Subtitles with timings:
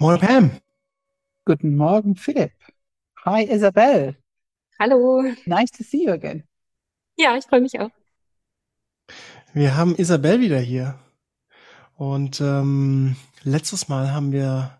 [0.00, 0.52] Moin Pam.
[1.44, 2.52] Guten Morgen, Philipp.
[3.24, 4.14] Hi, Isabel.
[4.78, 5.24] Hallo.
[5.44, 6.44] Nice to see you again.
[7.16, 7.90] Ja, ich freue mich auch.
[9.54, 11.00] Wir haben Isabel wieder hier.
[11.96, 14.78] Und ähm, letztes Mal haben wir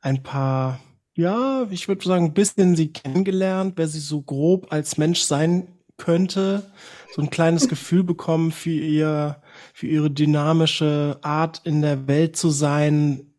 [0.00, 0.78] ein paar,
[1.16, 5.66] ja, ich würde sagen, ein bisschen sie kennengelernt, wer sie so grob als Mensch sein
[5.96, 6.70] könnte.
[7.12, 12.50] So ein kleines Gefühl bekommen für ihr, für ihre dynamische Art in der Welt zu
[12.50, 13.33] sein,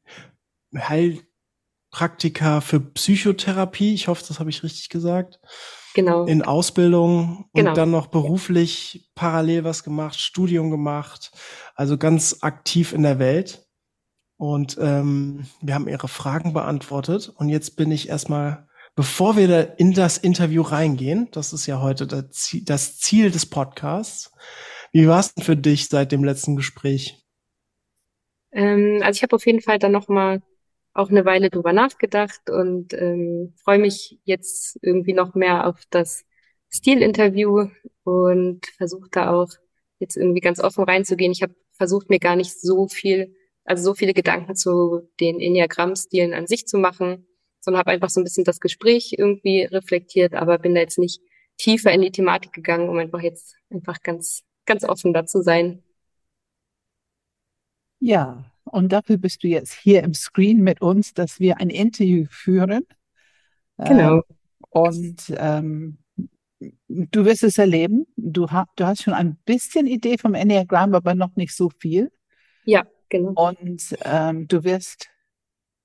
[0.78, 3.94] Heilpraktiker für Psychotherapie.
[3.94, 5.40] Ich hoffe, das habe ich richtig gesagt.
[5.94, 6.26] Genau.
[6.26, 7.70] In Ausbildung Genau.
[7.70, 11.32] und dann noch beruflich parallel was gemacht, Studium gemacht,
[11.74, 13.66] also ganz aktiv in der Welt.
[14.38, 17.30] Und ähm, wir haben ihre Fragen beantwortet.
[17.30, 21.82] Und jetzt bin ich erstmal, bevor wir da in das Interview reingehen, das ist ja
[21.82, 24.34] heute das Ziel, des Podcasts.
[24.92, 27.24] Wie war es denn für dich seit dem letzten Gespräch?
[28.52, 30.42] Ähm, also ich habe auf jeden Fall dann noch mal
[30.96, 36.26] auch eine Weile drüber nachgedacht und ähm, freue mich jetzt irgendwie noch mehr auf das
[36.70, 37.68] Stilinterview
[38.06, 39.50] und versuche da auch
[40.00, 41.34] jetzt irgendwie ganz offen reinzugehen.
[41.34, 46.34] Ich habe versucht, mir gar nicht so viel, also so viele Gedanken zu den Enneagramm-Stilen
[46.34, 47.28] an sich zu machen,
[47.60, 51.22] sondern habe einfach so ein bisschen das Gespräch irgendwie reflektiert, aber bin da jetzt nicht
[51.58, 55.84] tiefer in die Thematik gegangen, um einfach jetzt einfach ganz, ganz offen da zu sein.
[58.00, 62.26] Ja, und dafür bist du jetzt hier im Screen mit uns, dass wir ein Interview
[62.30, 62.86] führen.
[63.78, 64.16] Genau.
[64.16, 64.24] Ähm,
[64.70, 65.98] und ähm,
[66.60, 68.06] du wirst es erleben.
[68.18, 72.12] Du, ha du hast schon ein bisschen Idee vom Enneagramm, aber noch nicht so viel.
[72.66, 73.32] Ja, genau.
[73.50, 75.10] Und ähm, du wirst,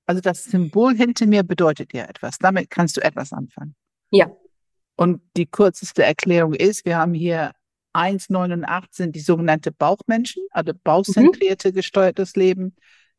[0.05, 2.39] also das Symbol hinter mir bedeutet dir etwas.
[2.39, 3.73] Damit kannst du etwas anfangen.
[4.09, 4.29] Ja.
[4.97, 7.53] Und die kürzeste Erklärung ist, wir haben hier
[7.93, 12.75] 1,89 sind die sogenannte Bauchmenschen, also bauchzentrierte gesteuertes Leben.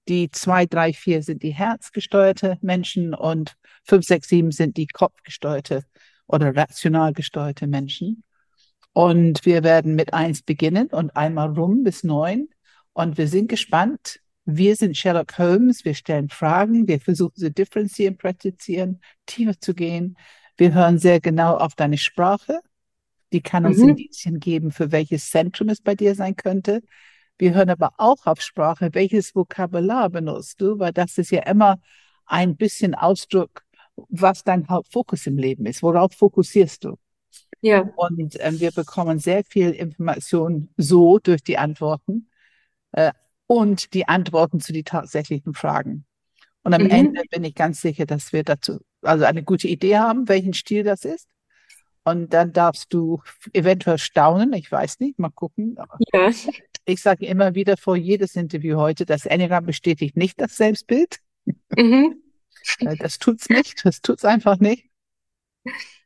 [0.09, 5.85] Die 2, 3, 4 sind die herzgesteuerte Menschen und 5, 6, 7 sind die kopfgesteuerte
[6.27, 8.25] oder rational gesteuerte Menschen.
[8.93, 12.49] Und wir werden mit 1 beginnen und einmal rum bis 9.
[12.93, 14.21] Und wir sind gespannt.
[14.45, 15.85] Wir sind Sherlock Holmes.
[15.85, 16.89] Wir stellen Fragen.
[16.89, 20.17] Wir versuchen sie differenzieren, präzisieren, tiefer zu gehen.
[20.57, 22.61] Wir hören sehr genau auf deine Sprache.
[23.33, 23.91] Die kann uns Mhm.
[23.91, 26.83] Indizien geben, für welches Zentrum es bei dir sein könnte.
[27.39, 31.81] Wir hören aber auch auf Sprache, welches Vokabular benutzt du, weil das ist ja immer
[32.27, 33.65] ein bisschen Ausdruck,
[34.09, 35.83] was dein Hauptfokus im Leben ist.
[35.83, 36.97] Worauf fokussierst du?
[37.61, 37.91] Ja.
[37.97, 42.29] Und ähm, wir bekommen sehr viel Information so durch die Antworten
[42.93, 43.13] äh,
[43.47, 46.05] und die Antworten zu den tatsächlichen Fragen.
[46.65, 46.91] Und am Mhm.
[46.91, 50.85] Ende bin ich ganz sicher, dass wir dazu also eine gute Idee haben, welchen Stil
[50.85, 51.29] das ist.
[52.05, 55.77] Und dann darfst du eventuell staunen, ich weiß nicht, mal gucken.
[56.13, 56.31] Ja.
[56.85, 61.19] ich sage immer wieder vor jedes Interview heute, das Enneagramm bestätigt nicht das Selbstbild.
[61.77, 62.21] Mhm.
[62.81, 64.91] Äh, Das tut's nicht, das tut's einfach nicht.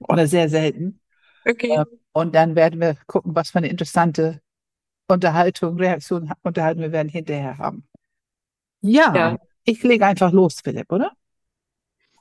[0.01, 1.01] Oder sehr selten.
[1.47, 1.75] Okay.
[1.75, 1.87] Ja.
[2.12, 4.41] Und dann werden wir gucken, was für eine interessante
[5.09, 7.87] Unterhaltung, Reaktion, Unterhaltung wir werden hinterher haben.
[8.83, 9.39] Ja, Ja.
[9.65, 11.12] ich lege einfach los, Philipp, oder?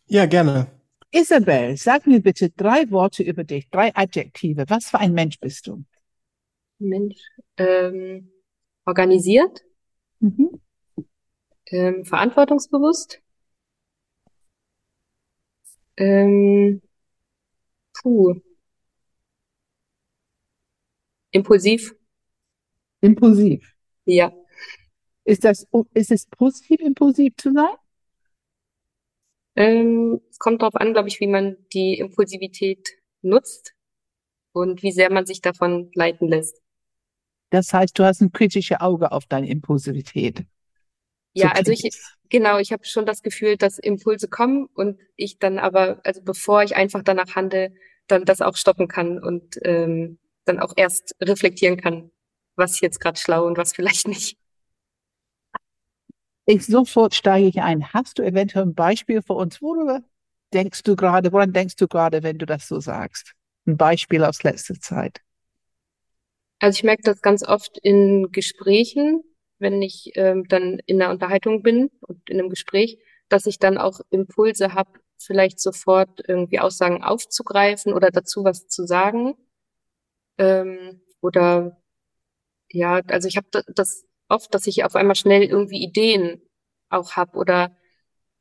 [0.07, 0.67] Ja, gerne.
[1.15, 4.65] Isabel, sag mir bitte drei Worte über dich, drei Adjektive.
[4.67, 5.85] Was für ein Mensch bist du?
[6.77, 7.17] Mensch.
[7.57, 8.29] Ähm,
[8.85, 9.61] organisiert,
[10.19, 10.59] Mhm.
[11.71, 13.21] ähm, verantwortungsbewusst.
[15.97, 16.81] Ähm,
[17.93, 18.35] puh.
[21.31, 21.95] Impulsiv.
[23.01, 23.73] Impulsiv.
[24.05, 24.33] Ja.
[25.23, 27.75] Ist das, ist es positiv, impulsiv zu sein?
[29.55, 32.89] Ähm, es kommt darauf an, glaube ich, wie man die Impulsivität
[33.21, 33.73] nutzt
[34.51, 36.61] und wie sehr man sich davon leiten lässt.
[37.49, 40.39] Das heißt, du hast ein kritisches Auge auf deine Impulsivität.
[40.39, 40.43] So
[41.33, 45.39] Ja, also klingt ich, genau, ich habe schon das Gefühl, dass Impulse kommen und ich
[45.39, 47.73] dann aber, also bevor ich einfach danach handle,
[48.07, 52.11] dann das auch stoppen kann und ähm, dann auch erst reflektieren kann,
[52.55, 54.37] was jetzt gerade schlau und was vielleicht nicht.
[56.45, 57.91] Ich sofort steige ich ein.
[57.93, 59.61] Hast du eventuell ein Beispiel für uns?
[59.61, 60.01] Worüber
[60.53, 63.33] denkst du gerade, woran denkst du gerade, wenn du das so sagst?
[63.65, 65.21] Ein Beispiel aus letzter Zeit.
[66.59, 69.23] Also ich merke das ganz oft in Gesprächen,
[69.59, 73.77] wenn ich ähm, dann in einer Unterhaltung bin und in einem Gespräch, dass ich dann
[73.77, 79.35] auch Impulse habe, vielleicht sofort irgendwie Aussagen aufzugreifen oder dazu was zu sagen.
[80.37, 81.81] Ähm, oder
[82.69, 86.41] ja, also ich habe das oft, dass ich auf einmal schnell irgendwie Ideen
[86.89, 87.75] auch habe oder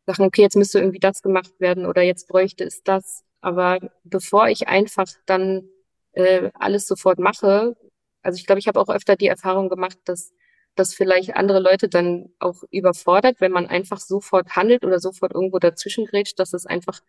[0.06, 3.25] Sachen, okay, jetzt müsste irgendwie das gemacht werden oder jetzt bräuchte es das.
[3.40, 5.69] Aber bevor ich einfach dann
[6.12, 7.76] äh, alles sofort mache,
[8.22, 10.32] also ich glaube, ich habe auch öfter die Erfahrung gemacht, dass
[10.75, 15.58] das vielleicht andere Leute dann auch überfordert, wenn man einfach sofort handelt oder sofort irgendwo
[15.58, 17.00] dazwischen grätscht, dass es einfach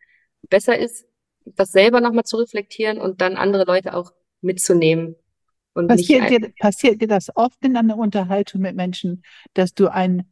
[0.50, 1.08] besser ist,
[1.46, 4.12] das selber nochmal zu reflektieren und dann andere Leute auch
[4.42, 5.16] mitzunehmen.
[5.76, 9.24] Passiert, dir, passiert dir das oft in einer Unterhaltung mit Menschen,
[9.54, 10.26] dass du eine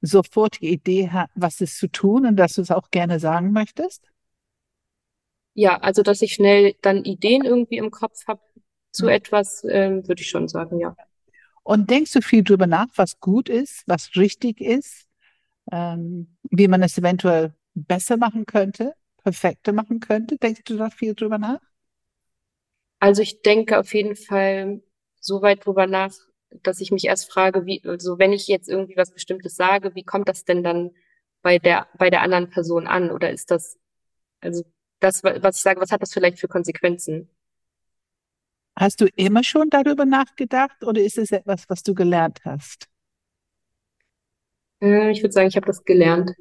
[0.00, 4.04] sofortige Idee hast, was es zu tun und dass du es auch gerne sagen möchtest?
[5.54, 8.40] Ja, also dass ich schnell dann Ideen irgendwie im Kopf habe
[8.90, 9.10] zu mhm.
[9.10, 10.96] etwas, ähm, würde ich schon sagen, ja.
[11.62, 15.08] Und denkst du viel drüber nach, was gut ist, was richtig ist,
[15.72, 20.36] ähm, wie man es eventuell besser machen könnte, perfekter machen könnte?
[20.36, 21.60] Denkst du da viel drüber nach?
[23.00, 24.82] Also ich denke auf jeden Fall
[25.24, 26.12] so weit drüber nach,
[26.62, 30.04] dass ich mich erst frage, wie, also wenn ich jetzt irgendwie was Bestimmtes sage, wie
[30.04, 30.90] kommt das denn dann
[31.42, 33.10] bei der, bei der anderen Person an?
[33.10, 33.78] Oder ist das,
[34.40, 34.64] also
[35.00, 37.28] das, was ich sage, was hat das vielleicht für Konsequenzen?
[38.76, 42.88] Hast du immer schon darüber nachgedacht oder ist es etwas, was du gelernt hast?
[44.80, 46.32] Äh, ich würde sagen, ich habe das gelernt.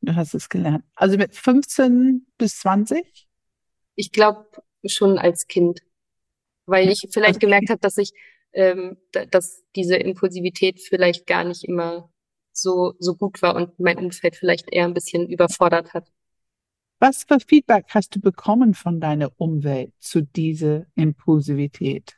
[0.00, 0.84] Du hast es gelernt.
[0.94, 3.28] Also mit 15 bis 20?
[3.96, 4.46] Ich glaube
[4.86, 5.80] schon als Kind,
[6.66, 8.12] weil ich vielleicht gemerkt habe, dass ich,
[8.52, 8.96] ähm,
[9.30, 12.10] dass diese Impulsivität vielleicht gar nicht immer
[12.52, 16.08] so so gut war und mein Umfeld vielleicht eher ein bisschen überfordert hat.
[17.00, 22.16] Was für Feedback hast du bekommen von deiner Umwelt zu dieser Impulsivität?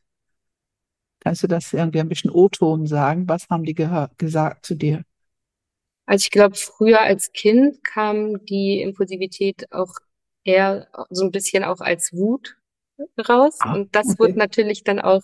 [1.20, 3.28] Kannst du das irgendwie ein bisschen O-Ton sagen?
[3.28, 5.02] Was haben die gesagt zu dir?
[6.04, 9.92] Also ich glaube, früher als Kind kam die Impulsivität auch
[10.44, 12.55] eher so ein bisschen auch als Wut
[13.28, 13.58] raus.
[13.60, 14.18] Ah, und das okay.
[14.18, 15.22] wird natürlich dann auch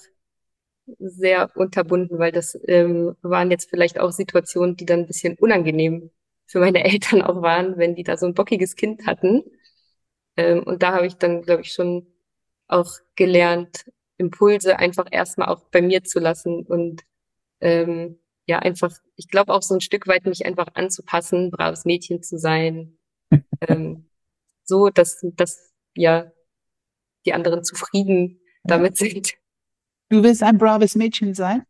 [0.98, 6.10] sehr unterbunden, weil das ähm, waren jetzt vielleicht auch Situationen, die dann ein bisschen unangenehm
[6.46, 9.42] für meine Eltern auch waren, wenn die da so ein bockiges Kind hatten.
[10.36, 12.06] Ähm, und da habe ich dann, glaube ich, schon
[12.68, 13.84] auch gelernt,
[14.16, 17.02] Impulse einfach erstmal auch bei mir zu lassen und
[17.60, 22.22] ähm, ja, einfach, ich glaube auch so ein Stück weit mich einfach anzupassen, braves Mädchen
[22.22, 22.98] zu sein,
[23.60, 24.08] ähm,
[24.64, 26.32] so, dass, dass ja
[27.24, 29.34] die anderen zufrieden damit sind.
[30.08, 31.64] Du willst ein braves Mädchen sein?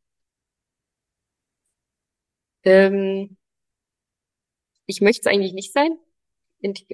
[2.65, 3.37] Ähm,
[4.87, 5.97] ich möchte es eigentlich nicht sein,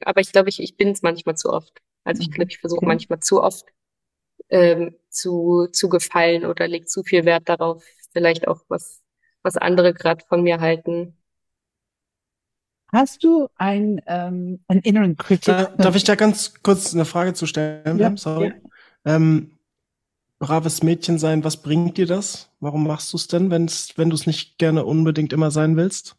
[0.02, 1.82] aber ich glaube, ich, ich bin es manchmal zu oft.
[2.04, 3.66] Also ich glaube, ich versuche manchmal zu oft
[4.50, 9.02] ähm, zu, zu gefallen oder lege zu viel Wert darauf, vielleicht auch was,
[9.42, 11.17] was andere gerade von mir halten.
[12.92, 15.72] Hast du ein, ähm, einen inneren Kritiker?
[15.76, 17.98] Da, darf ich da ganz kurz eine Frage zu stellen?
[17.98, 18.52] Ja, Sorry.
[19.04, 19.16] Ja.
[19.16, 19.58] Ähm,
[20.38, 22.50] braves Mädchen sein, was bringt dir das?
[22.60, 26.16] Warum machst du es denn, wenn's, wenn du es nicht gerne unbedingt immer sein willst?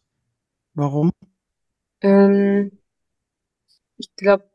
[0.74, 1.10] Warum?
[2.02, 2.78] Ähm,
[3.96, 4.48] ich glaube,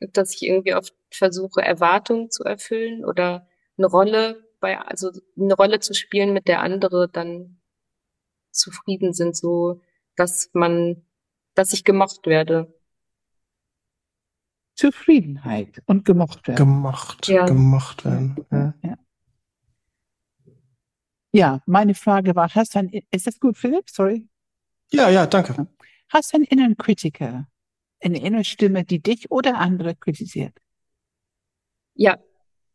[0.00, 3.46] dass ich irgendwie oft versuche, Erwartungen zu erfüllen oder
[3.76, 7.60] eine Rolle bei, also eine Rolle zu spielen, mit der andere dann
[8.50, 9.80] zufrieden sind, so
[10.16, 11.04] dass man,
[11.54, 12.72] dass ich gemocht werde.
[14.74, 16.58] Zufriedenheit und gemocht werden.
[16.58, 17.46] Gemocht, ja.
[17.46, 18.36] gemocht werden.
[18.50, 18.74] Ja.
[18.82, 18.98] ja.
[21.32, 23.90] Ja, meine Frage war, hast du ein, ist das gut, Philipp?
[23.90, 24.28] Sorry.
[24.92, 25.66] Ja, ja, danke.
[26.08, 27.48] Hast du einen inneren Kritiker?
[28.00, 30.56] Eine innere Stimme, die dich oder andere kritisiert?
[31.94, 32.18] Ja,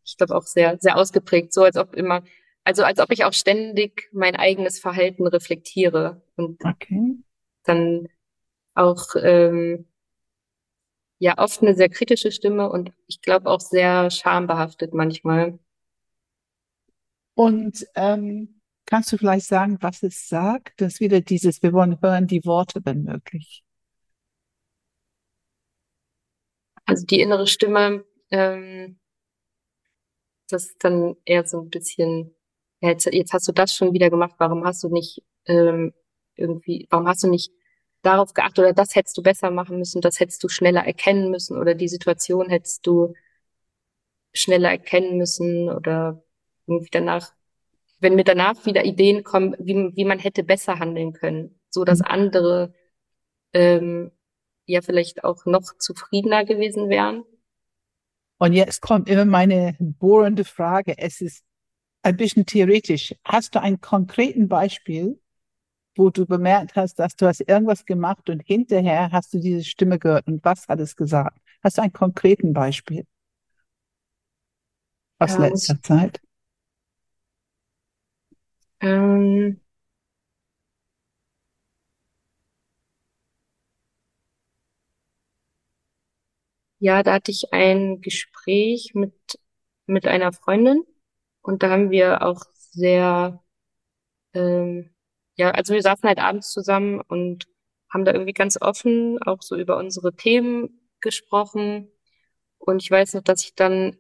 [0.04, 1.54] ich glaube auch sehr, sehr ausgeprägt.
[1.54, 2.24] So als ob immer,
[2.66, 7.16] also als ob ich auch ständig mein eigenes Verhalten reflektiere und okay.
[7.64, 8.10] dann
[8.80, 9.88] auch ähm,
[11.20, 15.60] ja oft eine sehr kritische Stimme und ich glaube auch sehr schambehaftet manchmal.
[17.36, 18.60] Und ähm,
[18.90, 20.82] Kannst du vielleicht sagen, was es sagt?
[20.82, 23.64] Das wieder dieses, wir wollen hören die Worte, wenn möglich.
[26.86, 29.00] Also die innere Stimme, ähm,
[30.50, 32.34] das ist dann eher so ein bisschen,
[32.82, 35.94] ja, jetzt, jetzt hast du das schon wieder gemacht, warum hast du nicht ähm,
[36.34, 37.52] irgendwie, warum hast du nicht
[38.02, 41.58] darauf geachtet oder das hättest du besser machen müssen, das hättest du schneller erkennen müssen
[41.58, 43.14] oder die Situation hättest du
[44.34, 46.24] schneller erkennen müssen oder
[46.68, 47.34] irgendwie danach
[48.00, 52.00] wenn mir danach wieder Ideen kommen, wie, wie man hätte besser handeln können, so dass
[52.00, 52.06] mhm.
[52.06, 52.74] andere
[53.54, 54.12] ähm,
[54.66, 57.24] ja vielleicht auch noch zufriedener gewesen wären.
[58.38, 60.98] Und jetzt kommt immer meine bohrende Frage.
[60.98, 61.44] Es ist
[62.04, 63.14] ein bisschen theoretisch.
[63.26, 65.20] Hast du ein konkreten Beispiel,
[66.00, 70.00] wo du bemerkt hast, dass du hast irgendwas gemacht und hinterher hast du diese Stimme
[70.00, 71.38] gehört und was hat es gesagt?
[71.62, 73.06] Hast du ein konkreten Beispiel
[75.20, 76.22] aus ja, letzter Zeit?
[78.80, 79.60] Ähm,
[86.80, 89.14] ja, da hatte ich ein Gespräch mit,
[89.86, 90.84] mit einer Freundin
[91.42, 93.44] und da haben wir auch sehr,
[94.34, 94.92] ähm,
[95.40, 97.48] ja, also wir saßen halt abends zusammen und
[97.90, 101.90] haben da irgendwie ganz offen auch so über unsere Themen gesprochen.
[102.60, 103.98] Und ich weiß noch, dass ich dann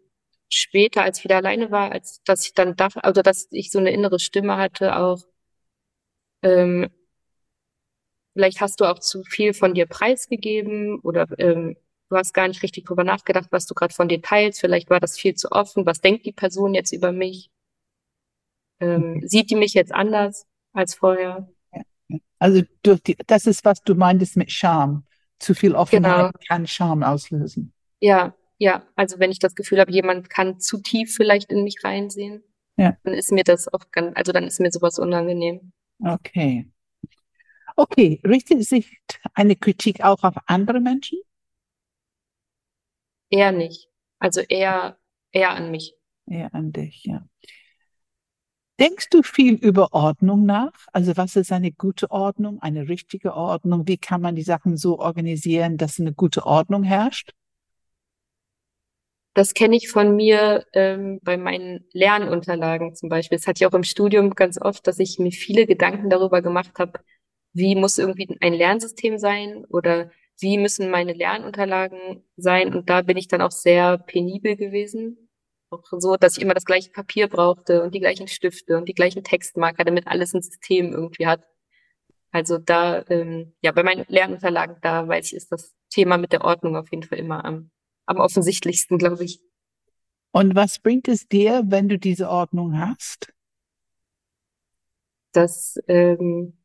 [0.49, 3.79] später, als ich wieder alleine war, als dass ich dann dachte, also dass ich so
[3.79, 5.23] eine innere Stimme hatte, auch
[6.43, 6.89] ähm,
[8.33, 11.77] vielleicht hast du auch zu viel von dir preisgegeben oder ähm,
[12.09, 14.59] du hast gar nicht richtig drüber nachgedacht, was du gerade von dir teilst.
[14.59, 15.85] Vielleicht war das viel zu offen.
[15.85, 17.49] Was denkt die Person jetzt über mich?
[18.81, 20.48] Ähm, sieht die mich jetzt anders
[20.79, 21.47] als vorher?
[22.39, 25.05] Also durch die, das ist, was du meintest mit Scham.
[25.39, 26.45] Zu viel Offenheit genau.
[26.47, 27.73] kann Scham auslösen.
[28.01, 28.85] Ja, ja.
[28.95, 32.43] Also wenn ich das Gefühl habe, jemand kann zu tief vielleicht in mich reinsehen,
[32.77, 32.97] ja.
[33.03, 35.71] dann ist mir das oft ganz, also dann ist mir sowas unangenehm.
[36.03, 36.69] Okay.
[37.75, 38.99] Okay, richtet sich
[39.33, 41.19] eine Kritik auch auf andere Menschen?
[43.29, 43.87] Eher nicht.
[44.17, 44.97] Also eher,
[45.31, 45.95] eher an mich.
[46.25, 47.25] Eher an dich, ja.
[48.79, 50.71] Denkst du viel über Ordnung nach?
[50.93, 53.87] Also was ist eine gute Ordnung, eine richtige Ordnung?
[53.89, 57.33] Wie kann man die Sachen so organisieren, dass eine gute Ordnung herrscht?
[59.33, 63.37] Das kenne ich von mir ähm, bei meinen Lernunterlagen zum Beispiel.
[63.37, 66.79] Das hatte ich auch im Studium ganz oft, dass ich mir viele Gedanken darüber gemacht
[66.79, 66.99] habe,
[67.51, 70.09] wie muss irgendwie ein Lernsystem sein oder
[70.39, 72.73] wie müssen meine Lernunterlagen sein.
[72.73, 75.28] Und da bin ich dann auch sehr penibel gewesen
[75.99, 79.23] so, dass ich immer das gleiche Papier brauchte und die gleichen Stifte und die gleichen
[79.23, 81.43] Textmarker, damit alles ein System irgendwie hat.
[82.31, 86.43] Also da, ähm, ja, bei meinen Lernunterlagen, da weiß ich, ist das Thema mit der
[86.43, 87.71] Ordnung auf jeden Fall immer am,
[88.05, 89.41] am offensichtlichsten, glaube ich.
[90.31, 93.33] Und was bringt es dir, wenn du diese Ordnung hast?
[95.31, 96.57] Das, ähm,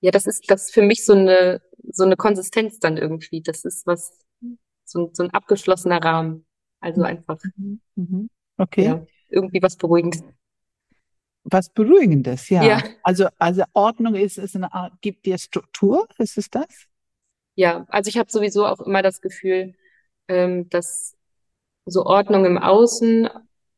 [0.00, 1.60] ja, das ist das für mich so eine
[1.92, 3.42] so eine Konsistenz dann irgendwie.
[3.42, 4.18] Das ist was
[4.84, 6.46] so, so ein abgeschlossener Rahmen.
[6.84, 7.06] Also mhm.
[7.06, 7.40] einfach.
[7.96, 8.28] Mhm.
[8.58, 8.84] Okay.
[8.84, 10.22] Ja, irgendwie was Beruhigendes.
[11.44, 12.62] Was Beruhigendes, ja.
[12.62, 12.82] ja.
[13.02, 16.66] Also, also Ordnung ist, ist eine Art, gibt dir Struktur, ist es das?
[17.54, 19.74] Ja, also ich habe sowieso auch immer das Gefühl,
[20.28, 21.16] ähm, dass
[21.86, 23.28] so Ordnung im Außen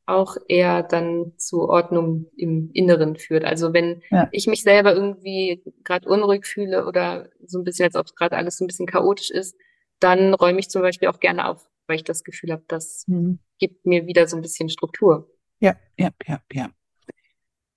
[0.07, 3.45] auch eher dann zu Ordnung im Inneren führt.
[3.45, 4.29] Also wenn ja.
[4.33, 8.57] ich mich selber irgendwie gerade unruhig fühle oder so ein bisschen, als ob gerade alles
[8.57, 9.57] so ein bisschen chaotisch ist,
[9.99, 13.39] dann räume ich zum Beispiel auch gerne auf weil ich das Gefühl habe, das mhm.
[13.59, 15.31] gibt mir wieder so ein bisschen Struktur.
[15.61, 16.71] Ja, ja, ja, ja.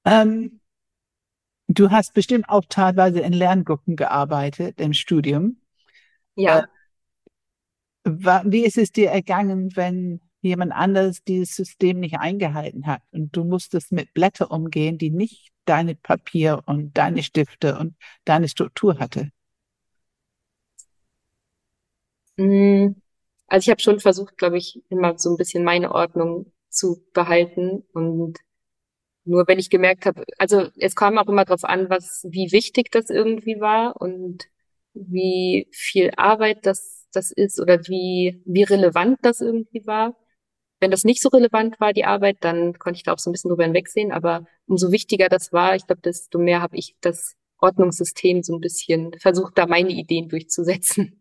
[0.06, 0.60] Ähm,
[1.68, 5.62] du hast bestimmt auch teilweise in Lerngruppen gearbeitet im Studium.
[6.36, 6.68] Ja.
[8.06, 13.36] Äh, wie ist es dir ergangen, wenn jemand anderes dieses System nicht eingehalten hat und
[13.36, 19.00] du musstest mit Blätter umgehen, die nicht deine Papier und deine Stifte und deine Struktur
[19.00, 19.32] hatte?
[22.38, 22.96] Mm,
[23.50, 27.84] also ich habe schon versucht, glaube ich, immer so ein bisschen meine Ordnung zu behalten
[27.94, 28.38] und
[29.26, 32.92] nur wenn ich gemerkt habe, also es kam auch immer darauf an, was, wie wichtig
[32.92, 34.46] das irgendwie war und
[34.94, 40.16] wie viel Arbeit das, das ist oder wie, wie relevant das irgendwie war.
[40.80, 43.34] Wenn das nicht so relevant war, die Arbeit, dann konnte ich da auch so ein
[43.34, 44.12] bisschen drüber hinwegsehen.
[44.12, 48.62] Aber umso wichtiger das war, ich glaube, desto mehr habe ich das Ordnungssystem so ein
[48.62, 51.19] bisschen versucht, da meine Ideen durchzusetzen.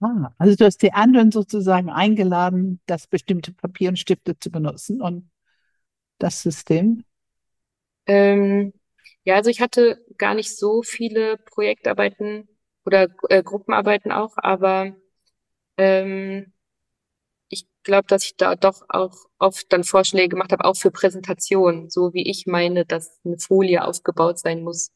[0.00, 5.02] Ah, also du hast die anderen sozusagen eingeladen, das bestimmte Papier und Stifte zu benutzen
[5.02, 5.30] und
[6.18, 7.04] das System?
[8.06, 8.72] Ähm,
[9.24, 12.48] ja, also ich hatte gar nicht so viele Projektarbeiten
[12.86, 14.96] oder äh, Gruppenarbeiten auch, aber
[15.76, 16.52] ähm,
[17.48, 21.90] ich glaube, dass ich da doch auch oft dann Vorschläge gemacht habe, auch für Präsentationen,
[21.90, 24.92] so wie ich meine, dass eine Folie aufgebaut sein muss,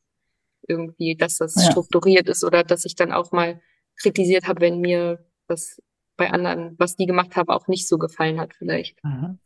[0.66, 1.70] irgendwie, dass das ja.
[1.70, 3.61] strukturiert ist oder dass ich dann auch mal
[3.96, 5.80] kritisiert habe, wenn mir das
[6.16, 8.98] bei anderen, was die gemacht haben, auch nicht so gefallen hat vielleicht.
[9.04, 9.36] Aha.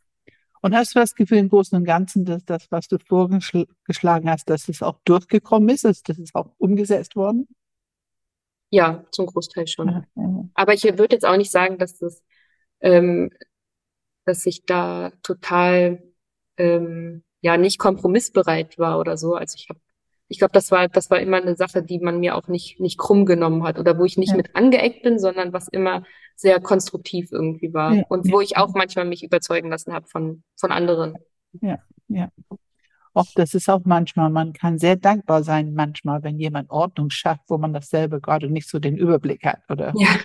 [0.61, 4.49] Und hast du das Gefühl im Großen und Ganzen, dass das, was du vorgeschlagen hast,
[4.49, 7.47] dass es auch durchgekommen ist, dass das ist auch umgesetzt worden?
[8.69, 9.89] Ja, zum Großteil schon.
[9.89, 12.21] Aha, Aber ich würde jetzt auch nicht sagen, dass das,
[12.81, 13.31] ähm,
[14.25, 16.03] dass ich da total
[16.57, 19.33] ähm, ja nicht kompromissbereit war oder so.
[19.35, 19.79] Also ich habe
[20.29, 22.99] ich glaube, das war, das war immer eine Sache, die man mir auch nicht, nicht
[22.99, 24.37] krumm genommen hat oder wo ich nicht ja.
[24.37, 26.03] mit angeeckt bin, sondern was immer
[26.35, 30.43] sehr konstruktiv irgendwie war ja, und wo ich auch manchmal mich überzeugen lassen habe von,
[30.55, 31.15] von anderen.
[31.61, 32.29] Ja, ja.
[33.13, 37.49] Auch das ist auch manchmal, man kann sehr dankbar sein, manchmal, wenn jemand Ordnung schafft,
[37.49, 39.93] wo man dasselbe gerade nicht so den Überblick hat, oder?
[39.97, 40.15] Ja.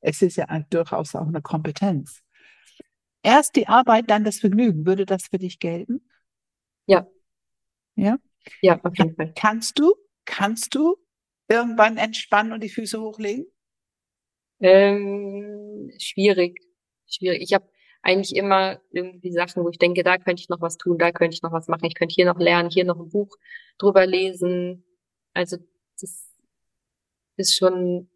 [0.00, 2.22] Es ist ja durchaus auch eine Kompetenz.
[3.22, 4.86] Erst die Arbeit, dann das Vergnügen.
[4.86, 6.00] Würde das für dich gelten?
[6.86, 7.06] Ja.
[7.94, 8.16] Ja?
[8.60, 9.32] Ja, auf jeden Fall.
[9.36, 9.94] Kannst du,
[10.24, 10.96] kannst du
[11.48, 13.46] irgendwann entspannen und die Füße hochlegen?
[14.60, 16.60] Ähm, schwierig,
[17.06, 17.42] schwierig.
[17.42, 17.68] Ich habe
[18.02, 21.34] eigentlich immer irgendwie Sachen, wo ich denke, da könnte ich noch was tun, da könnte
[21.34, 23.36] ich noch was machen, ich könnte hier noch lernen, hier noch ein Buch
[23.78, 24.84] drüber lesen.
[25.34, 25.58] Also
[26.00, 26.28] das
[27.36, 28.08] ist schon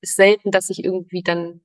[0.00, 1.62] ist selten, dass ich irgendwie dann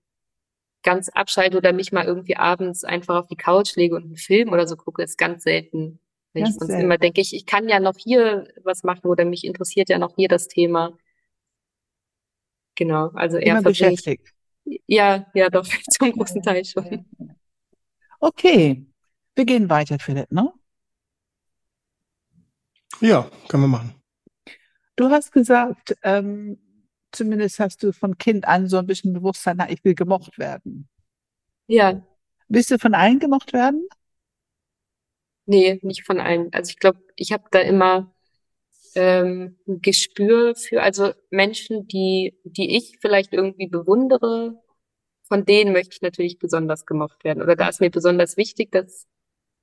[0.83, 4.49] ganz abschalte oder mich mal irgendwie abends einfach auf die Couch lege und einen Film
[4.53, 5.99] oder so gucke, ist ganz selten.
[6.33, 9.89] Ich sonst immer denke, ich, ich kann ja noch hier was machen oder mich interessiert
[9.89, 10.98] ja noch hier das Thema.
[12.75, 14.33] Genau, also eher Immer beschäftigt.
[14.86, 17.05] Ja, ja, doch, zum großen Teil schon.
[18.19, 18.86] Okay,
[19.36, 20.53] wir gehen weiter, Philipp, ne?
[23.01, 23.95] Ja, können wir machen.
[24.95, 26.59] Du hast gesagt, ähm,
[27.12, 30.89] zumindest hast du von Kind an so ein bisschen Bewusstsein, na, ich will gemocht werden.
[31.67, 32.05] Ja.
[32.50, 33.88] Willst du von allen gemocht werden?
[35.50, 36.53] Nee, nicht von allen.
[36.53, 38.13] Also ich glaube, ich habe da immer
[38.96, 44.62] ähm, ein Gespür für, also Menschen, die, die ich vielleicht irgendwie bewundere,
[45.27, 47.41] von denen möchte ich natürlich besonders gemocht werden.
[47.44, 49.08] Oder da ist mir besonders wichtig, dass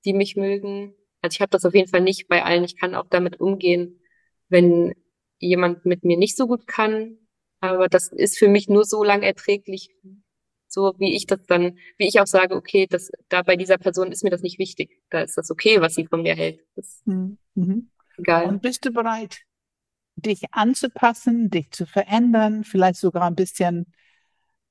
[0.05, 0.95] die mich mögen.
[1.23, 2.65] Also ich habe das auf jeden Fall nicht bei allen.
[2.65, 4.01] Ich kann auch damit umgehen,
[4.49, 4.95] wenn
[5.39, 7.19] jemand mit mir nicht so gut kann.
[7.61, 9.91] Aber das ist für mich nur so lang erträglich,
[10.77, 14.13] so wie ich das dann, wie ich auch sage, okay, das, da bei dieser Person
[14.13, 15.01] ist mir das nicht wichtig.
[15.09, 16.61] Da ist das okay, was sie von mir hält.
[16.75, 17.91] Das, hm, mhm.
[18.19, 18.45] egal.
[18.45, 19.39] Und bist du bereit,
[20.17, 23.87] dich anzupassen, dich zu verändern, vielleicht sogar ein bisschen,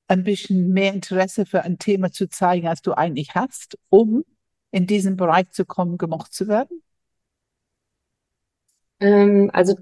[0.07, 4.23] ein bisschen mehr Interesse für ein Thema zu zeigen, als du eigentlich hast, um
[4.69, 6.83] in diesen Bereich zu kommen, gemocht zu werden?
[8.99, 9.75] Ähm, also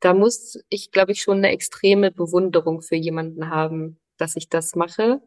[0.00, 4.74] da muss ich, glaube ich, schon eine extreme Bewunderung für jemanden haben, dass ich das
[4.74, 5.20] mache.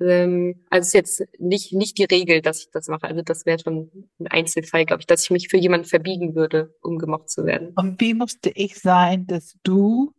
[0.00, 3.06] Ähm, also ist jetzt nicht, nicht die Regel, dass ich das mache.
[3.06, 6.74] Also das wäre schon ein Einzelfall, glaube ich, dass ich mich für jemanden verbiegen würde,
[6.82, 7.72] um gemocht zu werden.
[7.76, 10.14] Und wie musste ich sein, dass du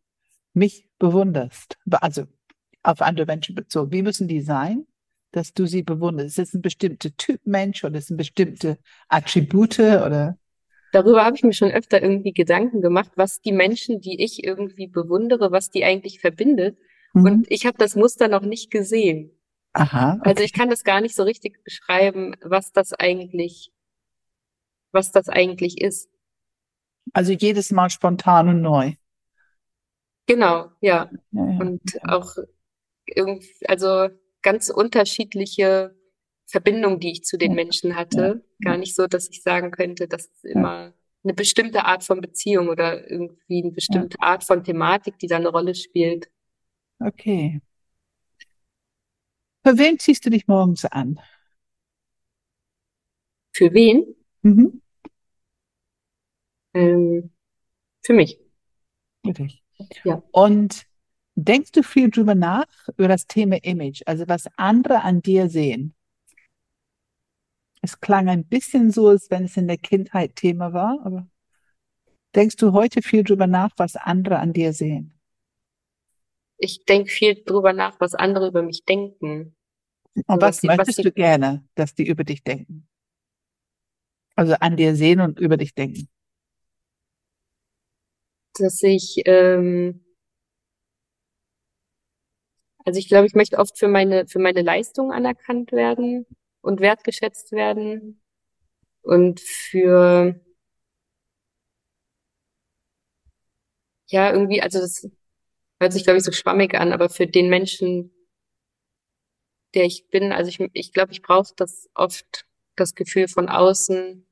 [0.53, 1.77] mich bewunderst?
[1.89, 2.25] Also
[2.83, 3.91] auf andere Menschen bezogen.
[3.91, 4.85] Wie müssen die sein,
[5.31, 6.39] dass du sie bewunderst?
[6.39, 10.37] Ist es ein bestimmter Typ Mensch oder ist es bestimmte Attribute oder?
[10.91, 14.87] Darüber habe ich mir schon öfter irgendwie Gedanken gemacht, was die Menschen, die ich irgendwie
[14.87, 16.77] bewundere, was die eigentlich verbindet.
[17.13, 17.25] Mhm.
[17.25, 19.31] Und ich habe das Muster noch nicht gesehen.
[19.73, 20.17] Aha.
[20.19, 20.29] Okay.
[20.29, 23.71] Also ich kann das gar nicht so richtig beschreiben, was das eigentlich,
[24.91, 26.09] was das eigentlich ist.
[27.13, 28.93] Also jedes Mal spontan und neu.
[30.27, 31.09] Genau, ja.
[31.31, 31.59] Ja, ja.
[31.59, 32.35] Und auch
[33.05, 34.09] irgendwie, also
[34.41, 35.95] ganz unterschiedliche
[36.51, 38.43] Verbindung, die ich zu den Menschen hatte.
[38.63, 42.67] Gar nicht so, dass ich sagen könnte, das ist immer eine bestimmte Art von Beziehung
[42.67, 46.29] oder irgendwie eine bestimmte Art von Thematik, die da eine Rolle spielt.
[46.99, 47.61] Okay.
[49.63, 51.19] Für wen ziehst du dich morgens an?
[53.53, 54.15] Für wen?
[54.41, 54.81] Mhm.
[56.73, 57.31] Ähm,
[58.01, 58.39] für mich.
[59.23, 59.63] Für dich.
[60.03, 60.23] Ja.
[60.31, 60.85] Und
[61.35, 65.93] denkst du viel drüber nach, über das Thema Image, also was andere an dir sehen?
[67.81, 71.27] Es klang ein bisschen so, als wenn es in der Kindheit Thema war, aber
[72.35, 75.13] denkst du heute viel drüber nach, was andere an dir sehen?
[76.57, 79.55] Ich denke viel drüber nach, was andere über mich denken.
[80.27, 82.87] Und Also was was was möchtest sie- du gerne, dass die über dich denken?
[84.35, 86.09] Also an dir sehen und über dich denken.
[88.57, 89.99] Dass ich, ähm,
[92.85, 96.25] also ich glaube, ich möchte oft für meine, für meine Leistung anerkannt werden
[96.61, 98.21] und wertgeschätzt werden
[99.01, 100.39] und für,
[104.07, 105.09] ja, irgendwie, also das
[105.79, 108.11] hört sich, glaube ich, so schwammig an, aber für den Menschen,
[109.73, 112.45] der ich bin, also ich, ich glaube, ich brauche das oft,
[112.75, 114.27] das Gefühl von außen,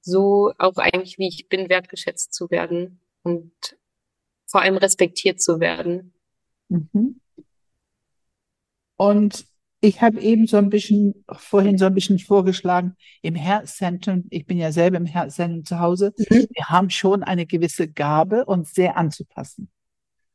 [0.00, 3.52] so auch eigentlich, wie ich bin, wertgeschätzt zu werden und
[4.46, 6.14] vor allem respektiert zu werden.
[6.68, 7.20] Mhm.
[8.96, 9.46] Und
[9.80, 14.58] ich habe eben so ein bisschen, vorhin so ein bisschen vorgeschlagen, im Herzzentrum, ich bin
[14.58, 16.46] ja selber im Herzzentrum zu Hause, Mhm.
[16.52, 19.70] wir haben schon eine gewisse Gabe, uns sehr anzupassen.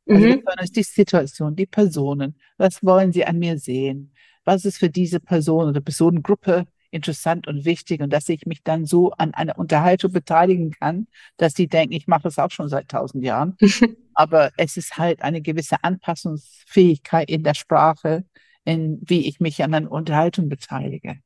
[0.07, 0.45] Also wir Mhm.
[0.45, 4.13] können uns die Situation, die Personen, was wollen sie an mir sehen?
[4.45, 8.85] Was ist für diese Person oder Personengruppe interessant und wichtig und dass ich mich dann
[8.85, 12.89] so an einer Unterhaltung beteiligen kann, dass die denken, ich mache das auch schon seit
[12.89, 13.57] tausend Jahren.
[14.13, 18.25] Aber es ist halt eine gewisse Anpassungsfähigkeit in der Sprache,
[18.65, 21.17] in wie ich mich an einer Unterhaltung beteilige.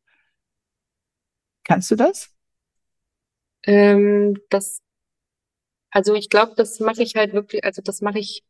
[1.63, 2.33] Kannst du das?
[3.63, 4.81] Ähm, das,
[5.91, 8.43] also ich glaube, das mache ich halt wirklich, also das mache ich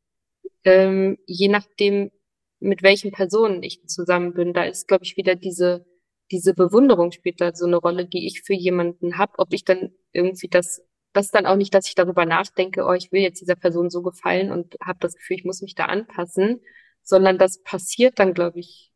[0.64, 2.12] ähm, je nachdem,
[2.60, 4.54] mit welchen Personen ich zusammen bin.
[4.54, 5.86] Da ist, glaube ich, wieder diese,
[6.32, 9.34] diese Bewunderung spielt da so eine Rolle, die ich für jemanden habe.
[9.38, 10.82] Ob ich dann irgendwie das,
[11.14, 14.02] das dann auch nicht, dass ich darüber nachdenke, oh, ich will jetzt dieser Person so
[14.02, 16.62] gefallen und habe das Gefühl, ich muss mich da anpassen,
[17.08, 18.92] sondern das passiert dann, glaube ich,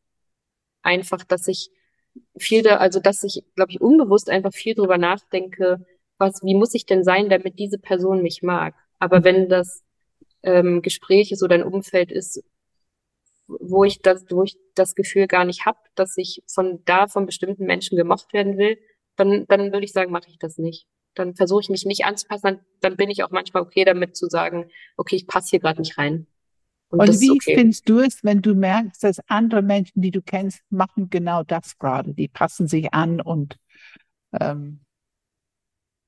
[0.82, 1.70] einfach, dass ich
[2.36, 5.86] viel da, also dass ich, glaube ich, unbewusst einfach viel drüber nachdenke,
[6.18, 8.74] was, wie muss ich denn sein, damit diese Person mich mag?
[8.98, 9.82] Aber wenn das
[10.42, 12.44] ähm, Gespräch ist oder ein Umfeld ist,
[13.46, 17.24] wo ich das, wo ich das Gefühl gar nicht habe, dass ich von da von
[17.24, 18.78] bestimmten Menschen gemocht werden will,
[19.16, 20.86] dann, dann würde ich sagen, mache ich das nicht.
[21.14, 24.28] Dann versuche ich mich nicht anzupassen, dann, dann bin ich auch manchmal okay damit zu
[24.28, 26.26] sagen, okay, ich passe hier gerade nicht rein.
[26.92, 27.54] Und, Und wie okay.
[27.54, 31.78] findest du es, wenn du merkst, dass andere Menschen, die du kennst, machen genau das
[31.78, 32.12] gerade?
[32.12, 33.56] Die passen sich an und
[34.38, 34.80] ähm,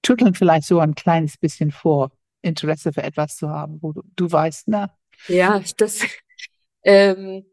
[0.02, 2.10] tütteln vielleicht so ein kleines bisschen vor,
[2.42, 4.94] Interesse für etwas zu haben, wo du, du weißt, na.
[5.26, 6.00] Ja, das,
[6.84, 7.46] ähm,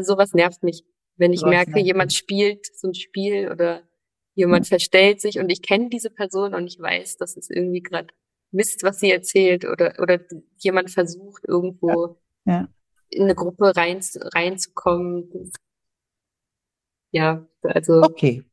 [0.00, 0.84] sowas nervt mich.
[1.16, 2.18] Wenn ich merke, jemand mich.
[2.18, 3.82] spielt so ein Spiel oder
[4.36, 4.68] jemand hm.
[4.68, 8.14] verstellt sich und ich kenne diese Person und ich weiß, das ist irgendwie gerade
[8.52, 10.20] Mist, was sie erzählt oder, oder
[10.58, 12.16] jemand versucht irgendwo ja.
[12.46, 12.68] Ja.
[13.10, 14.00] in eine Gruppe rein,
[14.34, 15.52] reinzukommen.
[17.10, 18.02] Ja, also.
[18.02, 18.44] Okay.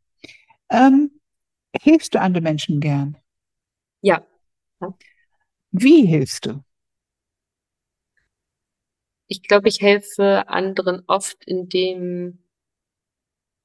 [0.69, 1.19] Ähm,
[1.79, 3.17] hilfst du anderen Menschen gern?
[4.01, 4.25] Ja.
[4.81, 4.97] ja.
[5.71, 6.63] Wie hilfst du?
[9.27, 12.43] Ich glaube, ich helfe anderen oft, indem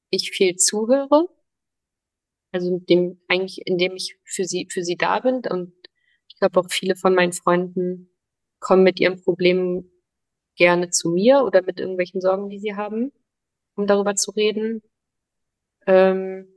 [0.09, 1.27] ich viel zuhöre.
[2.53, 5.41] Also indem, eigentlich, indem ich für sie, für sie da bin.
[5.49, 5.73] Und
[6.29, 8.09] ich glaube auch viele von meinen Freunden
[8.59, 9.91] kommen mit ihren Problemen
[10.57, 13.13] gerne zu mir oder mit irgendwelchen Sorgen, die sie haben,
[13.75, 14.81] um darüber zu reden.
[15.85, 16.47] Ähm,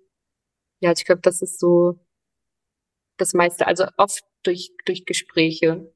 [0.80, 1.98] ja, ich glaube, das ist so
[3.16, 3.66] das meiste.
[3.66, 5.92] Also oft durch, durch Gespräche.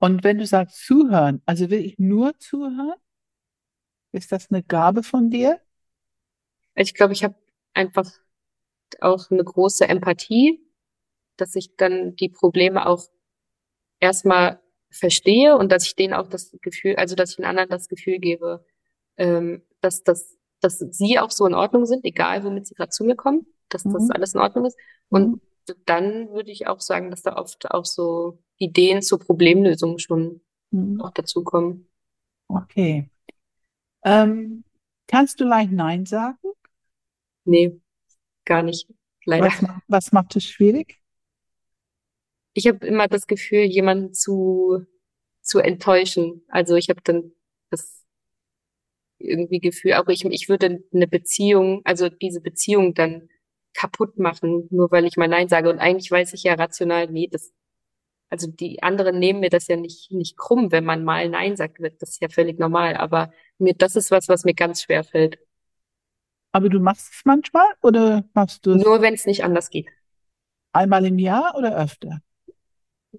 [0.00, 2.98] Und wenn du sagst zuhören, also will ich nur zuhören?
[4.12, 5.60] Ist das eine Gabe von dir?
[6.74, 7.34] Ich glaube, ich habe
[7.72, 8.10] einfach
[9.00, 10.60] auch eine große Empathie,
[11.36, 13.08] dass ich dann die Probleme auch
[14.00, 14.60] erstmal
[14.94, 18.18] verstehe und dass ich denen auch das Gefühl, also dass ich den anderen das Gefühl
[18.18, 18.64] gebe,
[19.16, 23.04] ähm, dass, dass, dass sie auch so in Ordnung sind, egal womit sie gerade zu
[23.04, 23.94] mir kommen, dass mhm.
[23.94, 24.78] das alles in Ordnung ist.
[25.08, 25.74] Und mhm.
[25.86, 31.00] dann würde ich auch sagen, dass da oft auch so Ideen zur Problemlösung schon mhm.
[31.00, 31.88] auch dazukommen.
[32.48, 33.10] Okay.
[34.04, 34.64] Ähm,
[35.08, 36.38] kannst du leicht Nein sagen?
[37.44, 37.80] Nee,
[38.44, 38.88] gar nicht.
[39.24, 39.46] Leider.
[39.46, 41.00] Was, was macht es schwierig?
[42.54, 44.84] Ich habe immer das Gefühl, jemanden zu,
[45.42, 46.42] zu enttäuschen.
[46.48, 47.32] Also ich habe dann
[47.70, 48.04] das
[49.18, 53.28] irgendwie Gefühl, auch ich, ich würde eine Beziehung, also diese Beziehung dann
[53.74, 55.68] kaputt machen, nur weil ich mal Nein sage.
[55.68, 57.52] Und eigentlich weiß ich ja rational, nee, das
[58.34, 61.78] also die anderen nehmen mir das ja nicht, nicht krumm, wenn man mal Nein sagt,
[61.78, 62.96] wird das ja völlig normal.
[62.96, 65.38] Aber mir, das ist was, was mir ganz schwer fällt.
[66.50, 68.84] Aber du machst es manchmal oder machst du es?
[68.84, 69.88] Nur wenn es nicht anders geht.
[70.72, 72.22] Einmal im Jahr oder öfter?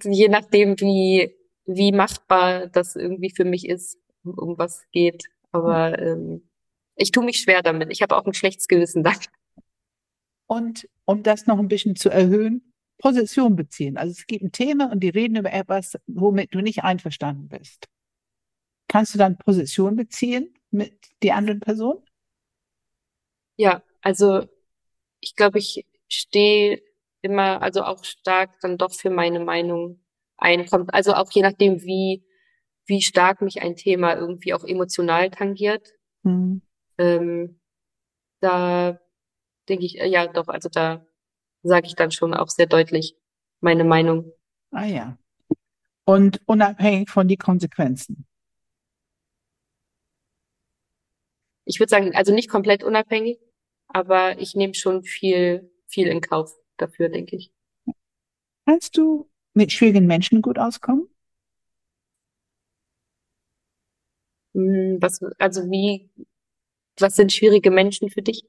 [0.04, 5.26] Je nachdem, wie, wie machbar das irgendwie für mich ist, um was geht.
[5.52, 6.50] Aber ähm,
[6.96, 7.92] ich tue mich schwer damit.
[7.92, 9.18] Ich habe auch ein schlechtes Gewissen dann.
[10.48, 13.98] Und um das noch ein bisschen zu erhöhen, Position beziehen.
[13.98, 17.88] Also es gibt ein Thema und die reden über etwas, womit du nicht einverstanden bist.
[18.88, 22.04] Kannst du dann Position beziehen mit die anderen Person?
[23.58, 24.48] Ja, also
[25.20, 26.82] ich glaube, ich stehe
[27.26, 30.00] immer, also auch stark dann doch für meine Meinung
[30.38, 30.66] ein.
[30.68, 32.24] Kommt also auch je nachdem, wie
[32.88, 35.90] wie stark mich ein Thema irgendwie auch emotional tangiert.
[36.24, 36.62] Mhm.
[36.98, 37.60] Ähm,
[38.42, 39.00] da
[39.68, 41.06] denke ich, ja doch, also da
[41.64, 43.16] sage ich dann schon auch sehr deutlich
[43.60, 44.32] meine Meinung.
[44.72, 45.18] Ah ja.
[46.06, 48.28] Und unabhängig von die Konsequenzen.
[51.66, 53.40] Ich würde sagen, also nicht komplett unabhängig,
[53.88, 57.52] aber ich nehme schon viel, viel in Kauf dafür, denke ich.
[58.68, 61.08] Kannst du mit schwierigen Menschen gut auskommen?
[64.54, 66.10] Hm, was, also wie,
[67.00, 68.46] was sind schwierige Menschen für dich?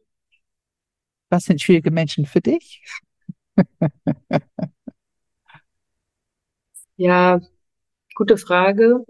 [1.30, 2.82] Was sind schwierige Menschen für dich?
[6.96, 7.40] Ja,
[8.14, 9.04] gute Frage.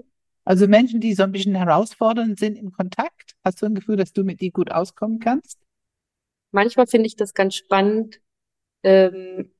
[0.44, 4.12] Also Menschen, die so ein bisschen herausfordernd sind im Kontakt, hast du ein Gefühl, dass
[4.12, 5.58] du mit die gut auskommen kannst?
[6.52, 8.20] Manchmal finde ich das ganz spannend,
[8.86, 9.52] ähm,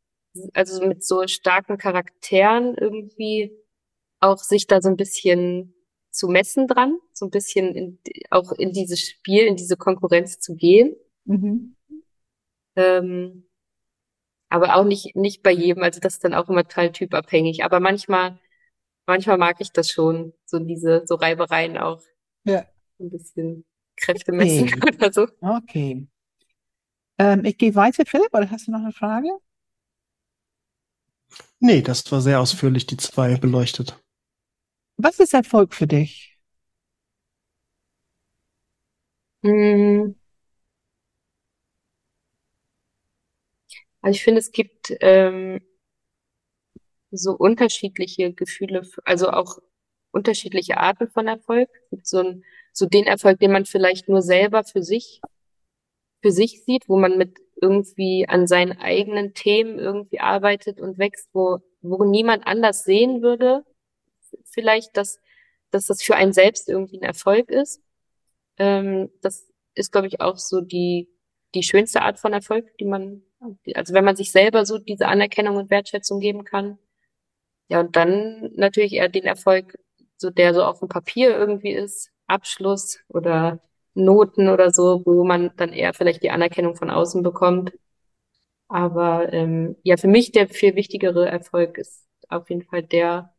[0.55, 3.53] also mit so starken Charakteren irgendwie
[4.21, 5.75] auch sich da so ein bisschen
[6.11, 7.99] zu messen dran, so ein bisschen in,
[8.31, 10.95] auch in dieses Spiel, in diese Konkurrenz zu gehen.
[11.25, 11.77] Mhm.
[12.77, 13.49] Ähm,
[14.49, 15.83] aber auch nicht, nicht bei jedem.
[15.83, 17.65] Also das ist dann auch immer total typabhängig.
[17.65, 18.39] Aber manchmal,
[19.07, 22.01] manchmal mag ich das schon, so diese, so Reibereien auch.
[22.45, 22.65] Ja.
[23.01, 23.65] Ein bisschen
[23.97, 24.97] Kräfte messen okay.
[24.97, 25.27] oder so.
[25.41, 26.07] Okay.
[27.19, 29.29] Ähm, ich gehe weiter, Philipp, oder hast du noch eine Frage?
[31.61, 33.99] Nee, das war sehr ausführlich, die zwei beleuchtet.
[34.99, 36.39] Was ist Erfolg für dich?
[39.43, 40.15] Hm.
[44.03, 45.61] Also ich finde, es gibt ähm,
[47.11, 49.59] so unterschiedliche Gefühle, also auch
[50.13, 51.69] unterschiedliche Arten von Erfolg.
[51.85, 55.21] Es gibt so, ein, so den Erfolg, den man vielleicht nur selber für sich
[56.27, 61.29] für sich sieht, wo man mit irgendwie an seinen eigenen Themen irgendwie arbeitet und wächst,
[61.33, 63.65] wo, wo niemand anders sehen würde.
[64.47, 65.21] Vielleicht, dass,
[65.71, 67.81] dass das für einen selbst irgendwie ein Erfolg ist.
[68.59, 71.09] Ähm, das ist, glaube ich, auch so die,
[71.55, 73.23] die schönste Art von Erfolg, die man,
[73.75, 76.77] also wenn man sich selber so diese Anerkennung und Wertschätzung geben kann.
[77.69, 79.79] Ja, und dann natürlich eher den Erfolg,
[80.17, 83.61] so der so auf dem Papier irgendwie ist, Abschluss oder
[83.97, 87.73] Noten oder so, wo man dann eher vielleicht die Anerkennung von außen bekommt.
[88.69, 93.35] Aber ähm, ja, für mich der viel wichtigere Erfolg ist auf jeden Fall der,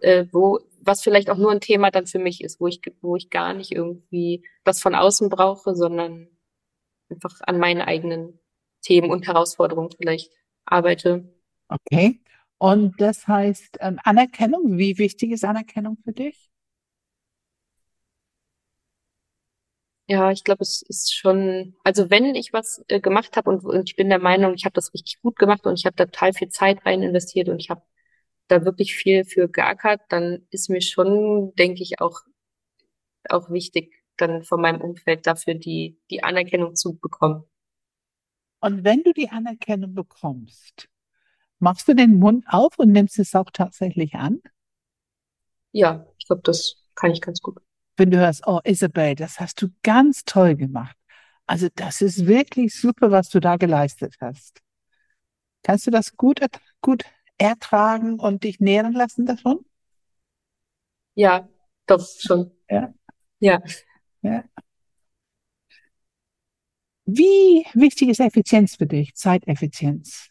[0.00, 3.16] äh, wo, was vielleicht auch nur ein Thema dann für mich ist, wo ich, wo
[3.16, 6.28] ich gar nicht irgendwie was von außen brauche, sondern
[7.08, 8.38] einfach an meinen eigenen
[8.82, 10.32] Themen und Herausforderungen vielleicht
[10.64, 11.32] arbeite.
[11.68, 12.20] Okay.
[12.58, 16.50] Und das heißt, ähm, Anerkennung, wie wichtig ist Anerkennung für dich?
[20.10, 23.90] Ja, ich glaube, es ist schon, also wenn ich was äh, gemacht habe und, und
[23.90, 26.32] ich bin der Meinung, ich habe das richtig gut gemacht und ich habe da total
[26.32, 27.82] viel Zeit rein investiert und ich habe
[28.48, 32.22] da wirklich viel für geackert, dann ist mir schon, denke ich, auch,
[33.28, 37.44] auch wichtig, dann von meinem Umfeld dafür die, die Anerkennung zu bekommen.
[38.60, 40.88] Und wenn du die Anerkennung bekommst,
[41.58, 44.40] machst du den Mund auf und nimmst es auch tatsächlich an?
[45.72, 47.58] Ja, ich glaube, das kann ich ganz gut
[47.98, 50.96] wenn du hörst, oh Isabel, das hast du ganz toll gemacht.
[51.46, 54.60] Also das ist wirklich super, was du da geleistet hast.
[55.62, 56.40] Kannst du das gut,
[56.80, 57.04] gut
[57.38, 59.64] ertragen und dich nähren lassen davon?
[61.14, 61.48] Ja,
[61.86, 62.52] doch schon.
[62.68, 62.94] Ja.
[63.40, 63.62] Ja.
[64.22, 64.44] ja.
[67.06, 70.28] Wie wichtig ist Effizienz für dich, Zeiteffizienz?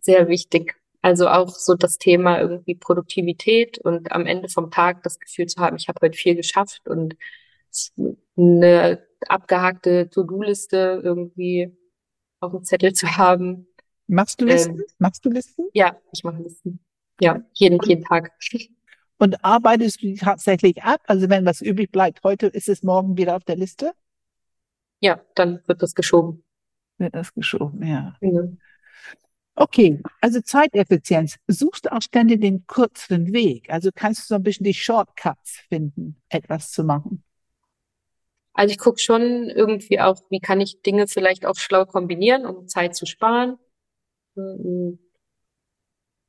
[0.00, 0.80] Sehr wichtig.
[1.00, 5.60] Also auch so das Thema irgendwie Produktivität und am Ende vom Tag das Gefühl zu
[5.60, 7.16] haben, ich habe heute viel geschafft und
[8.36, 11.76] eine abgehackte To-Do-Liste irgendwie
[12.40, 13.66] auf dem Zettel zu haben.
[14.06, 14.78] Machst du Listen?
[14.78, 15.68] Ähm, Machst du Listen?
[15.72, 16.80] Ja, ich mache Listen.
[17.20, 18.32] Ja, jeden, jeden Tag.
[19.18, 21.00] Und arbeitest du tatsächlich ab?
[21.06, 23.92] Also wenn was übrig bleibt heute, ist es morgen wieder auf der Liste?
[25.00, 26.44] Ja, dann wird das geschoben.
[26.98, 28.16] Wird das geschoben, ja.
[28.20, 28.58] Mhm.
[29.60, 31.36] Okay, also Zeiteffizienz.
[31.48, 33.68] Suchst du auch ständig den kürzeren Weg?
[33.70, 37.24] Also kannst du so ein bisschen die Shortcuts finden, etwas zu machen?
[38.52, 42.68] Also ich gucke schon irgendwie auch, wie kann ich Dinge vielleicht auch schlau kombinieren, um
[42.68, 43.58] Zeit zu sparen.
[44.36, 44.92] Mm,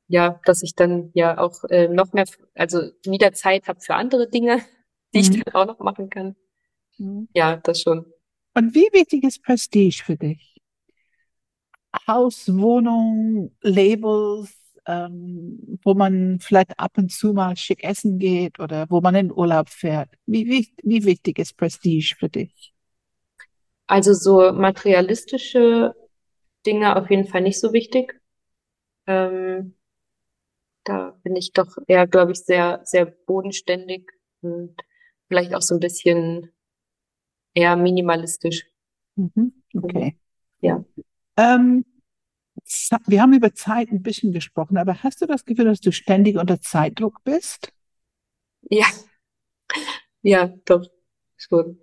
[0.08, 4.28] ja, dass ich dann ja auch äh, noch mehr, also wieder Zeit habe für andere
[4.28, 4.56] Dinge,
[5.14, 5.24] die mhm.
[5.24, 6.34] ich dann auch noch machen kann.
[6.98, 7.28] Mhm.
[7.32, 8.12] Ja, das schon.
[8.54, 10.59] Und wie wichtig ist Prestige für dich?
[12.06, 14.54] Haus, Wohnung, Labels,
[14.86, 19.32] ähm, wo man vielleicht ab und zu mal schick essen geht oder wo man in
[19.32, 20.10] Urlaub fährt.
[20.26, 22.72] Wie, wie, wie wichtig ist Prestige für dich?
[23.86, 25.94] Also so materialistische
[26.66, 28.20] Dinge auf jeden Fall nicht so wichtig.
[29.06, 29.74] Ähm,
[30.84, 34.10] da bin ich doch eher, glaube ich, sehr, sehr bodenständig
[34.42, 34.76] und
[35.28, 36.52] vielleicht auch so ein bisschen
[37.54, 38.66] eher minimalistisch.
[39.16, 40.16] Mhm, okay.
[40.60, 40.84] Ja.
[41.40, 41.84] Ähm,
[43.06, 46.36] wir haben über Zeit ein bisschen gesprochen, aber hast du das Gefühl, dass du ständig
[46.36, 47.72] unter Zeitdruck bist?
[48.70, 48.86] Ja,
[50.22, 50.86] ja, doch,
[51.36, 51.78] schon.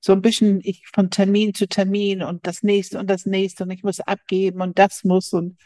[0.00, 3.70] So ein bisschen ich von Termin zu Termin und das nächste und das nächste und
[3.70, 5.56] ich muss abgeben und das muss und.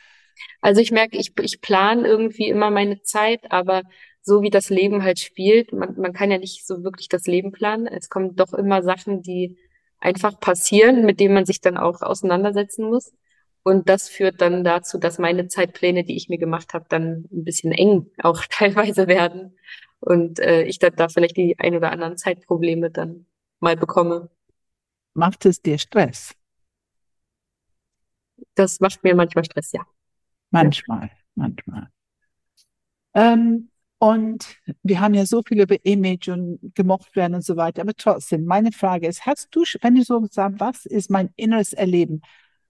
[0.60, 3.82] Also ich merke, ich, ich plane irgendwie immer meine Zeit, aber
[4.22, 7.52] so wie das Leben halt spielt, man, man kann ja nicht so wirklich das Leben
[7.52, 7.86] planen.
[7.86, 9.56] Es kommen doch immer Sachen, die
[10.04, 13.12] einfach passieren, mit denen man sich dann auch auseinandersetzen muss.
[13.62, 17.44] Und das führt dann dazu, dass meine Zeitpläne, die ich mir gemacht habe, dann ein
[17.44, 19.56] bisschen eng auch teilweise werden.
[20.00, 23.26] Und äh, ich dann da vielleicht die ein oder anderen Zeitprobleme dann
[23.60, 24.30] mal bekomme.
[25.14, 26.34] Macht es dir Stress?
[28.54, 29.86] Das macht mir manchmal Stress, ja.
[30.50, 31.88] Manchmal, manchmal.
[33.14, 37.82] Ähm, und wir haben ja so viel über Image und gemocht werden und so weiter.
[37.82, 41.72] Aber trotzdem, meine Frage ist, hast du, wenn du so sagst, was ist mein inneres
[41.72, 42.20] Erleben?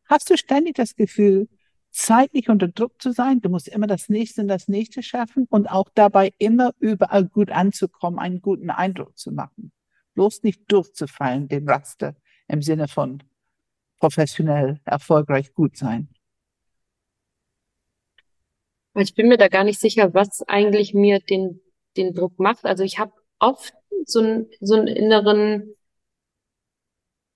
[0.07, 1.49] Hast du ständig das Gefühl,
[1.91, 3.41] zeitlich unter Druck zu sein?
[3.41, 7.51] Du musst immer das Nächste und das Nächste schaffen und auch dabei immer überall gut
[7.51, 9.73] anzukommen, einen guten Eindruck zu machen.
[10.15, 12.15] Bloß nicht durchzufallen, den Raster
[12.49, 13.23] im Sinne von
[13.99, 16.09] professionell, erfolgreich, gut sein.
[18.97, 21.61] Ich bin mir da gar nicht sicher, was eigentlich mir den,
[21.97, 22.65] den Druck macht.
[22.65, 23.75] Also ich habe oft
[24.07, 25.75] so, ein, so einen inneren,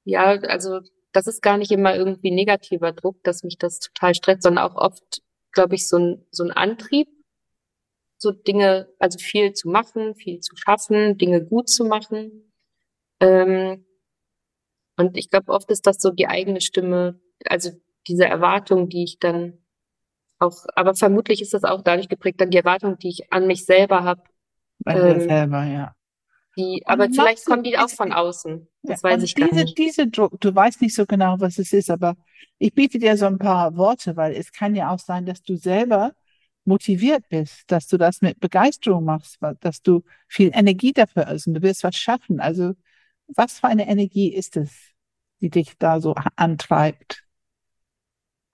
[0.04, 0.80] ja, also
[1.12, 4.76] das ist gar nicht immer irgendwie negativer Druck, dass mich das total stresst, sondern auch
[4.76, 7.08] oft, glaube ich, so ein, so ein Antrieb,
[8.18, 12.52] so Dinge, also viel zu machen, viel zu schaffen, Dinge gut zu machen.
[13.20, 13.84] Ähm,
[14.96, 17.70] und ich glaube, oft ist das so die eigene Stimme, also
[18.06, 19.58] diese Erwartung, die ich dann
[20.38, 23.64] auch, aber vermutlich ist das auch dadurch geprägt, dann die Erwartung, die ich an mich
[23.64, 24.22] selber habe.
[24.80, 25.94] Bei ähm, selber, ja.
[26.56, 28.66] Die, aber vielleicht kommen die auch von außen.
[28.82, 29.78] Das ja, weiß ich diese, gar nicht.
[29.78, 32.16] Diese Druck, du weißt nicht so genau, was es ist, aber
[32.58, 35.56] ich biete dir so ein paar Worte, weil es kann ja auch sein, dass du
[35.56, 36.12] selber
[36.64, 41.54] motiviert bist, dass du das mit Begeisterung machst, dass du viel Energie dafür hast und
[41.54, 42.40] du wirst was schaffen.
[42.40, 42.72] Also
[43.28, 44.72] was für eine Energie ist es,
[45.40, 47.24] die dich da so antreibt?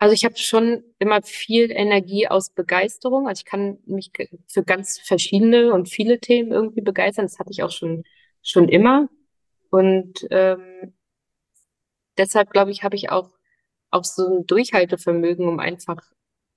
[0.04, 3.26] Also ich habe schon immer viel Energie aus Begeisterung.
[3.26, 4.12] Also ich kann mich
[4.48, 7.24] für ganz verschiedene und viele Themen irgendwie begeistern.
[7.24, 8.04] Das hatte ich auch schon
[8.42, 9.08] schon immer.
[9.70, 10.92] Und ähm,
[12.18, 13.30] deshalb glaube ich, habe ich auch
[13.90, 16.02] auch so ein Durchhaltevermögen, um einfach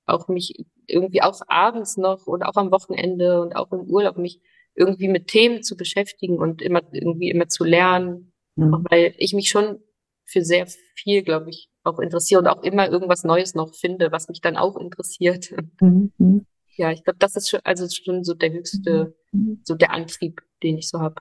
[0.05, 4.41] auch mich irgendwie auch abends noch und auch am Wochenende und auch im Urlaub mich
[4.75, 8.86] irgendwie mit Themen zu beschäftigen und immer irgendwie immer zu lernen, mhm.
[8.89, 9.81] weil ich mich schon
[10.25, 14.30] für sehr viel, glaube ich, auch interessiere und auch immer irgendwas Neues noch finde, was
[14.30, 15.54] mich dann auch interessiert.
[15.80, 16.45] Mhm.
[16.76, 19.62] Ja, ich glaube, das ist schon, also schon so der höchste, mhm.
[19.63, 21.15] so der Antrieb, den ich so habe,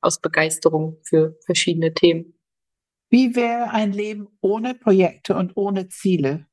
[0.00, 2.34] aus Begeisterung für verschiedene Themen.
[3.10, 6.46] Wie wäre ein Leben ohne Projekte und ohne Ziele?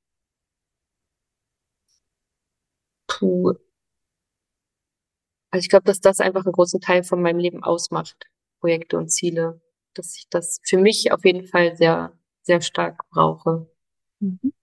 [3.07, 3.53] Puh.
[5.49, 9.09] Also ich glaube, dass das einfach einen großen Teil von meinem Leben ausmacht, Projekte und
[9.09, 9.61] Ziele.
[9.93, 13.69] Dass ich das für mich auf jeden Fall sehr, sehr stark brauche.
[14.19, 14.53] Mhm.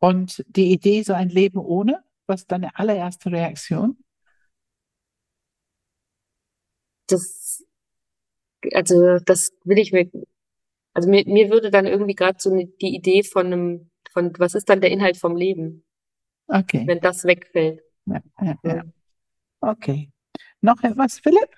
[0.00, 3.96] Und die Idee, so ein Leben ohne, was ist deine allererste Reaktion?
[7.08, 7.64] Das,
[8.72, 10.10] also das will ich mir,
[10.92, 14.68] also mir, mir würde dann irgendwie gerade so die Idee von einem, von was ist
[14.68, 15.84] dann der Inhalt vom Leben?
[16.48, 16.84] Okay.
[16.86, 17.82] Wenn das wegfällt.
[18.06, 18.82] Ja, ja, ja.
[19.60, 20.10] Okay.
[20.60, 21.50] Noch etwas, Philipp?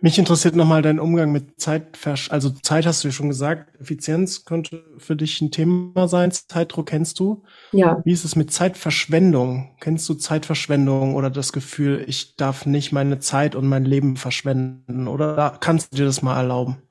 [0.00, 4.44] Mich interessiert nochmal dein Umgang mit Zeitversch, also Zeit hast du ja schon gesagt, Effizienz
[4.44, 6.30] könnte für dich ein Thema sein.
[6.30, 7.42] Zeitdruck kennst du.
[7.72, 8.02] Ja.
[8.04, 9.74] Wie ist es mit Zeitverschwendung?
[9.80, 15.08] Kennst du Zeitverschwendung oder das Gefühl, ich darf nicht meine Zeit und mein Leben verschwenden?
[15.08, 16.82] Oder kannst du dir das mal erlauben?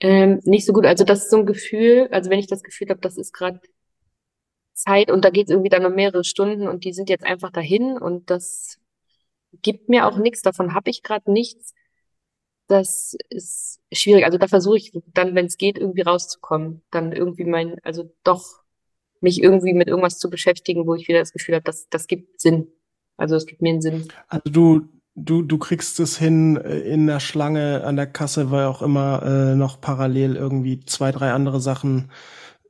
[0.00, 0.86] Ähm, nicht so gut.
[0.86, 3.60] Also das ist so ein Gefühl, also wenn ich das Gefühl habe, das ist gerade
[4.74, 7.50] Zeit und da geht es irgendwie dann um mehrere Stunden und die sind jetzt einfach
[7.50, 8.78] dahin und das
[9.62, 11.74] gibt mir auch nichts, davon habe ich gerade nichts.
[12.66, 14.24] Das ist schwierig.
[14.24, 16.82] Also da versuche ich dann, wenn es geht, irgendwie rauszukommen.
[16.90, 18.62] Dann irgendwie mein, also doch
[19.20, 22.40] mich irgendwie mit irgendwas zu beschäftigen, wo ich wieder das Gefühl habe, das, das gibt
[22.40, 22.68] Sinn.
[23.16, 24.08] Also es gibt mir einen Sinn.
[24.28, 28.66] Also du, du, du kriegst es hin äh, in der Schlange an der Kasse, weil
[28.66, 32.10] auch immer äh, noch parallel irgendwie zwei, drei andere Sachen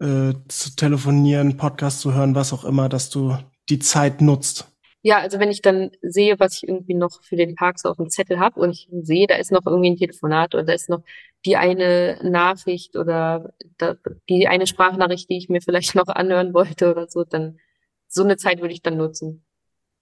[0.01, 3.37] äh, zu telefonieren, Podcast zu hören, was auch immer, dass du
[3.69, 4.73] die Zeit nutzt.
[5.09, 7.97] Ja, also wenn ich dann sehe, was ich irgendwie noch für den Tag so auf
[7.97, 10.91] dem Zettel habe und ich sehe, da ist noch irgendwie ein Telefonat oder da ist
[10.91, 11.03] noch
[11.47, 13.97] die eine Nachricht oder da,
[14.29, 17.59] die eine Sprachnachricht, die ich mir vielleicht noch anhören wollte oder so, dann
[18.07, 19.47] so eine Zeit würde ich dann nutzen.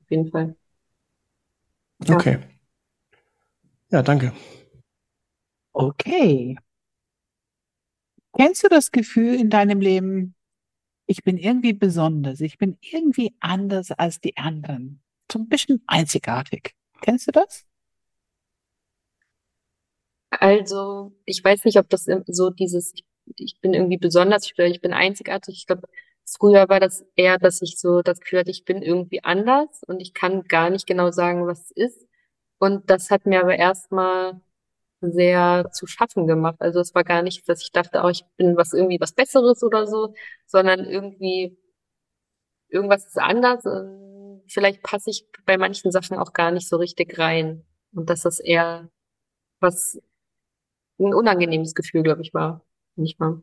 [0.03, 0.57] Auf jeden Fall.
[2.05, 2.17] Ja.
[2.17, 2.39] Okay.
[3.93, 4.33] Ja, danke.
[5.73, 6.57] Okay.
[8.37, 10.35] Kennst du das Gefühl in deinem Leben,
[11.07, 16.75] ich bin irgendwie besonders, ich bin irgendwie anders als die anderen, so ein bisschen einzigartig?
[17.01, 17.67] Kennst du das?
[20.31, 22.93] Also, ich weiß nicht, ob das so dieses,
[23.37, 25.57] ich bin irgendwie besonders, ich bin, einzigartig.
[25.59, 25.89] Ich glaube,
[26.25, 30.01] früher war das eher, dass ich so das Gefühl hatte, ich bin irgendwie anders und
[30.01, 32.09] ich kann gar nicht genau sagen, was es ist.
[32.59, 34.41] Und das hat mir aber erstmal
[35.01, 36.57] sehr zu schaffen gemacht.
[36.61, 39.63] Also es war gar nicht, dass ich dachte, oh, ich bin was irgendwie was Besseres
[39.63, 40.15] oder so,
[40.47, 41.59] sondern irgendwie
[42.69, 43.65] irgendwas ist anders.
[44.49, 47.65] Vielleicht passe ich bei manchen Sachen auch gar nicht so richtig rein.
[47.93, 48.91] Und dass das eher
[49.61, 50.01] was
[50.99, 52.65] ein unangenehmes Gefühl, glaube ich, war.
[52.95, 53.43] Nicht mal.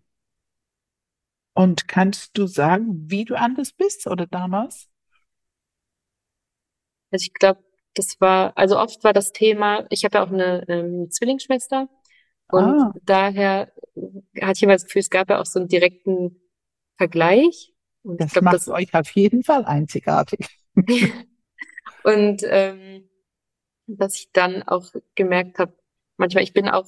[1.54, 4.90] Und kannst du sagen, wie du anders bist oder damals?
[7.12, 7.64] Also ich glaube,
[7.94, 11.88] das war, also oft war das Thema, ich habe ja auch eine ähm, Zwillingsschwester
[12.50, 12.94] und ah.
[13.04, 13.72] daher
[14.42, 16.40] hatte ich immer das Gefühl, es gab ja auch so einen direkten
[16.98, 17.74] Vergleich.
[18.04, 20.48] Und das glaub, macht das, euch auf jeden Fall einzigartig.
[22.04, 23.10] und ähm,
[23.88, 25.74] dass ich dann auch gemerkt habe,
[26.18, 26.86] manchmal, ich bin auch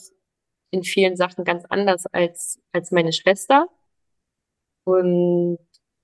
[0.72, 3.68] in vielen Sachen ganz anders als, als meine Schwester
[4.84, 5.58] und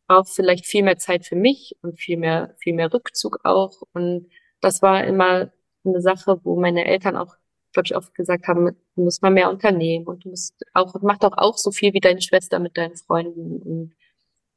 [0.08, 4.30] auch vielleicht viel mehr Zeit für mich und viel mehr, viel mehr Rückzug auch und
[4.62, 5.52] das war immer
[5.84, 7.36] eine Sache, wo meine Eltern auch
[7.74, 11.20] glaube ich, oft gesagt haben, du musst mal mehr unternehmen und du musst auch, mach
[11.20, 13.96] doch auch so viel wie deine Schwester mit deinen Freunden und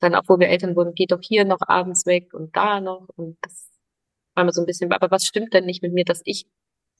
[0.01, 3.09] dann auch, wo wir Eltern wurden, geht doch hier noch abends weg und da noch
[3.15, 3.71] und das
[4.35, 6.49] war mir so ein bisschen, aber was stimmt denn nicht mit mir, dass ich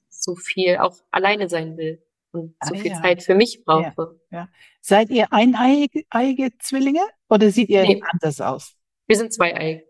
[0.07, 2.01] so viel auch alleine sein will
[2.31, 3.01] und so Ah, viel ja.
[3.01, 4.17] Zeit für mich brauche.
[4.31, 4.47] Ja.
[4.79, 8.01] Seid ihr eineiige eiige Zwillinge oder sieht ihr Nee.
[8.09, 8.73] anders aus?
[9.05, 9.85] Wir sind zwei Ei.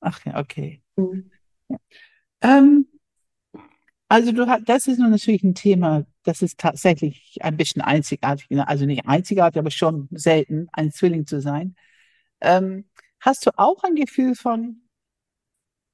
[0.00, 0.82] Ach ja, okay.
[0.96, 1.30] Mhm.
[2.42, 2.86] Ähm,
[4.08, 8.50] also du hast, das ist nun natürlich ein Thema, das ist tatsächlich ein bisschen einzigartig,
[8.50, 8.68] ne?
[8.68, 11.76] also nicht einzigartig, aber schon selten, ein Zwilling zu sein.
[12.40, 12.84] Ähm,
[13.20, 14.82] hast du auch ein Gefühl von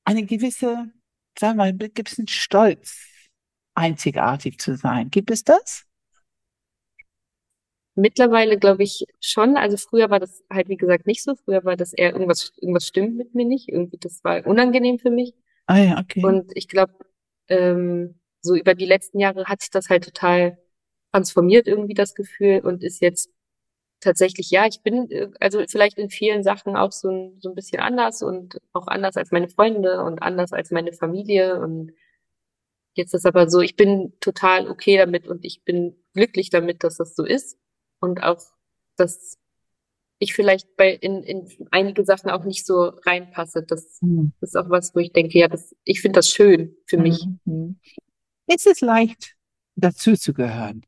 [0.05, 0.91] eine gewisse,
[1.39, 3.07] sagen wir mal, gibt es einen Stolz,
[3.75, 5.11] einzigartig zu sein?
[5.11, 5.85] Gibt es das?
[7.95, 9.57] Mittlerweile glaube ich schon.
[9.57, 11.35] Also früher war das halt, wie gesagt, nicht so.
[11.35, 13.69] Früher war das eher irgendwas, irgendwas stimmt mit mir nicht.
[13.69, 15.35] Irgendwie, das war unangenehm für mich.
[15.69, 16.25] Ah ja, okay.
[16.25, 16.95] Und ich glaube,
[17.49, 20.59] ähm, so über die letzten Jahre hat sich das halt total
[21.13, 23.31] transformiert, irgendwie das Gefühl, und ist jetzt
[24.01, 27.55] tatsächlich, ja, ich bin äh, also vielleicht in vielen Sachen auch so ein, so ein
[27.55, 31.61] bisschen anders und auch anders als meine Freunde und anders als meine Familie.
[31.61, 31.93] Und
[32.95, 36.97] jetzt ist aber so, ich bin total okay damit und ich bin glücklich damit, dass
[36.97, 37.59] das so ist.
[38.01, 38.41] Und auch,
[38.97, 39.39] dass
[40.19, 43.63] ich vielleicht bei in, in einige Sachen auch nicht so reinpasse.
[43.63, 44.33] Das Hm.
[44.41, 47.25] ist auch was, wo ich denke, ja, das, ich finde das schön für mich.
[47.45, 47.79] Mhm.
[48.47, 49.37] Ist es leicht,
[49.77, 50.83] dazu zu gehören?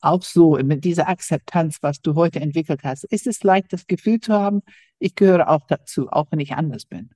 [0.00, 3.04] Auch so mit dieser Akzeptanz, was du heute entwickelt hast.
[3.04, 4.62] Ist es leicht, das Gefühl zu haben,
[4.98, 7.10] ich gehöre auch dazu, auch wenn ich anders bin?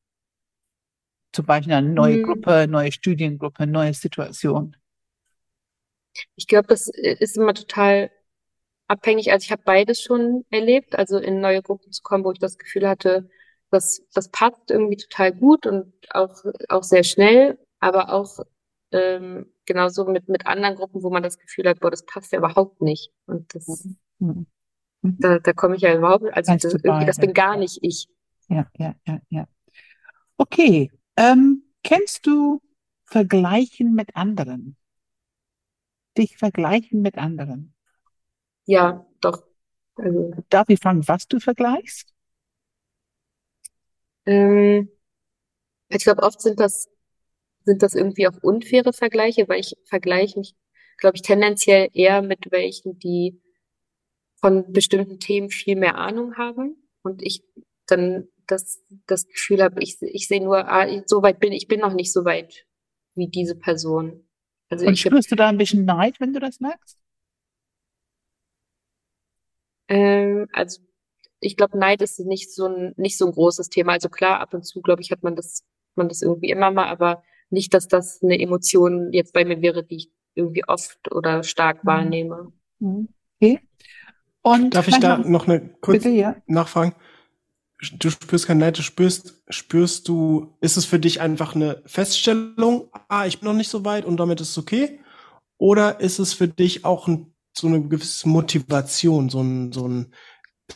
[1.33, 2.23] Zum Beispiel eine neue Hm.
[2.23, 4.77] Gruppe, neue Studiengruppe, neue Situation.
[6.37, 8.11] Ich glaube, das ist immer total
[8.89, 9.32] abhängig.
[9.32, 12.59] Also ich habe beides schon erlebt, also in neue Gruppen zu kommen, wo ich das
[12.59, 13.28] Gefühl hatte,
[13.70, 16.34] das, das passt irgendwie total gut und auch,
[16.68, 18.39] auch sehr schnell, aber auch
[18.93, 22.39] ähm, genauso mit, mit anderen Gruppen, wo man das Gefühl hat, boah, das passt ja
[22.39, 23.12] überhaupt nicht.
[23.26, 23.86] Und das,
[24.20, 24.47] Mhm.
[25.20, 28.09] da, da komme ich ja überhaupt, also das, irgendwie, das bin gar nicht ich.
[28.49, 29.47] Ja, ja, ja, ja.
[30.39, 30.91] Okay.
[31.16, 32.61] Ähm, kennst du
[33.05, 34.76] Vergleichen mit anderen?
[36.16, 37.74] Dich vergleichen mit anderen?
[38.69, 39.45] Ja, doch.
[39.97, 42.14] Also, Darf ich fragen, was du vergleichst?
[44.27, 44.91] ähm,
[45.89, 46.91] ich glaube, oft sind das,
[47.64, 50.55] sind das irgendwie auch unfaire Vergleiche, weil ich vergleiche mich,
[50.99, 53.41] glaube ich, tendenziell eher mit welchen, die
[54.37, 57.43] von bestimmten Themen viel mehr Ahnung haben und ich
[57.87, 61.81] dann das, das Gefühl habe, ich, ich sehe nur, ah, so weit bin ich bin
[61.81, 62.66] noch nicht so weit
[63.14, 64.29] wie diese Person.
[64.69, 66.99] Also Und ich spürst du da ein bisschen Neid, wenn du das merkst?
[69.89, 70.80] Ähm, also
[71.41, 73.93] ich glaube, Neid ist nicht so ein nicht so ein großes Thema.
[73.93, 75.64] Also klar, ab und zu, glaube ich, hat man das
[75.95, 79.84] man das irgendwie immer mal, aber nicht, dass das eine Emotion jetzt bei mir wäre,
[79.84, 81.89] die ich irgendwie oft oder stark Mhm.
[81.89, 82.53] wahrnehme.
[82.78, 83.09] Mhm.
[83.41, 83.61] Okay.
[84.43, 86.36] Und Darf ich da noch eine kurze bitte, ja.
[86.47, 86.95] Nachfragen?
[87.99, 92.89] Du spürst kein Neid, du spürst, spürst du, ist es für dich einfach eine Feststellung,
[93.09, 94.99] ah, ich bin noch nicht so weit und damit ist es okay?
[95.59, 100.15] Oder ist es für dich auch ein, so eine gewisse Motivation, so ein, so ein,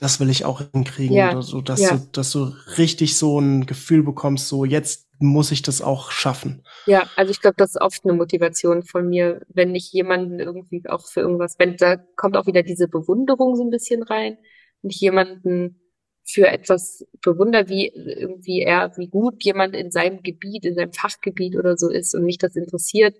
[0.01, 1.97] das will ich auch hinkriegen, Ja, oder so, dass ja.
[1.97, 6.65] du, dass du richtig so ein Gefühl bekommst, so jetzt muss ich das auch schaffen.
[6.87, 10.83] Ja, also ich glaube, das ist oft eine Motivation von mir, wenn ich jemanden irgendwie
[10.89, 14.37] auch für irgendwas, wenn da kommt auch wieder diese Bewunderung so ein bisschen rein,
[14.83, 15.79] wenn ich jemanden
[16.25, 21.57] für etwas bewundere, wie irgendwie er, wie gut jemand in seinem Gebiet, in seinem Fachgebiet
[21.57, 23.17] oder so ist und mich das interessiert,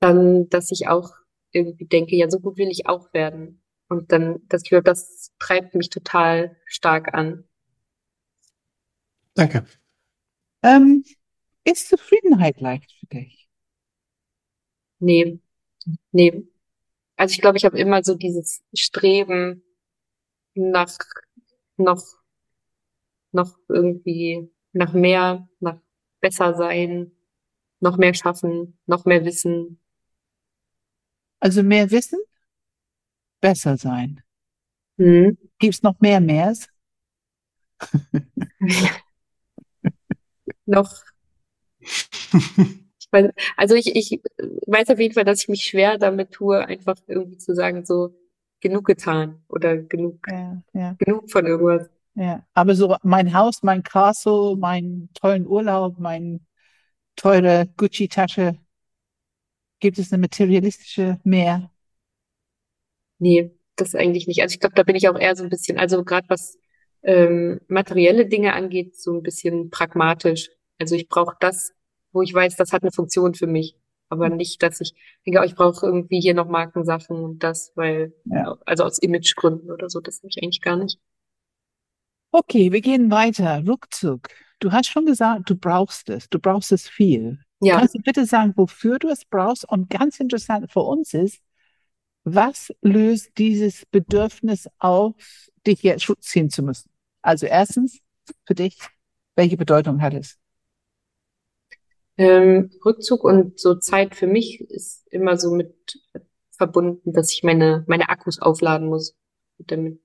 [0.00, 1.10] dann, dass ich auch
[1.52, 3.62] irgendwie denke, ja, so gut will ich auch werden.
[3.88, 7.44] Und dann, das, ich glaube, das treibt mich total stark an.
[9.34, 9.66] Danke.
[10.62, 11.04] Ähm,
[11.64, 13.48] ist Zufriedenheit leicht für dich?
[14.98, 15.40] Nee,
[16.12, 16.46] nee.
[17.16, 19.62] Also ich glaube, ich habe immer so dieses Streben
[20.54, 20.96] nach
[21.76, 22.04] noch,
[23.32, 25.80] noch irgendwie nach mehr, nach
[26.20, 27.12] besser sein,
[27.80, 29.80] noch mehr schaffen, noch mehr wissen.
[31.40, 32.18] Also mehr Wissen,
[33.40, 34.22] besser sein.
[34.98, 35.36] Hm.
[35.58, 36.66] Gibt's noch mehr Mehrs?
[40.66, 41.04] Noch,
[42.98, 44.20] ich weiß, also ich, ich
[44.66, 48.14] weiß auf jeden Fall, dass ich mich schwer damit tue, einfach irgendwie zu sagen, so
[48.60, 51.88] genug getan oder genug, Ja, ja, genug von irgendwas.
[52.14, 52.44] ja.
[52.54, 56.46] Aber so mein Haus, mein Castle, meinen tollen Urlaub, mein
[57.16, 58.56] teure Gucci-Tasche,
[59.80, 61.70] gibt es eine materialistische mehr?
[63.18, 64.40] Nee, das eigentlich nicht.
[64.42, 66.58] Also ich glaube, da bin ich auch eher so ein bisschen, also gerade was
[67.02, 70.50] ähm, materielle Dinge angeht, so ein bisschen pragmatisch.
[70.78, 71.72] Also ich brauche das,
[72.12, 73.76] wo ich weiß, das hat eine Funktion für mich.
[74.08, 74.92] Aber nicht, dass ich
[75.24, 78.58] denke, oh, ich brauche irgendwie hier noch Markensachen und das, weil, Ja.
[78.66, 80.98] also aus Imagegründen oder so, das habe ich eigentlich gar nicht.
[82.32, 83.62] Okay, wir gehen weiter.
[83.66, 84.28] Rückzug.
[84.60, 86.28] Du hast schon gesagt, du brauchst es.
[86.28, 87.38] Du brauchst es viel.
[87.60, 89.68] Ja, Kannst du bitte sagen, wofür du es brauchst?
[89.68, 91.40] Und ganz interessant für uns ist,
[92.24, 95.14] was löst dieses Bedürfnis auf,
[95.66, 96.90] dich jetzt Schutz ziehen zu müssen?
[97.22, 98.00] Also erstens,
[98.46, 98.78] für dich,
[99.36, 100.38] welche Bedeutung hat es?
[102.18, 105.74] ähm, Rückzug und so Zeit für mich ist immer so mit
[106.50, 109.16] verbunden, dass ich meine, meine Akkus aufladen muss.
[109.58, 110.00] Und damit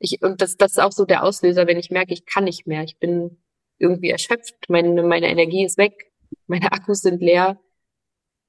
[0.00, 2.66] ich, und das, das ist auch so der Auslöser, wenn ich merke, ich kann nicht
[2.66, 2.82] mehr.
[2.82, 3.42] Ich bin
[3.78, 6.11] irgendwie erschöpft, meine, meine Energie ist weg,
[6.46, 7.60] meine Akkus sind leer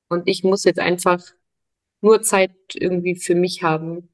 [0.10, 1.22] und ich muss jetzt einfach
[2.02, 4.10] nur Zeit irgendwie für mich haben.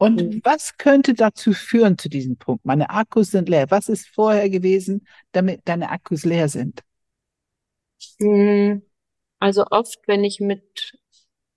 [0.00, 0.40] Und Mhm.
[0.44, 2.64] was könnte dazu führen zu diesem Punkt?
[2.64, 3.70] Meine Akkus sind leer.
[3.70, 6.82] Was ist vorher gewesen, damit deine Akkus leer sind?
[8.20, 8.82] Mm,
[9.40, 10.98] Also oft, wenn ich mit,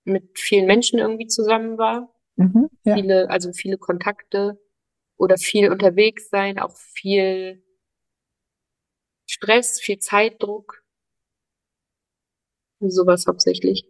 [0.06, 3.02] mit vielen Menschen irgendwie zusammen war, Mhm, ja.
[3.02, 4.60] viele, also viele Kontakte
[5.18, 7.64] oder viel unterwegs sein, auch viel
[9.42, 10.84] Stress, viel Zeitdruck,
[12.80, 13.86] sowas hauptsächlich.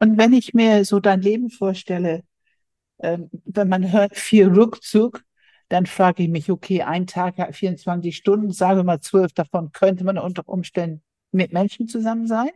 [0.00, 2.24] Und wenn ich mir so dein Leben vorstelle,
[3.00, 5.22] ähm, wenn man hört viel Rückzug,
[5.68, 9.72] dann frage ich mich, okay, ein Tag hat 24 Stunden, sagen wir mal zwölf davon
[9.72, 12.50] könnte man unter Umständen mit Menschen zusammen sein.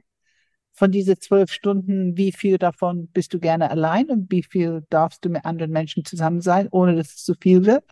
[0.73, 5.23] Von diese zwölf Stunden, wie viel davon bist du gerne allein und wie viel darfst
[5.25, 7.85] du mit anderen Menschen zusammen sein, ohne dass es zu viel wird?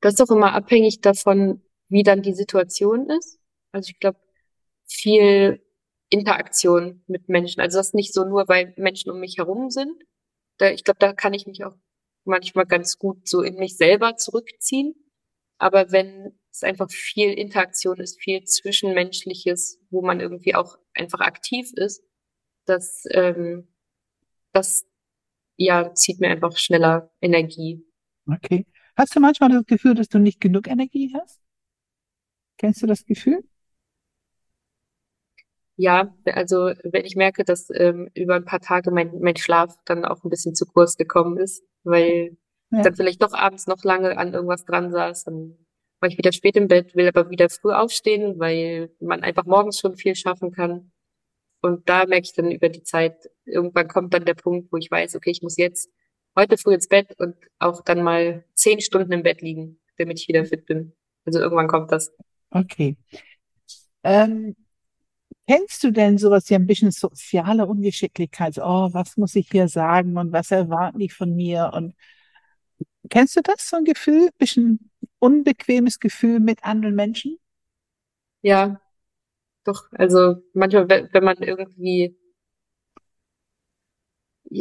[0.00, 1.62] Das ist doch immer abhängig davon,
[1.92, 3.38] wie dann die Situation ist.
[3.70, 4.18] Also ich glaube,
[4.86, 5.62] viel
[6.08, 7.60] Interaktion mit Menschen.
[7.60, 10.02] Also das nicht so nur, weil Menschen um mich herum sind.
[10.56, 11.76] Da, ich glaube, da kann ich mich auch
[12.24, 14.94] manchmal ganz gut so in mich selber zurückziehen.
[15.58, 21.72] Aber wenn es einfach viel Interaktion ist, viel Zwischenmenschliches, wo man irgendwie auch einfach aktiv
[21.74, 22.02] ist,
[22.64, 23.68] das, ähm,
[24.52, 24.86] das
[25.56, 27.84] ja zieht mir einfach schneller Energie.
[28.26, 28.66] Okay.
[28.96, 31.41] Hast du manchmal das Gefühl, dass du nicht genug Energie hast?
[32.62, 33.44] Kennst du das Gefühl?
[35.76, 40.04] Ja, also wenn ich merke, dass ähm, über ein paar Tage mein, mein Schlaf dann
[40.04, 42.36] auch ein bisschen zu kurz gekommen ist, weil
[42.76, 42.82] ich Ja.
[42.84, 45.58] dann vielleicht doch abends noch lange an irgendwas dran saß, dann
[46.00, 49.78] war ich wieder spät im Bett, will aber wieder früh aufstehen, weil man einfach morgens
[49.80, 50.92] schon viel schaffen kann.
[51.62, 54.90] Und da merke ich dann über die Zeit, irgendwann kommt dann der Punkt, wo ich
[54.90, 55.90] weiß, okay, ich muss jetzt
[56.36, 60.28] heute früh ins Bett und auch dann mal zehn Stunden im Bett liegen, damit ich
[60.28, 60.94] wieder fit bin.
[61.26, 62.12] Also irgendwann kommt das.
[62.54, 62.96] Okay.
[64.04, 64.56] Ähm,
[65.48, 68.58] kennst du denn sowas wie ein bisschen soziale Ungeschicklichkeit?
[68.58, 71.72] Oh, was muss ich hier sagen und was erwarten die von mir?
[71.74, 71.94] Und
[73.10, 77.38] kennst du das, so ein Gefühl, bisschen unbequemes Gefühl mit anderen Menschen?
[78.42, 78.80] Ja,
[79.64, 79.84] doch.
[79.92, 82.16] Also manchmal, wenn, wenn man irgendwie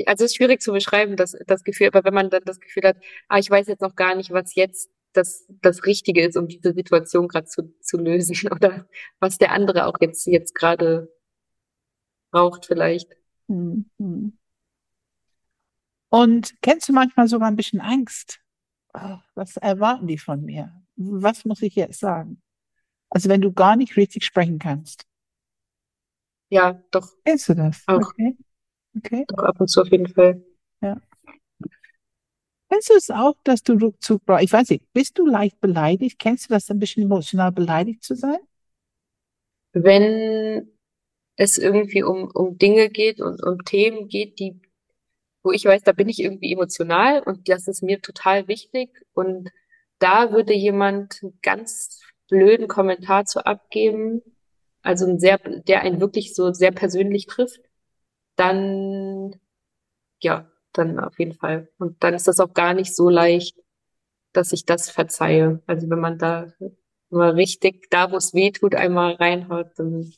[0.05, 2.83] Also es ist schwierig zu beschreiben, das, das Gefühl, aber wenn man dann das Gefühl
[2.83, 6.47] hat, ah, ich weiß jetzt noch gar nicht, was jetzt das, das Richtige ist, um
[6.47, 8.87] diese Situation gerade zu, zu lösen oder
[9.19, 11.11] was der andere auch jetzt, jetzt gerade
[12.31, 13.15] braucht vielleicht.
[13.47, 14.37] Hm, hm.
[16.09, 18.41] Und kennst du manchmal sogar ein bisschen Angst?
[18.93, 20.73] Ah, Was erwarten die von mir?
[20.95, 22.41] Was muss ich jetzt sagen?
[23.09, 25.05] Also wenn du gar nicht richtig sprechen kannst.
[26.49, 27.83] Ja, doch, Kennst du das?
[27.87, 28.01] Auch.
[28.01, 28.37] Okay.
[28.97, 29.25] Okay.
[29.29, 30.43] doch ab und zu auf jeden Fall.
[32.71, 34.45] Kennst du es auch, dass du Rückzug brauchst?
[34.45, 36.17] Ich weiß nicht, bist du leicht beleidigt?
[36.17, 38.39] Kennst du das, ein bisschen emotional beleidigt zu sein?
[39.73, 40.71] Wenn
[41.35, 44.61] es irgendwie um, um Dinge geht und um Themen geht, die,
[45.43, 49.49] wo ich weiß, da bin ich irgendwie emotional und das ist mir total wichtig und
[49.99, 51.99] da würde jemand einen ganz
[52.29, 54.21] blöden Kommentar zu abgeben,
[54.81, 57.59] also ein sehr, der einen wirklich so sehr persönlich trifft,
[58.37, 59.35] dann,
[60.21, 61.69] ja, dann auf jeden Fall.
[61.77, 63.57] Und dann ist das auch gar nicht so leicht,
[64.33, 65.61] dass ich das verzeihe.
[65.67, 66.53] Also wenn man da
[67.09, 70.13] mal richtig, da wo es weh tut, einmal reinhaut, dann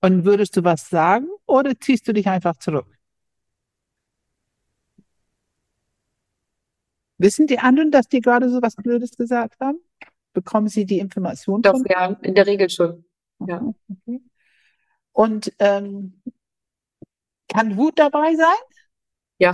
[0.00, 2.86] Und würdest du was sagen oder ziehst du dich einfach zurück?
[7.18, 9.78] Wissen die anderen, dass die gerade so was Blödes gesagt haben?
[10.32, 13.04] Bekommen sie die Information doch, von ja, in der Regel schon.
[13.40, 13.62] ja.
[13.88, 14.20] Okay.
[15.12, 16.20] Und ähm,
[17.48, 18.62] kann Wut dabei sein?
[19.38, 19.52] Ja,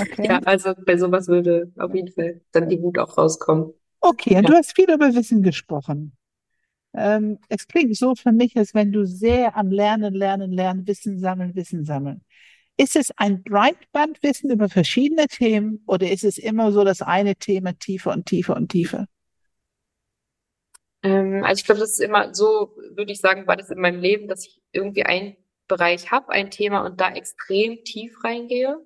[0.00, 0.28] Okay.
[0.28, 3.74] ja, also bei sowas würde auf jeden Fall dann die Wut auch rauskommen.
[4.00, 4.48] Okay, und Ja.
[4.48, 6.16] du hast viel über Wissen gesprochen.
[6.94, 11.18] Ähm, es klingt so für mich, als wenn du sehr am Lernen, Lernen, Lernen, Wissen
[11.20, 12.22] sammeln, Wissen sammeln.
[12.78, 17.74] Ist es ein Breitbandwissen über verschiedene Themen oder ist es immer so das eine Thema
[17.78, 19.06] tiefer und tiefer und tiefer?
[21.02, 24.00] Ähm, also ich glaube, das ist immer so, würde ich sagen, war das in meinem
[24.00, 25.36] Leben, dass ich irgendwie einen
[25.72, 28.78] Bereich habe, ein Thema und da extrem tief reingehe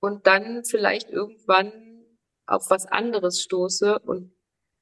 [0.00, 1.72] und dann vielleicht irgendwann
[2.46, 4.34] auf was anderes stoße und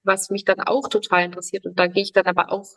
[0.02, 2.68] was mich dann auch total interessiert und da gehe ich dann aber auch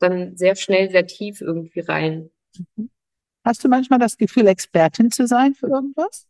[0.00, 2.30] dann sehr schnell sehr tief irgendwie rein.
[2.76, 2.90] Mhm.
[3.42, 6.28] Hast du manchmal das Gefühl, Expertin zu sein für irgendwas?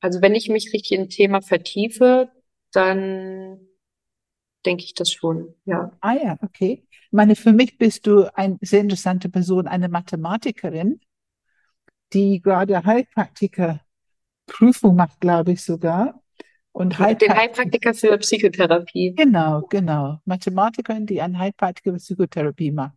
[0.00, 2.30] Also wenn ich mich richtig in ein Thema vertiefe,
[2.72, 3.66] dann
[4.64, 5.90] denke ich das schon, ja.
[6.00, 6.84] Ah ja, okay.
[6.86, 11.00] Ich meine, für mich bist du eine sehr interessante Person, eine Mathematikerin,
[12.12, 16.20] die gerade Heilpraktiker-Prüfung macht, glaube ich sogar.
[16.72, 19.14] Und Den Heilpraktiker für Psychotherapie.
[19.14, 20.20] Genau, genau.
[20.24, 22.94] Mathematikerin, die einen Heilpraktiker für Psychotherapie macht.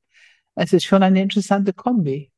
[0.55, 2.31] Es ist schon eine interessante Kombi.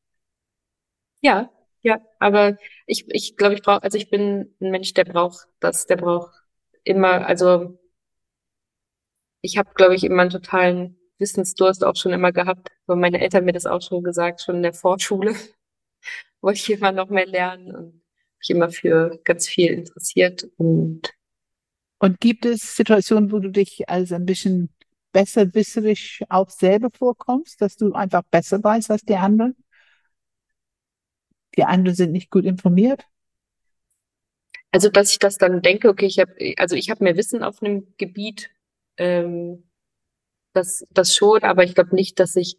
[1.21, 1.49] Ja,
[1.81, 5.85] ja, aber ich, ich glaube, ich brauche, also ich bin ein Mensch, der braucht das,
[5.85, 6.33] der braucht
[6.83, 7.77] immer, also
[9.45, 13.45] ich habe, glaube ich, immer einen totalen Wissensdurst auch schon immer gehabt, weil meine Eltern
[13.45, 15.35] mir das auch schon gesagt, schon in der Vorschule
[16.41, 18.01] wollte ich immer noch mehr lernen und
[18.39, 21.13] mich immer für ganz viel interessiert und
[21.97, 24.69] und gibt es Situationen, wo du dich als ein bisschen
[25.13, 29.55] besserwisserisch auch selber vorkommst, dass du einfach besser weißt als die anderen?
[31.55, 33.05] Die anderen sind nicht gut informiert?
[34.71, 37.63] Also, dass ich das dann denke, okay, ich habe, also ich habe mehr Wissen auf
[37.63, 38.49] einem Gebiet,
[38.97, 39.69] ähm,
[40.53, 42.57] das, das schon, aber ich glaube nicht, dass ich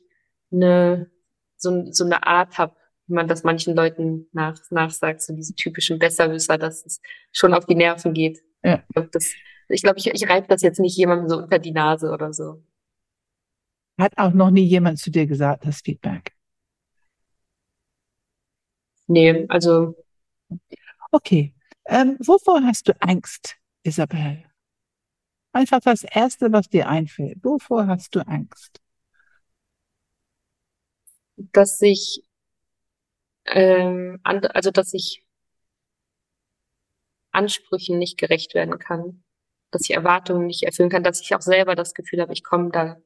[0.52, 1.10] eine
[1.56, 2.76] so, so eine Art habe,
[3.06, 7.00] wie man das manchen Leuten nach, nachsagt, so diese typischen Besserwisser, dass es
[7.32, 8.42] schon auf die Nerven geht.
[8.62, 8.82] Ja.
[8.88, 9.10] Ich glaube,
[9.68, 12.62] ich, glaub, ich, ich reibe das jetzt nicht jemandem so unter die Nase oder so.
[13.98, 16.32] Hat auch noch nie jemand zu dir gesagt, das Feedback?
[19.06, 19.94] Nee, also.
[21.12, 21.54] Okay.
[21.86, 24.44] Ähm, wovor hast du Angst, Isabel?
[25.56, 27.42] Einfach das Erste, was dir einfällt.
[27.42, 28.78] Wovor hast du Angst?
[31.38, 32.22] Dass ich,
[33.46, 35.24] ähm, also dass ich
[37.30, 39.24] Ansprüchen nicht gerecht werden kann,
[39.70, 42.70] dass ich Erwartungen nicht erfüllen kann, dass ich auch selber das Gefühl habe, ich komme
[42.70, 42.98] da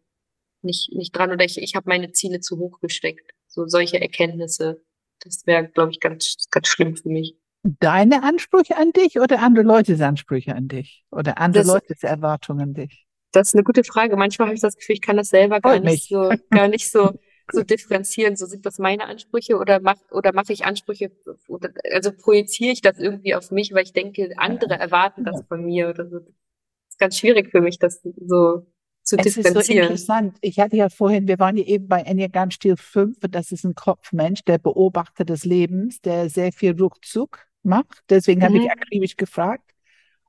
[0.63, 3.31] nicht, nicht dran oder ich, ich habe meine Ziele zu hoch gesteckt.
[3.47, 4.85] So solche Erkenntnisse,
[5.21, 7.40] das wäre, glaube ich, ganz, ganz schlimm für mich.
[7.63, 11.05] Deine Ansprüche an dich oder andere Leutes Ansprüche an dich?
[11.11, 13.07] Oder andere das, Leutes Erwartungen an dich?
[13.33, 14.17] Das ist eine gute Frage.
[14.17, 17.13] Manchmal habe ich das Gefühl, ich kann das selber gar nicht so, gar nicht so
[17.53, 18.37] so differenzieren.
[18.37, 21.11] So sind das meine Ansprüche oder mach, oder mache ich Ansprüche,
[21.49, 25.65] oder, also projiziere ich das irgendwie auf mich, weil ich denke, andere erwarten das von
[25.65, 26.19] mir oder so.
[26.19, 26.29] Das
[26.91, 28.67] ist ganz schwierig für mich, das so
[29.03, 29.61] zu es differenzieren.
[29.61, 30.39] ist so interessant.
[30.41, 33.75] Ich hatte ja vorhin, wir waren ja eben bei Enneagram Stil 5, das ist ein
[33.75, 38.03] Kopfmensch, der Beobachter des Lebens, der sehr viel Ruckzuck macht.
[38.09, 38.45] Deswegen mhm.
[38.45, 39.71] habe ich akribisch gefragt.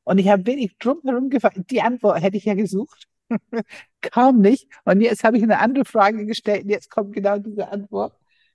[0.03, 1.57] Und ich habe wenig drumherum gefragt.
[1.69, 3.07] Die Antwort hätte ich ja gesucht.
[4.01, 4.67] Kaum nicht.
[4.83, 8.13] Und jetzt habe ich eine andere Frage gestellt und jetzt kommt genau diese Antwort.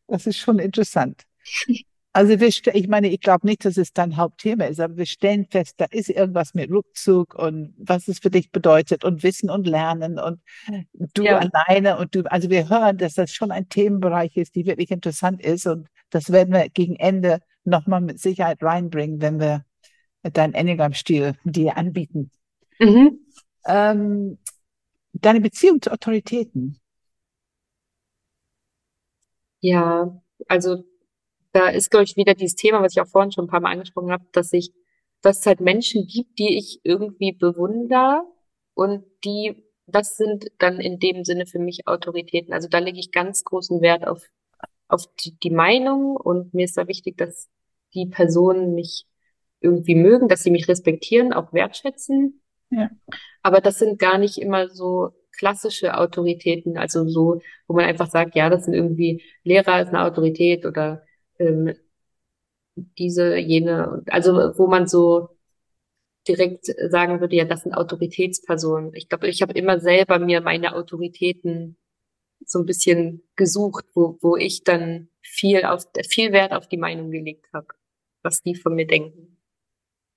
[0.09, 1.23] Das ist schon interessant.
[2.13, 5.47] Also wir, ich meine, ich glaube nicht, dass es dein Hauptthema ist, aber wir stellen
[5.51, 9.67] fest, da ist irgendwas mit Rückzug und was es für dich bedeutet und Wissen und
[9.67, 10.41] Lernen und
[11.13, 11.39] du ja.
[11.39, 15.45] alleine und du, also wir hören, dass das schon ein Themenbereich ist, die wirklich interessant
[15.45, 19.65] ist und das werden wir gegen Ende nochmal mit Sicherheit reinbringen, wenn wir
[20.23, 22.31] deinen Enneagram-Stil dir anbieten.
[22.79, 23.21] Mhm.
[23.67, 24.39] Ähm,
[25.13, 26.81] deine Beziehung zu Autoritäten?
[29.61, 30.85] Ja, also
[31.53, 33.73] da ist, glaube ich, wieder dieses Thema, was ich auch vorhin schon ein paar Mal
[33.73, 34.73] angesprochen habe, dass ich,
[35.23, 38.23] dass es halt Menschen gibt, die ich irgendwie bewundere
[38.75, 42.53] und die, das sind dann in dem Sinne für mich Autoritäten.
[42.53, 44.23] Also da lege ich ganz großen Wert auf,
[44.89, 47.49] auf die, die Meinung und mir ist da wichtig, dass
[47.97, 49.07] die Personen mich
[49.61, 52.41] irgendwie mögen, dass sie mich respektieren, auch wertschätzen
[52.71, 52.91] ja.
[53.43, 58.35] Aber das sind gar nicht immer so klassische Autoritäten, also so, wo man einfach sagt,
[58.35, 61.03] ja, das sind irgendwie Lehrer ist eine Autorität oder
[61.39, 61.75] ähm,
[62.75, 65.29] diese, jene, also wo man so
[66.29, 68.93] direkt sagen würde, ja, das sind Autoritätspersonen.
[68.95, 71.77] Ich glaube, ich habe immer selber mir meine Autoritäten
[72.45, 77.11] so ein bisschen gesucht, wo, wo ich dann viel auf viel Wert auf die Meinung
[77.11, 77.69] gelegt habe,
[78.27, 79.39] was die von mir denken.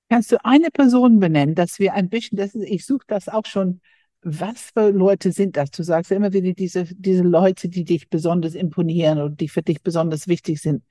[0.10, 3.46] Kannst du eine Person benennen, dass wir ein bisschen, das ist, ich suche das auch
[3.46, 3.80] schon,
[4.22, 5.72] was für Leute sind das?
[5.72, 9.62] Du sagst ja immer wieder diese, diese Leute, die dich besonders imponieren und die für
[9.62, 10.84] dich besonders wichtig sind.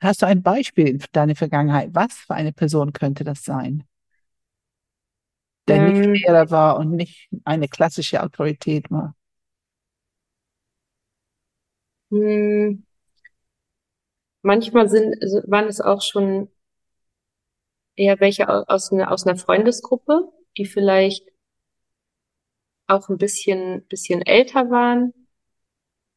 [0.00, 1.90] Hast du ein Beispiel für deine Vergangenheit?
[1.92, 3.84] Was für eine Person könnte das sein?
[5.66, 9.14] Der ähm, nicht Lehrer war und nicht eine klassische Autorität war.
[12.10, 12.84] Hm.
[14.42, 16.48] Manchmal sind, also waren es auch schon
[17.96, 21.28] eher welche aus, einer, aus einer Freundesgruppe, die vielleicht
[22.86, 25.14] auch ein bisschen, bisschen älter waren.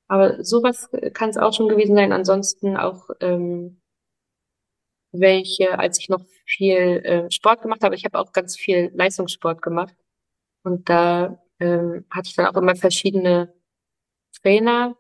[0.07, 2.11] Aber sowas kann es auch schon gewesen sein.
[2.11, 3.81] Ansonsten auch ähm,
[5.11, 7.95] welche, als ich noch viel äh, Sport gemacht habe.
[7.95, 9.95] Ich habe auch ganz viel Leistungssport gemacht.
[10.63, 13.53] Und da ähm, hatte ich dann auch immer verschiedene
[14.41, 14.95] Trainer.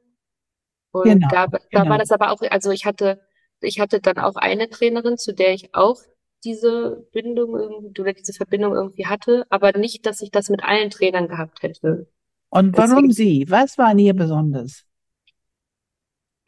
[1.03, 1.89] Und Genau, da, da genau.
[1.89, 3.19] war das aber auch, also ich hatte,
[3.61, 6.01] ich hatte dann auch eine Trainerin, zu der ich auch
[6.43, 10.89] diese Bindung irgendwie oder diese Verbindung irgendwie hatte, aber nicht, dass ich das mit allen
[10.91, 12.07] Trainern gehabt hätte.
[12.49, 13.45] Und warum Deswegen, sie?
[13.49, 14.85] Was war an ihr besonders?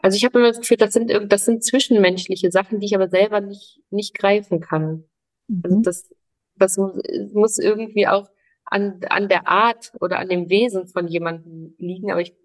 [0.02, 2.96] also ich habe immer das Gefühl, das sind irgend, das sind zwischenmenschliche Sachen, die ich
[2.96, 5.04] aber selber nicht, nicht greifen kann.
[5.64, 5.84] Also Mhm.
[5.84, 6.10] das,
[6.56, 7.00] das mu-
[7.34, 8.30] muss irgendwie auch
[8.66, 12.36] an, an der Art oder an dem Wesen von jemandem liegen, aber ich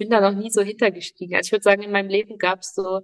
[0.00, 1.36] bin da noch nie so hintergestiegen.
[1.36, 3.02] Also ich würde sagen, in meinem Leben gab es so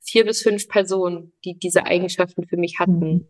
[0.00, 2.80] vier bis fünf Personen, die diese Eigenschaften für mich Mhm.
[2.80, 3.28] hatten.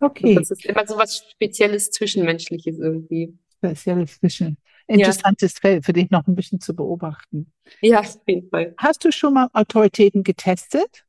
[0.00, 3.38] Und Okay, das ist immer so was Spezielles, Zwischenmenschliches irgendwie.
[3.58, 4.58] spezielles Fischen.
[4.92, 7.52] Ja, Interessantes Feld für dich noch ein bisschen zu beobachten.
[7.80, 8.78] ja, auf jeden Fall.
[8.78, 11.04] Hast du schon mal Autoritäten getestet?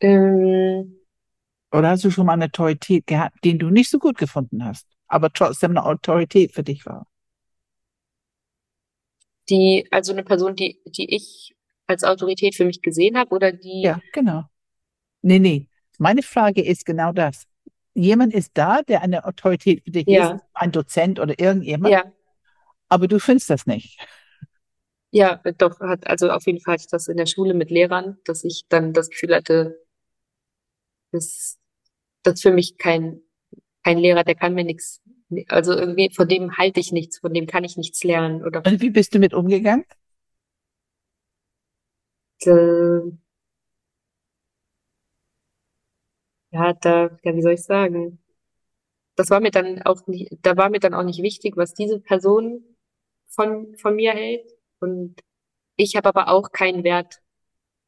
[0.00, 0.96] Ähm,
[1.72, 4.86] Oder hast du schon mal eine Autorität gehabt, den du nicht so gut gefunden hast,
[5.06, 7.06] aber trotzdem eine Autorität für dich war?
[9.48, 11.54] Die, also eine Person, die, die ich
[11.86, 14.44] als Autorität für mich gesehen habe oder die, Ja, genau.
[15.22, 15.68] Nee, nee.
[15.98, 17.46] Meine Frage ist genau das.
[17.94, 22.12] Jemand ist da, der eine Autorität für dich ist, ja, ein Dozent oder irgendjemand, ja,
[22.88, 23.98] aber du findest das nicht.
[25.10, 28.18] ja, doch, hat, also auf jeden Fall hatte ich das in der Schule mit Lehrern,
[28.24, 29.78] dass ich dann das Gefühl hatte,
[31.12, 31.58] dass,
[32.22, 33.20] dass für mich kein,
[33.82, 35.00] kein Lehrer, der kann mir nichts,
[35.48, 38.80] also irgendwie von dem halte ich nichts, von dem kann ich nichts lernen oder Und
[38.82, 39.84] wie bist du mit umgegangen?
[42.46, 43.00] äh,
[46.50, 48.18] ja, da, ja, wie soll ich sagen?
[49.16, 52.00] Das war mir dann auch nicht, da war mir dann auch nicht wichtig, was diese
[52.00, 52.64] Person
[53.28, 54.50] von, von mir hält.
[54.80, 55.20] Und
[55.76, 57.22] ich habe aber auch keinen Wert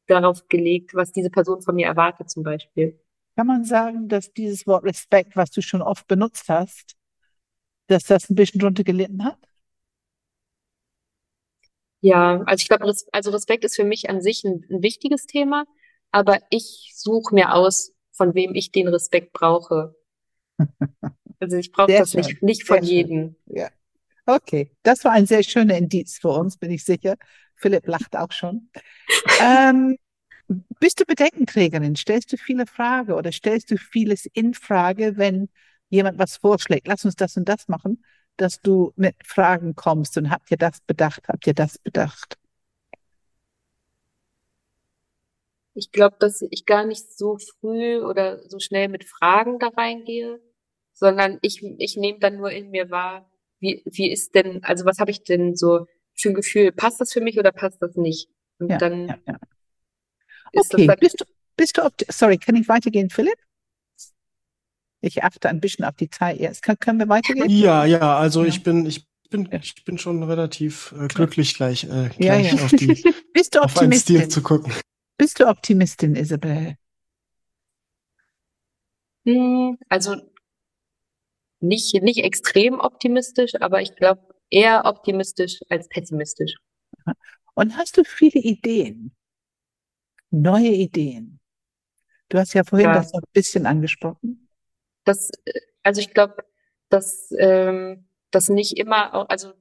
[0.07, 2.99] darauf gelegt, was diese Person von mir erwartet, zum Beispiel.
[3.35, 6.95] Kann man sagen, dass dieses Wort Respekt, was du schon oft benutzt hast,
[7.89, 9.37] dass das ein bisschen drunter gelitten hat?
[12.01, 15.65] Ja, also ich glaube, also Respekt ist für mich an sich ein, ein wichtiges Thema,
[16.11, 19.95] aber ich suche mir aus, von wem ich den Respekt brauche.
[21.41, 23.37] Also ich brauche das schön, nicht, nicht von jedem.
[23.45, 23.69] Ja.
[24.25, 27.15] Okay, das war ein sehr schöner Indiz für uns, bin ich sicher.
[27.55, 28.69] Philipp lacht auch schon.
[29.41, 29.97] Ähm,
[30.81, 31.95] bist du Bedenkenträgerin?
[31.95, 35.47] Stellst du viele Fragen oder stellst du vieles in Frage, wenn
[35.89, 36.87] jemand was vorschlägt?
[36.87, 38.03] Lass uns das und das machen,
[38.37, 41.27] dass du mit Fragen kommst und habt ihr das bedacht?
[41.27, 42.37] Habt ihr das bedacht?
[45.73, 50.39] Ich glaube, dass ich gar nicht so früh oder so schnell mit Fragen da reingehe,
[50.93, 53.29] sondern ich, ich nehme dann nur in mir wahr,
[53.59, 55.85] wie, wie ist denn, also was habe ich denn so
[56.15, 56.71] für ein Gefühl?
[56.71, 58.29] Passt das für mich oder passt das nicht?
[58.59, 59.39] Und Ja, dann ja, ja.
[60.51, 61.25] ist das Okay, bist du,
[61.57, 63.37] bist du, sorry, kann ich weitergehen, Philipp?
[65.01, 66.61] Ich achte ein bisschen auf die Zeit jetzt.
[66.61, 67.49] Kann, können wir weitergehen?
[67.49, 68.47] Ja, ja, also Ja.
[68.49, 69.59] ich bin, ich bin, Ja.
[69.61, 72.63] ich bin schon relativ äh, glücklich gleich, äh, Ja, gleich ja.
[72.65, 72.87] auf die,
[73.33, 74.29] Bist du auf einen Stil Optimistin?
[74.29, 74.73] zu gucken.
[75.17, 76.75] Bist du Optimistin, Isabel?
[79.25, 80.15] hm, also
[81.61, 86.55] nicht, nicht extrem optimistisch, aber ich glaube eher optimistisch als pessimistisch.
[87.53, 89.13] Und hast du viele Ideen,
[90.31, 91.39] neue Ideen?
[92.29, 92.93] Du hast ja vorhin Ja.
[92.93, 94.48] das ein bisschen angesprochen.
[95.09, 96.35] Das, äh, also ich glaube,
[96.89, 99.53] dass ähm, das nicht immer auch, also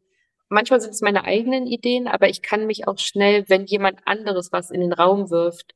[0.50, 4.52] manchmal sind es meine eigenen Ideen, aber ich kann mich auch schnell, wenn jemand anderes
[4.52, 5.74] was in den Raum wirft,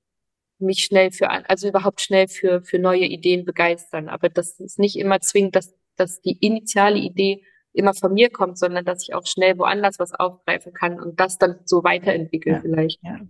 [0.59, 4.09] mich schnell für, also überhaupt schnell für, für neue Ideen begeistern.
[4.09, 7.43] Aber das ist nicht immer zwingend, dass, dass die initiale Idee
[7.73, 11.39] immer von mir kommt, sondern dass ich auch schnell woanders was aufgreifen kann und das
[11.39, 12.61] dann so weiterentwickeln Ja.
[12.61, 13.03] vielleicht.
[13.03, 13.20] Ja.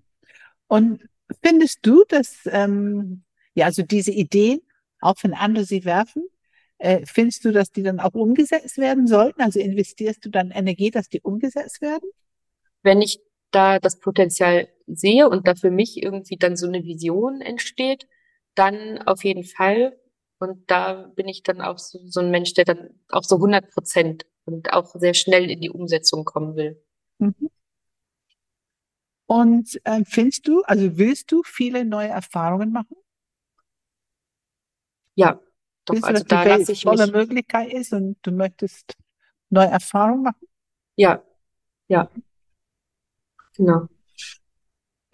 [0.67, 1.09] Und
[1.43, 3.23] findest du, dass, ähm,
[3.55, 4.61] ja, also diese Ideen,
[5.01, 6.25] auch wenn andere sie werfen,
[6.83, 9.43] äh, findest du, dass die dann auch umgesetzt werden sollten?
[9.43, 12.09] Also investierst du dann Energie, dass die umgesetzt werden?
[12.83, 13.21] wenn ich
[13.51, 18.09] da das Potenzial sehe und da für mich irgendwie dann so eine Vision entsteht,
[18.55, 19.99] dann auf jeden Fall.
[20.39, 23.71] Und da bin ich dann auch so, so ein Mensch, der dann auch so 100
[23.71, 26.83] Prozent und auch sehr schnell in die Umsetzung kommen will.
[27.19, 27.51] Mhm.
[29.27, 32.97] Und äh, findest du, also willst du viele neue Erfahrungen machen?
[35.15, 35.41] Ja,
[35.85, 38.95] doch, Willst du, also dass die da lasse ich mich, Möglichkeit ist und du möchtest
[39.51, 40.47] neue Erfahrungen machen?
[40.97, 41.23] ja,
[41.89, 42.11] ja,
[43.57, 43.89] genau.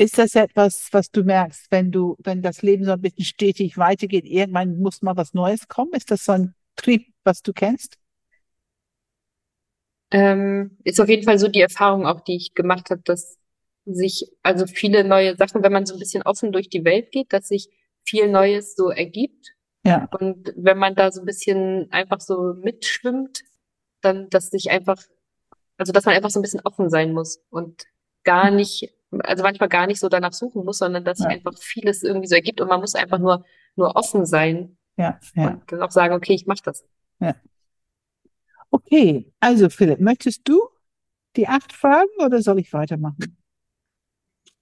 [0.00, 3.78] Ist das etwas, was du merkst, wenn du, wenn das Leben so ein bisschen stetig
[3.78, 5.92] weitergeht, irgendwann muss mal was Neues kommen?
[5.92, 7.98] Ist das so ein Trieb, was du kennst?
[10.10, 13.38] Ähm, ist auf jeden Fall so die Erfahrung auch, die ich gemacht habe, dass
[13.84, 17.32] sich also viele neue Sachen, wenn man so ein bisschen offen durch die Welt geht,
[17.32, 17.68] dass sich
[18.06, 19.54] viel Neues so ergibt.
[19.84, 20.08] Ja.
[20.18, 23.42] Und wenn man da so ein bisschen einfach so mitschwimmt,
[24.00, 25.02] dann, dass sich einfach,
[25.76, 27.84] also dass man einfach so ein bisschen offen sein muss und
[28.24, 31.32] gar nicht, also manchmal gar nicht so danach suchen muss, sondern dass sich Ja.
[31.32, 33.44] einfach vieles irgendwie so ergibt und man muss einfach nur,
[33.76, 35.48] nur offen sein Ja, ja.
[35.48, 36.84] und dann auch sagen, okay, ich mach das.
[38.70, 40.60] Okay, also Philipp, möchtest du
[41.36, 43.37] die acht Fragen oder soll ich weitermachen?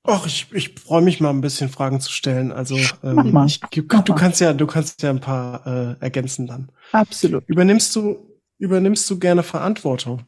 [0.06, 2.52] Ach, ich, ich freue mich mal ein bisschen Fragen zu stellen.
[2.52, 6.70] Also ähm, ich, du, du kannst ja, du kannst ja ein paar äh, ergänzen dann.
[6.92, 7.44] Absolut.
[7.46, 10.22] Übernimmst du, übernimmst du gerne Verantwortung?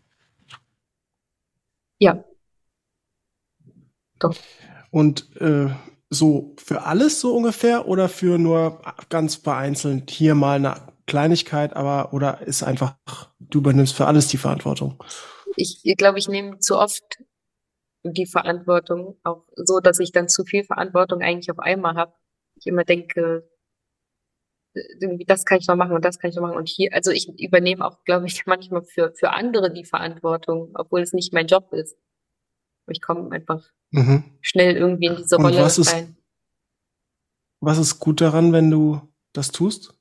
[1.99, 2.25] Ja.
[4.19, 4.35] Doch.
[4.91, 5.69] Und äh,
[6.11, 10.77] so für alles so ungefähr oder für nur ganz vereinzelt hier mal eine
[11.07, 12.97] Kleinigkeit, aber oder ist einfach,
[13.39, 15.03] du übernimmst für alles die Verantwortung?
[15.57, 17.19] Ich, ich glaube, ich nehme zu oft
[18.13, 22.13] die Verantwortung, auch so, dass ich dann zu viel Verantwortung eigentlich auf einmal habe.
[22.57, 23.49] Ich immer denke,
[24.75, 26.93] äh, irgendwie das kann ich noch machen und das kann ich noch machen und hier,
[26.93, 31.33] also ich übernehme auch, glaube ich, manchmal für, für andere die Verantwortung, obwohl es nicht
[31.33, 31.97] mein Job ist.
[32.91, 34.23] Ich komme einfach Mhm.
[34.43, 36.15] schnell irgendwie in diese Und Rolle was ist- rein.
[37.61, 39.01] Was ist gut daran, wenn du
[39.33, 39.95] das tust?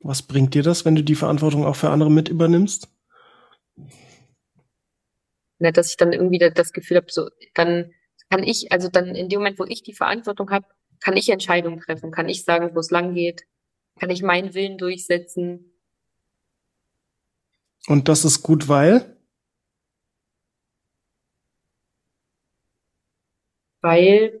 [0.00, 2.88] Was bringt dir das, wenn du die Verantwortung auch für andere mit übernimmst?
[5.62, 7.92] Ne, dass ich dann irgendwie da- das Gefühl habe, so, dann
[8.28, 10.66] kann ich, also dann in dem Moment, wo ich die Verantwortung habe,
[11.00, 13.44] kann ich Entscheidungen treffen, kann ich sagen, wo es lang geht,
[14.00, 15.72] kann ich meinen Willen durchsetzen.
[17.86, 19.16] Und das ist gut, weil?
[23.82, 24.40] weil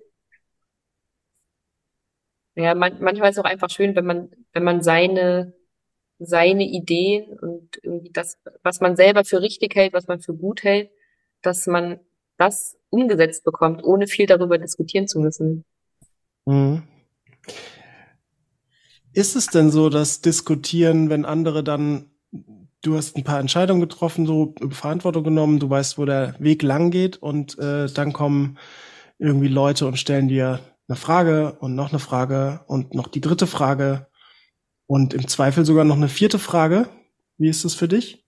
[2.56, 5.54] ja, man, manchmal ist es auch einfach schön, wenn man, wenn man seine,
[6.18, 10.64] seine Ideen und irgendwie das, was man selber für richtig hält, was man für gut
[10.64, 10.90] hält,
[11.42, 12.00] dass man
[12.38, 15.64] das umgesetzt bekommt, ohne viel darüber diskutieren zu müssen.
[16.46, 16.82] Mhm.
[19.12, 22.10] Ist es denn so, dass diskutieren, wenn andere dann,
[22.82, 26.90] du hast ein paar Entscheidungen getroffen, so Verantwortung genommen, du weißt, wo der Weg lang
[26.90, 28.58] geht und äh, dann kommen
[29.18, 33.46] irgendwie Leute und stellen dir eine Frage und noch eine Frage und noch die dritte
[33.46, 34.06] Frage
[34.86, 36.88] und im Zweifel sogar noch eine vierte Frage.
[37.38, 38.21] Wie ist das für dich?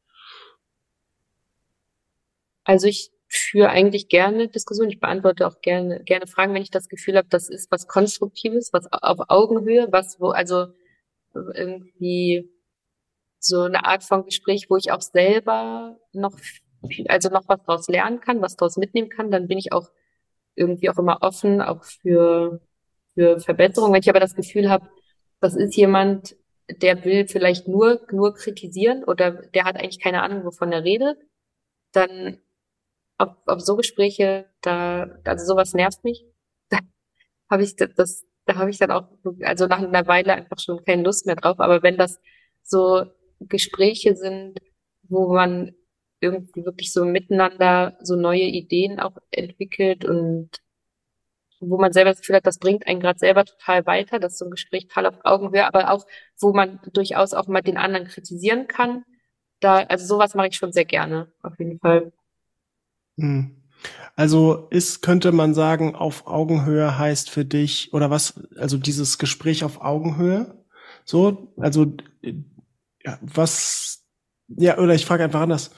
[2.64, 4.90] Also ich führe eigentlich gerne Diskussionen.
[4.90, 8.72] Ich beantworte auch gerne, gerne Fragen, wenn ich das Gefühl habe, das ist was Konstruktives,
[8.72, 10.66] was auf Augenhöhe, was wo, also
[11.34, 12.50] irgendwie
[13.38, 16.38] so eine Art von Gespräch, wo ich auch selber noch,
[17.08, 19.90] also noch was daraus lernen kann, was daraus mitnehmen kann, dann bin ich auch
[20.54, 22.60] irgendwie auch immer offen, auch für,
[23.14, 23.92] für Verbesserungen.
[23.92, 24.88] Wenn ich aber das Gefühl habe,
[25.40, 26.36] das ist jemand,
[26.68, 31.18] der will vielleicht nur, nur kritisieren oder der hat eigentlich keine Ahnung, wovon er redet,
[31.92, 32.38] dann
[33.18, 36.24] auf, auf so Gespräche, da, also sowas nervt mich.
[37.48, 39.08] Da habe ich das, da habe ich dann auch,
[39.42, 41.60] also nach einer Weile einfach schon keine Lust mehr drauf.
[41.60, 42.20] Aber wenn das
[42.62, 43.04] so
[43.40, 44.58] Gespräche sind,
[45.02, 45.74] wo man
[46.20, 50.50] irgendwie wirklich so miteinander so neue Ideen auch entwickelt und
[51.60, 54.38] wo man selber das Gefühl hat, das bringt einen gerade selber total weiter, das ist
[54.38, 56.06] so ein Gespräch total auf Augenhöhe, aber auch,
[56.40, 59.04] wo man durchaus auch mal den anderen kritisieren kann.
[59.60, 62.12] Da, also sowas mache ich schon sehr gerne, auf jeden Fall.
[63.18, 63.56] Hm.
[64.16, 69.64] Also ist, könnte man sagen, auf Augenhöhe heißt für dich, oder was, also dieses Gespräch
[69.64, 70.64] auf Augenhöhe,
[71.04, 72.34] so, also, äh,
[73.04, 74.04] ja, was,
[74.48, 75.70] ja, oder ich frage einfach anders,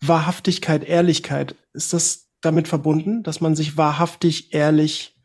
[0.00, 5.16] Wahrhaftigkeit, Ehrlichkeit, ist das damit verbunden, dass man sich wahrhaftig, ehrlich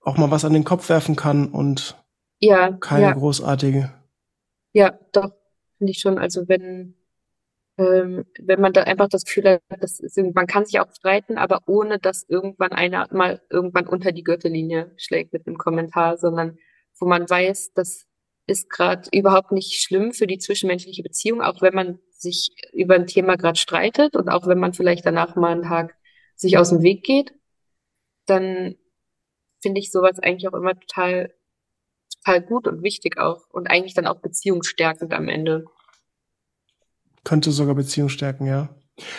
[0.00, 1.96] auch mal was an den Kopf werfen kann und
[2.40, 3.92] Ja, keine ja, großartige,
[4.76, 5.32] ja, doch,
[5.78, 6.18] finde ich schon.
[6.18, 6.94] Also wenn,
[7.78, 11.38] ähm, wenn man da einfach das Gefühl hat, das ist, man kann sich auch streiten,
[11.38, 16.58] aber ohne dass irgendwann einer mal irgendwann unter die Gürtellinie schlägt mit einem Kommentar, sondern
[16.98, 18.06] wo man weiß, das
[18.46, 23.06] ist gerade überhaupt nicht schlimm für die zwischenmenschliche Beziehung, auch wenn man sich über ein
[23.06, 25.96] Thema gerade streitet und auch wenn man vielleicht danach mal einen Tag
[26.34, 27.34] sich aus dem Weg geht,
[28.26, 28.76] dann
[29.60, 31.34] finde ich sowas eigentlich auch immer total,
[32.24, 35.66] total gut und wichtig auch und eigentlich dann auch beziehungsstärkend am Ende.
[37.26, 38.68] Könnte sogar Beziehung stärken, ja.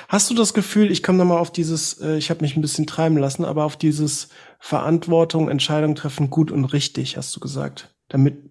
[0.07, 2.87] Hast du das Gefühl, ich komme nochmal auf dieses, äh, ich habe mich ein bisschen
[2.87, 4.29] treiben lassen, aber auf dieses
[4.59, 7.93] Verantwortung, Entscheidung treffen, gut und richtig, hast du gesagt.
[8.07, 8.49] Damit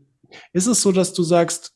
[0.52, 1.74] ist es so, dass du sagst,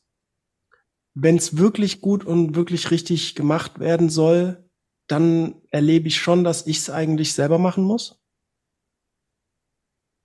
[1.15, 4.69] wenn es wirklich gut und wirklich richtig gemacht werden soll,
[5.07, 8.21] dann erlebe ich schon, dass ich es eigentlich selber machen muss?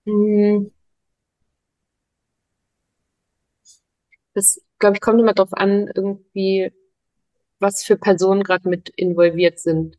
[0.05, 0.71] Hm.
[4.35, 6.71] Das, glaube ich, kommt immer darauf an, irgendwie,
[7.59, 9.97] was für Personen gerade mit involviert sind.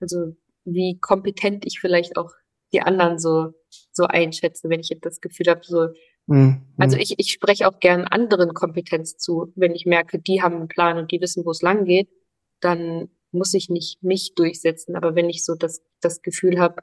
[0.00, 2.32] Also wie kompetent ich vielleicht auch
[2.72, 3.52] die anderen so
[3.92, 5.88] so einschätze, wenn ich jetzt das Gefühl habe, so
[6.26, 6.62] mhm.
[6.78, 10.68] also ich ich spreche auch gern anderen Kompetenz zu, wenn ich merke, die haben einen
[10.68, 12.08] Plan und die wissen, wo es lang geht,
[12.60, 16.82] dann muss ich nicht mich durchsetzen, aber wenn ich so das das Gefühl habe,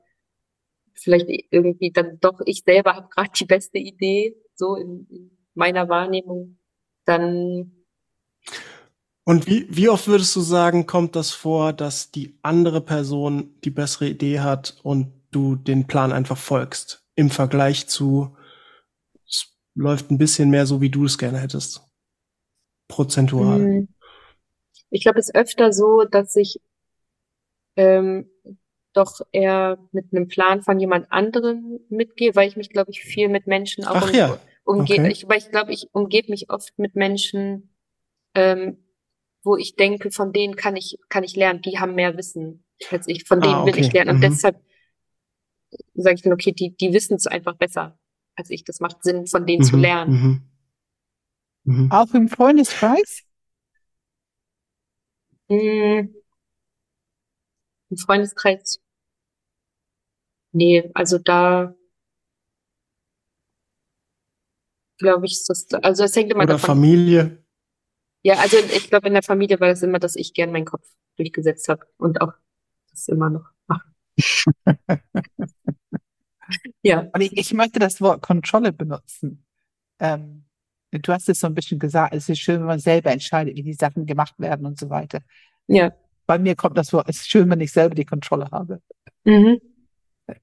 [0.93, 5.89] vielleicht irgendwie dann doch ich selber habe gerade die beste Idee so in, in meiner
[5.89, 6.57] Wahrnehmung,
[7.05, 7.71] dann
[9.27, 13.71] und wie, wie oft würdest du sagen, kommt das vor, dass die andere Person die
[13.71, 17.05] bessere Idee hat und du den Plan einfach folgst?
[17.13, 18.37] Im Vergleich zu,
[19.27, 21.81] es läuft ein bisschen mehr so, wie du es gerne hättest.
[22.87, 23.59] Prozentual.
[23.59, 23.87] Hm.
[24.91, 26.61] Ich glaube, es ist öfter so, dass ich
[27.75, 28.29] ähm,
[28.93, 33.27] doch eher mit einem Plan von jemand anderem mitgehe, weil ich mich, glaube ich, viel
[33.27, 34.39] mit Menschen auch Ach, um, ja.
[34.63, 35.01] umgebe.
[35.01, 35.11] Okay.
[35.11, 37.75] Ich, weil ich glaube, ich umgebe mich oft mit Menschen,
[38.33, 38.85] ähm,
[39.43, 43.07] wo ich denke, von denen kann ich, kann ich lernen, die haben mehr Wissen als
[43.07, 43.73] ich, von denen ah, okay.
[43.73, 44.11] will ich lernen.
[44.11, 44.21] Und mhm.
[44.21, 44.61] deshalb
[45.95, 47.97] sage ich dann, okay, die, die wissen es einfach besser
[48.35, 48.63] als ich.
[48.63, 49.65] Das macht Sinn, von denen mhm.
[49.65, 50.51] zu lernen.
[51.63, 51.73] Mhm.
[51.73, 51.91] mhm.
[51.91, 53.23] Auch im Freundeskreis?
[55.49, 56.13] Mhm.
[57.89, 58.79] Im Freundeskreis.
[60.51, 61.75] Nee, also da
[64.97, 66.75] glaube ich, ist das, also es hängt immer Oder davon.
[66.75, 67.43] Familie.
[68.23, 70.87] Ja, also ich glaube, in der Familie war das immer, dass ich gern meinen Kopf
[71.17, 72.33] durchgesetzt habe und auch
[72.89, 73.87] das immer noch mache.
[76.81, 77.01] ja.
[77.13, 79.45] Und ich, ich möchte das Wort Kontrolle benutzen.
[79.99, 80.45] Ähm,
[80.91, 83.63] du hast es so ein bisschen gesagt, es ist schön, wenn man selber entscheidet, wie
[83.63, 85.21] die Sachen gemacht werden und so weiter.
[85.67, 85.93] Ja.
[86.25, 88.81] Bei mir kommt das Wort, es ist schön, wenn ich selber die Kontrolle habe.
[89.23, 89.59] Mhm.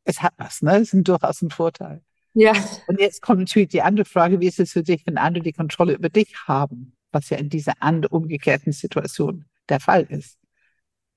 [0.04, 0.76] Es hat was, ne?
[0.76, 2.02] Es ist durchaus ein Vorteil.
[2.32, 2.52] Ja.
[2.86, 5.52] Und jetzt kommt natürlich die andere Frage, wie ist es für dich, wenn andere die
[5.52, 6.96] Kontrolle über dich haben?
[7.14, 7.74] Was ja in dieser
[8.10, 10.38] umgekehrten Situation der Fall ist,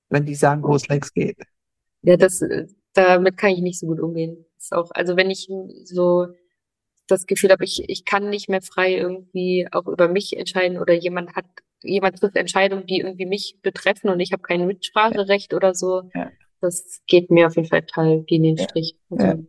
[0.09, 1.37] wenn die sagen, wo es längst geht.
[2.03, 2.43] Ja, das,
[2.93, 4.45] damit kann ich nicht so gut umgehen.
[4.57, 5.49] Ist auch, also wenn ich
[5.83, 6.27] so
[7.07, 10.93] das Gefühl habe, ich, ich kann nicht mehr frei irgendwie auch über mich entscheiden oder
[10.93, 11.45] jemand hat,
[11.81, 15.57] jemand trifft Entscheidungen, die irgendwie mich betreffen und ich habe kein Mitspracherecht ja.
[15.57, 16.09] oder so.
[16.13, 16.31] Ja.
[16.59, 18.97] Das geht mir auf jeden Fall total gegen den Strich.
[19.09, 19.45] Also,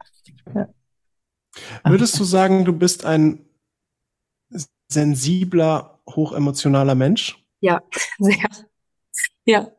[0.54, 0.68] ja.
[1.84, 3.44] Würdest du sagen, du bist ein
[4.88, 7.44] sensibler hochemotionaler Mensch?
[7.60, 7.82] Ja,
[8.18, 8.48] sehr.
[9.44, 9.72] Ja.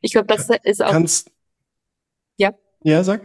[0.00, 0.90] Ich glaube, das ist auch.
[0.90, 1.30] Kannst.
[2.36, 2.54] Ja.
[2.82, 3.22] Ja, sag.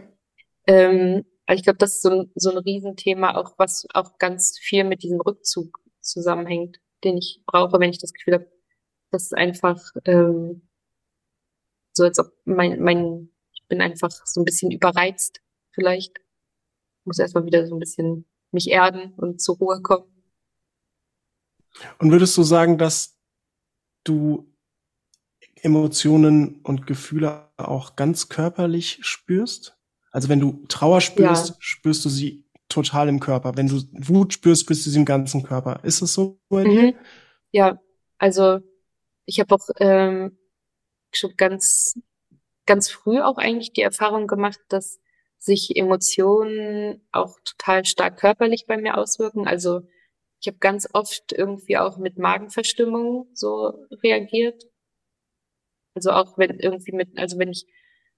[0.66, 4.84] Ähm, ich glaube, das ist so ein, so ein Riesenthema, auch was auch ganz viel
[4.84, 8.50] mit diesem Rückzug zusammenhängt, den ich brauche, wenn ich das Gefühl habe,
[9.10, 10.62] das ist einfach ähm,
[11.92, 15.40] so, als ob mein, mein, ich bin einfach so ein bisschen überreizt,
[15.72, 16.18] vielleicht.
[16.18, 20.11] Ich muss erstmal wieder so ein bisschen mich erden und zur Ruhe kommen.
[21.98, 23.18] Und würdest du sagen, dass
[24.04, 24.52] du
[25.62, 29.76] Emotionen und Gefühle auch ganz körperlich spürst?
[30.10, 31.56] Also wenn du Trauer spürst, ja.
[31.60, 33.56] spürst du sie total im Körper.
[33.56, 35.80] Wenn du Wut spürst, spürst du sie im ganzen Körper.
[35.84, 36.82] Ist es so bei dir?
[36.82, 36.94] Mhm.
[37.50, 37.80] Ja,
[38.18, 38.60] also
[39.24, 40.38] ich habe auch ähm,
[41.12, 41.98] schon ganz,
[42.66, 45.00] ganz früh auch eigentlich die Erfahrung gemacht, dass
[45.38, 49.46] sich Emotionen auch total stark körperlich bei mir auswirken.
[49.46, 49.82] Also
[50.42, 54.64] ich habe ganz oft irgendwie auch mit Magenverstimmung so reagiert.
[55.94, 57.64] Also auch wenn irgendwie mit, also wenn ich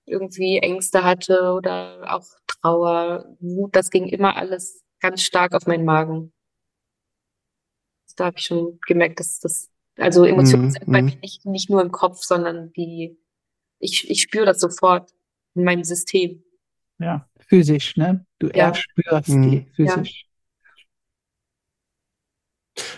[0.07, 5.85] irgendwie Ängste hatte oder auch Trauer, Wut, das ging immer alles ganz stark auf meinen
[5.85, 6.33] Magen.
[8.17, 11.05] Da habe ich schon gemerkt, dass das, also Emotionen mm, sind bei mm.
[11.05, 13.19] mir nicht, nicht nur im Kopf, sondern die,
[13.81, 15.11] ich, ich spüre das sofort
[15.55, 16.43] in meinem System.
[16.99, 18.25] Ja, physisch, ne?
[18.39, 18.69] Du ja.
[18.69, 19.43] erspürst mm.
[19.43, 20.27] die physisch.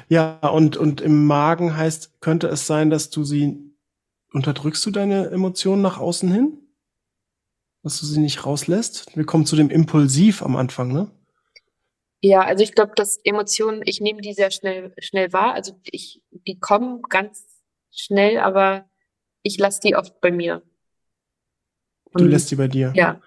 [0.08, 3.74] Ja, und, und im Magen heißt, könnte es sein, dass du sie,
[4.32, 6.58] unterdrückst du deine Emotionen nach außen hin?
[7.82, 9.16] Dass du sie nicht rauslässt?
[9.16, 11.10] Wir kommen zu dem Impulsiv am Anfang, ne?
[12.20, 15.54] Ja, also ich glaube, dass Emotionen, ich nehme die sehr schnell, schnell wahr.
[15.54, 17.44] Also ich, die kommen ganz
[17.92, 18.88] schnell, aber
[19.42, 20.62] ich lasse die oft bei mir.
[22.12, 22.92] Und, du lässt die bei dir?
[22.96, 23.20] Ja.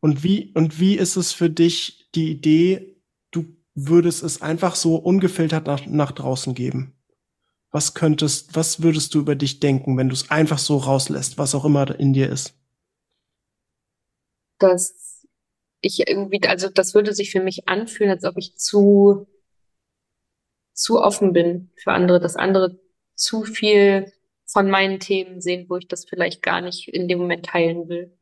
[0.00, 2.97] Und wie, und wie ist es für dich die Idee,
[3.86, 6.94] würdest es einfach so ungefiltert nach, nach draußen geben?
[7.70, 11.54] Was könntest, was würdest du über dich denken, wenn du es einfach so rauslässt, was
[11.54, 12.54] auch immer in dir ist?
[14.58, 15.26] Dass
[15.80, 19.26] ich irgendwie, also das würde sich für mich anfühlen, als ob ich zu,
[20.72, 22.80] zu offen bin für andere, dass andere
[23.14, 24.12] zu viel
[24.46, 28.17] von meinen Themen sehen, wo ich das vielleicht gar nicht in dem Moment teilen will.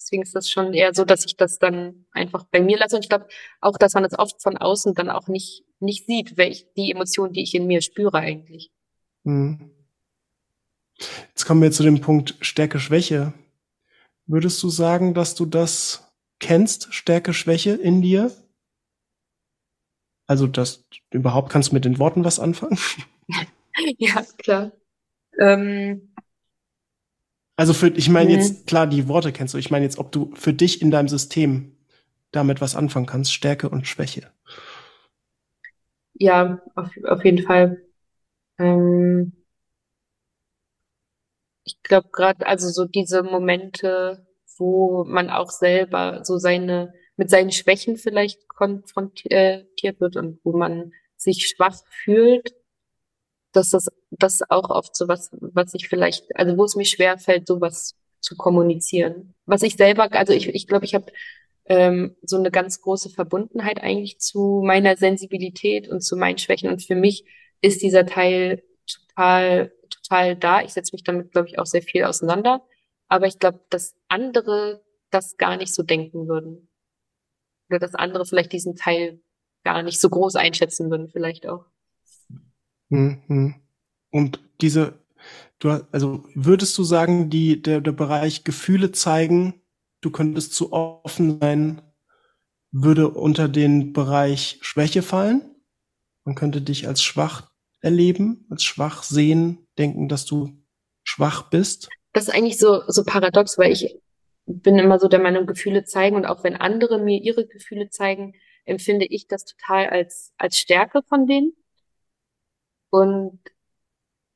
[0.00, 2.96] Deswegen ist das schon eher so, dass ich das dann einfach bei mir lasse.
[2.96, 3.26] Und ich glaube
[3.60, 7.32] auch, dass man das oft von außen dann auch nicht nicht sieht, welch die Emotion,
[7.32, 8.70] die ich in mir spüre eigentlich.
[9.24, 9.70] Hm.
[11.28, 13.32] Jetzt kommen wir zu dem Punkt Stärke, Schwäche.
[14.26, 18.30] Würdest du sagen, dass du das kennst, Stärke, Schwäche in dir?
[20.26, 22.78] Also, das überhaupt kannst du mit den Worten was anfangen?
[23.98, 24.72] ja, klar.
[25.38, 26.09] Ähm,
[27.60, 29.58] also für, ich meine jetzt, klar, die Worte kennst du.
[29.58, 31.76] Ich meine jetzt, ob du für dich in deinem System
[32.30, 34.30] damit was anfangen kannst, Stärke und Schwäche.
[36.14, 37.82] Ja, auf, auf jeden Fall.
[38.58, 39.44] Ähm,
[41.64, 47.52] ich glaube gerade, also so diese Momente, wo man auch selber so seine, mit seinen
[47.52, 52.54] Schwächen vielleicht konfrontiert wird und wo man sich schwach fühlt,
[53.52, 57.18] dass das, das auch oft so was, was ich vielleicht, also wo es mir schwer
[57.18, 59.34] fällt, sowas zu kommunizieren.
[59.46, 61.06] Was ich selber, also ich, ich glaube, ich habe
[61.66, 66.68] ähm, so eine ganz große Verbundenheit eigentlich zu meiner Sensibilität und zu meinen Schwächen.
[66.70, 67.24] Und für mich
[67.60, 70.62] ist dieser Teil total, total da.
[70.62, 72.62] Ich setze mich damit, glaube ich, auch sehr viel auseinander.
[73.08, 76.68] Aber ich glaube, dass andere das gar nicht so denken würden.
[77.68, 79.20] Oder dass andere vielleicht diesen Teil
[79.64, 81.66] gar nicht so groß einschätzen würden, vielleicht auch.
[82.90, 83.54] Mhm.
[84.10, 84.98] Und diese,
[85.58, 89.62] du, also würdest du sagen, die, der, der Bereich Gefühle zeigen,
[90.00, 91.82] du könntest zu offen sein,
[92.72, 95.42] würde unter den Bereich Schwäche fallen.
[96.24, 100.52] Man könnte dich als schwach erleben, als schwach sehen, denken, dass du
[101.02, 101.88] schwach bist.
[102.12, 103.96] Das ist eigentlich so, so paradox, weil ich
[104.46, 108.34] bin immer so der Meinung, Gefühle zeigen und auch wenn andere mir ihre Gefühle zeigen,
[108.64, 111.52] empfinde ich das total als, als Stärke von denen.
[112.90, 113.38] Und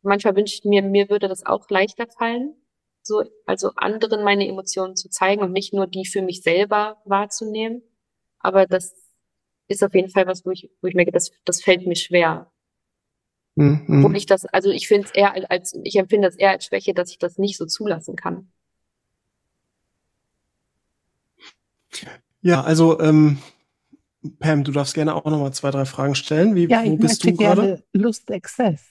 [0.02, 2.54] manchmal wünsche ich mir, mir würde das auch leichter fallen,
[3.02, 7.82] so, also anderen meine Emotionen zu zeigen und nicht nur die für mich selber wahrzunehmen.
[8.38, 8.94] Aber das
[9.68, 12.50] ist auf jeden Fall was, wo ich, wo ich merke, das, das fällt mir schwer.
[13.56, 14.02] Mhm.
[14.02, 16.94] Wo ich das, also ich finde es eher als, ich empfinde das eher als Schwäche,
[16.94, 18.50] dass ich das nicht so zulassen kann.
[22.42, 23.38] Ja, also ähm,
[24.38, 26.54] Pam, du darfst gerne auch nochmal zwei, drei Fragen stellen.
[26.54, 27.84] Wie, ja, wo bist du gerade?
[27.92, 28.82] Lust, Exzess.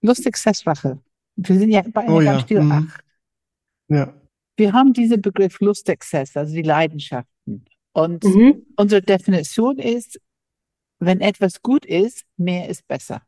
[0.00, 1.00] Lust, Exzess, Rache.
[1.36, 2.40] Wir sind ja bei oh, ja.
[2.40, 2.72] Stil mhm.
[2.72, 3.04] 8.
[3.88, 4.14] Ja.
[4.56, 7.64] Wir haben diesen Begriff Lustexzess, also die Leidenschaften.
[7.92, 8.66] Und mhm.
[8.76, 10.20] unsere Definition ist,
[10.98, 13.22] wenn etwas gut ist, mehr ist besser.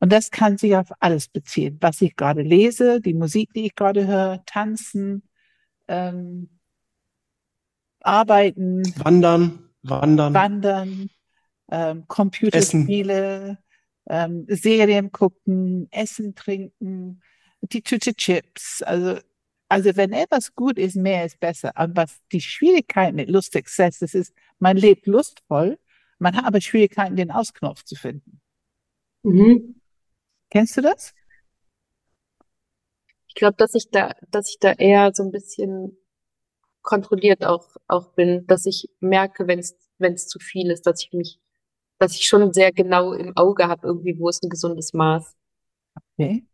[0.00, 3.74] Und das kann sich auf alles beziehen, was ich gerade lese, die Musik, die ich
[3.74, 5.22] gerade höre, tanzen,
[5.88, 6.50] ähm,
[8.04, 11.10] arbeiten, wandern, wandern, wandern,
[11.70, 13.58] ähm, Computerspiele,
[14.08, 17.22] ähm, Serien gucken, Essen trinken,
[17.60, 18.82] die Tüte Chips.
[18.82, 19.18] Also,
[19.68, 21.76] also wenn etwas gut ist, mehr ist besser.
[21.76, 25.78] Aber was die Schwierigkeit mit Lust Exzess ist, ist, man lebt lustvoll,
[26.18, 28.40] man hat aber Schwierigkeiten, den Ausknopf zu finden.
[29.22, 29.80] Mhm.
[30.50, 31.14] Kennst du das?
[33.26, 35.96] Ich glaube, dass ich da, dass ich da eher so ein bisschen
[36.84, 41.02] kontrolliert auch, auch bin, dass ich merke, wenn es, wenn es zu viel ist, dass
[41.02, 41.40] ich mich,
[41.98, 45.34] dass ich schon sehr genau im Auge habe, irgendwie, wo ist ein gesundes Maß.
[46.16, 46.46] Okay.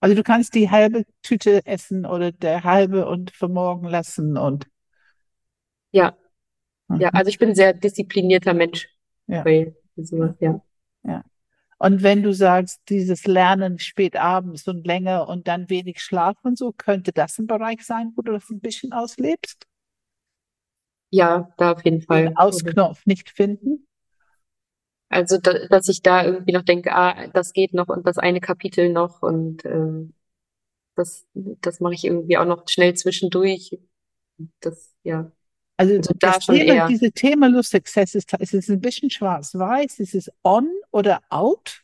[0.00, 4.66] Also du kannst die halbe Tüte essen oder der halbe und für morgen lassen und.
[5.92, 6.14] Ja.
[6.88, 7.00] Mhm.
[7.00, 8.88] Ja, also ich bin ein sehr disziplinierter Mensch.
[9.26, 9.42] Ja.
[9.42, 10.60] Bei sowas, ja.
[11.04, 11.24] Ja.
[11.84, 16.56] Und wenn du sagst, dieses Lernen spät abends und länger und dann wenig Schlaf und
[16.56, 19.66] so, könnte das ein Bereich sein, wo du das ein bisschen auslebst?
[21.10, 22.24] Ja, da auf jeden Fall.
[22.24, 23.86] Den Ausknopf nicht finden?
[25.10, 28.40] Also, da, dass ich da irgendwie noch denke, ah, das geht noch und das eine
[28.40, 30.14] Kapitel noch und ähm,
[30.94, 33.78] das, das mache ich irgendwie auch noch schnell zwischendurch.
[34.60, 35.30] Das, ja.
[35.76, 36.86] Also, also da das schon Thema, eher.
[36.88, 41.82] diese Thema Lust Success ist, ist es ein bisschen schwarz-weiß, ist es on oder out.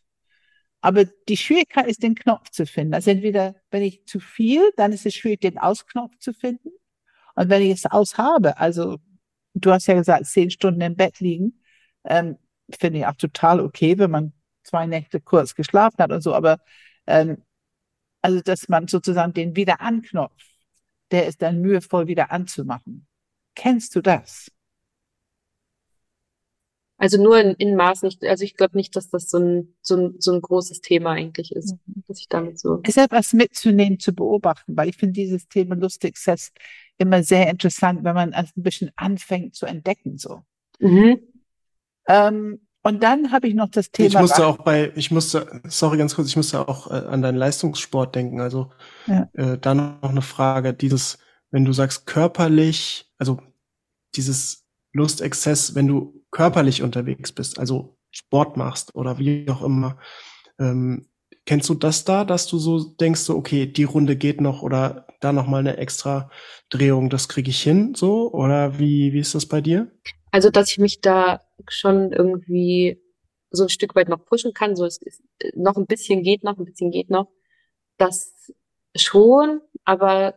[0.80, 2.94] Aber die Schwierigkeit ist, den Knopf zu finden.
[2.94, 6.70] Also entweder, wenn ich zu viel, dann ist es schwierig, den Ausknopf zu finden.
[7.34, 8.98] Und wenn ich es aus habe, also
[9.54, 11.60] du hast ja gesagt, zehn Stunden im Bett liegen,
[12.04, 12.38] ähm,
[12.78, 16.58] finde ich auch total okay, wenn man zwei Nächte kurz geschlafen hat und so, aber
[17.06, 17.42] ähm,
[18.22, 20.50] also dass man sozusagen den wieder anknopft,
[21.10, 23.06] der ist dann mühevoll wieder anzumachen.
[23.54, 24.50] Kennst du das?
[27.00, 29.96] Also nur in, in Maß nicht, also ich glaube nicht, dass das so ein, so,
[29.96, 32.04] ein, so ein großes Thema eigentlich ist, mhm.
[32.06, 32.80] dass ich damit so.
[32.82, 36.52] Es ist etwas mitzunehmen, zu beobachten, weil ich finde dieses Thema lustig Success
[36.98, 40.42] immer sehr interessant, wenn man ein bisschen anfängt zu entdecken, so.
[40.78, 41.20] Mhm.
[42.06, 44.08] Ähm, und dann habe ich noch das Thema.
[44.08, 47.36] Ich musste auch bei, ich musste, sorry ganz kurz, ich musste auch äh, an deinen
[47.36, 48.40] Leistungssport denken.
[48.40, 48.70] Also
[49.06, 49.28] ja.
[49.34, 51.18] äh, dann noch eine Frage, dieses,
[51.50, 53.40] wenn du sagst körperlich, also
[54.16, 59.98] dieses Lustexzess, wenn du körperlich unterwegs bist, also Sport machst oder wie auch immer.
[60.58, 61.06] Ähm,
[61.46, 65.06] kennst du das da, dass du so denkst, so, okay, die Runde geht noch oder
[65.20, 66.30] da noch mal eine extra
[66.70, 68.32] Drehung, das kriege ich hin, so?
[68.32, 69.90] Oder wie, wie ist das bei dir?
[70.30, 73.02] Also, dass ich mich da schon irgendwie
[73.50, 75.22] so ein Stück weit noch pushen kann, so es ist
[75.54, 77.28] noch ein bisschen geht noch, ein bisschen geht noch.
[77.96, 78.52] Das
[78.96, 80.34] schon, aber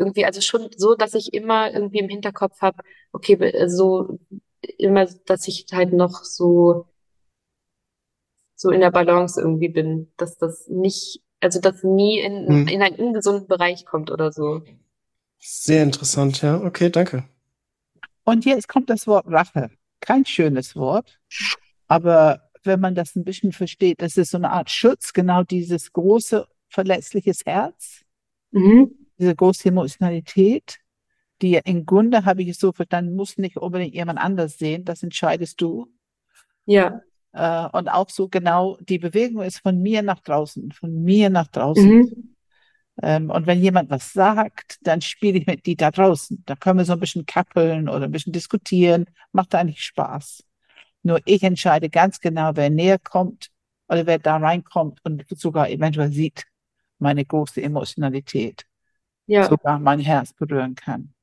[0.00, 2.78] irgendwie, also schon so, dass ich immer irgendwie im Hinterkopf habe,
[3.12, 4.18] okay, so
[4.78, 6.86] immer, dass ich halt noch so
[8.60, 12.68] so in der Balance irgendwie bin, dass das nicht, also dass nie in, hm.
[12.68, 14.60] in einen ungesunden Bereich kommt oder so.
[15.38, 16.60] Sehr interessant, ja.
[16.62, 17.24] Okay, danke.
[18.24, 19.70] Und jetzt kommt das Wort Rache.
[20.00, 21.20] Kein schönes Wort,
[21.86, 25.92] aber wenn man das ein bisschen versteht, das ist so eine Art Schutz, genau dieses
[25.92, 28.02] große, verletzliches Herz,
[28.50, 28.99] mhm.
[29.20, 30.78] Diese große Emotionalität,
[31.42, 35.02] die im Grunde, habe ich es so verstanden, muss nicht unbedingt jemand anders sehen, das
[35.02, 35.86] entscheidest du.
[36.66, 37.00] Ja.
[37.32, 41.48] Äh, und auch so genau, die Bewegung ist von mir nach draußen, von mir nach
[41.48, 41.88] draußen.
[41.88, 42.36] Mhm.
[43.02, 46.42] Ähm, und wenn jemand was sagt, dann spiele ich mit die da draußen.
[46.46, 49.06] Da können wir so ein bisschen kappeln oder ein bisschen diskutieren.
[49.32, 50.44] Macht eigentlich Spaß.
[51.02, 53.48] Nur ich entscheide ganz genau, wer näher kommt
[53.88, 56.44] oder wer da reinkommt und sogar eventuell sieht
[56.98, 58.66] meine große Emotionalität.
[59.30, 59.44] Ja.
[59.44, 61.14] Sogar mein Herz berühren kann.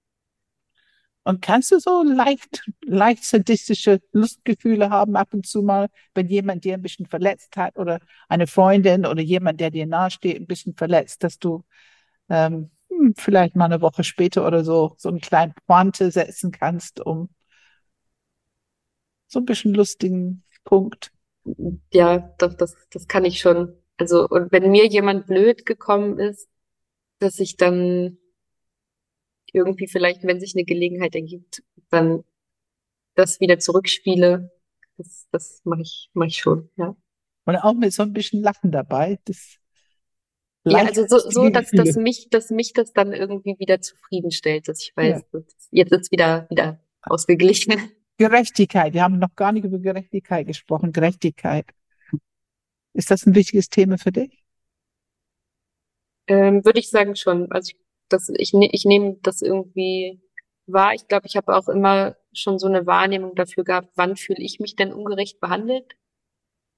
[1.26, 6.64] Und kannst du so leicht, leicht sadistische Lustgefühle haben ab und zu mal, wenn jemand
[6.64, 10.74] dir ein bisschen verletzt hat oder eine Freundin oder jemand, der dir nahesteht, ein bisschen
[10.74, 11.66] verletzt, dass du
[12.30, 17.06] ähm, hm, vielleicht mal eine Woche später oder so so einen kleinen Pointe setzen kannst,
[17.06, 17.28] um
[19.28, 21.12] so ein bisschen lustigen Punkt.
[21.92, 23.74] Ja, doch, das, das kann ich schon.
[23.98, 26.48] Also, und wenn mir jemand blöd gekommen ist,
[27.20, 28.18] dass ich dann
[29.54, 32.24] irgendwie vielleicht, wenn sich eine Gelegenheit ergibt, dann
[33.16, 34.52] das wieder zurückspiele.
[34.98, 36.96] Das, das mache ich, mache ich schon, ja.
[37.46, 39.20] Und auch mit so ein bisschen Lachen dabei.
[39.26, 39.58] Das
[40.66, 44.82] ja, also so, so dass, dass mich, dass mich das dann irgendwie wieder zufriedenstellt, dass
[44.82, 45.40] ich weiß, ja.
[45.72, 47.92] jetzt ist wieder, wieder ausgeglichen.
[48.18, 48.94] Gerechtigkeit.
[48.94, 50.92] Wir haben noch gar nicht über Gerechtigkeit gesprochen.
[50.92, 51.66] Gerechtigkeit.
[52.94, 54.44] Ist das ein wichtiges Thema für dich?
[56.28, 57.52] Ähm, würde ich sagen schon.
[57.52, 60.22] Also ich das, ich, ne, ich nehme das irgendwie
[60.66, 60.94] wahr.
[60.94, 64.60] Ich glaube, ich habe auch immer schon so eine Wahrnehmung dafür gehabt, wann fühle ich
[64.60, 65.98] mich denn ungerecht behandelt,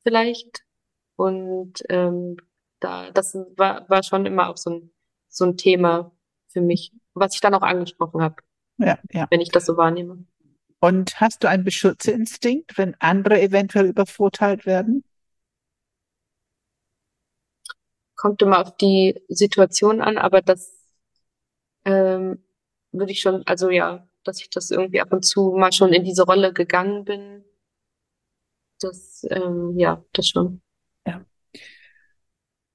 [0.04, 0.64] vielleicht.
[1.16, 2.38] Und ähm,
[2.80, 4.92] da, das war, war schon immer auch so ein,
[5.28, 6.12] so ein Thema
[6.48, 8.36] für mich, was ich dann auch angesprochen habe,
[8.78, 9.28] ja, ja.
[9.30, 10.26] wenn ich das so wahrnehme.
[10.80, 15.04] Und hast du einen Beschützerinstinkt, wenn andere eventuell übervorteilt werden?
[18.20, 20.74] Kommt immer auf die Situation an, aber das
[21.86, 22.44] ähm,
[22.92, 26.04] würde ich schon, also ja, dass ich das irgendwie ab und zu mal schon in
[26.04, 27.46] diese Rolle gegangen bin.
[28.82, 30.62] Das, ähm, ja, das schon.
[31.08, 31.24] Ja.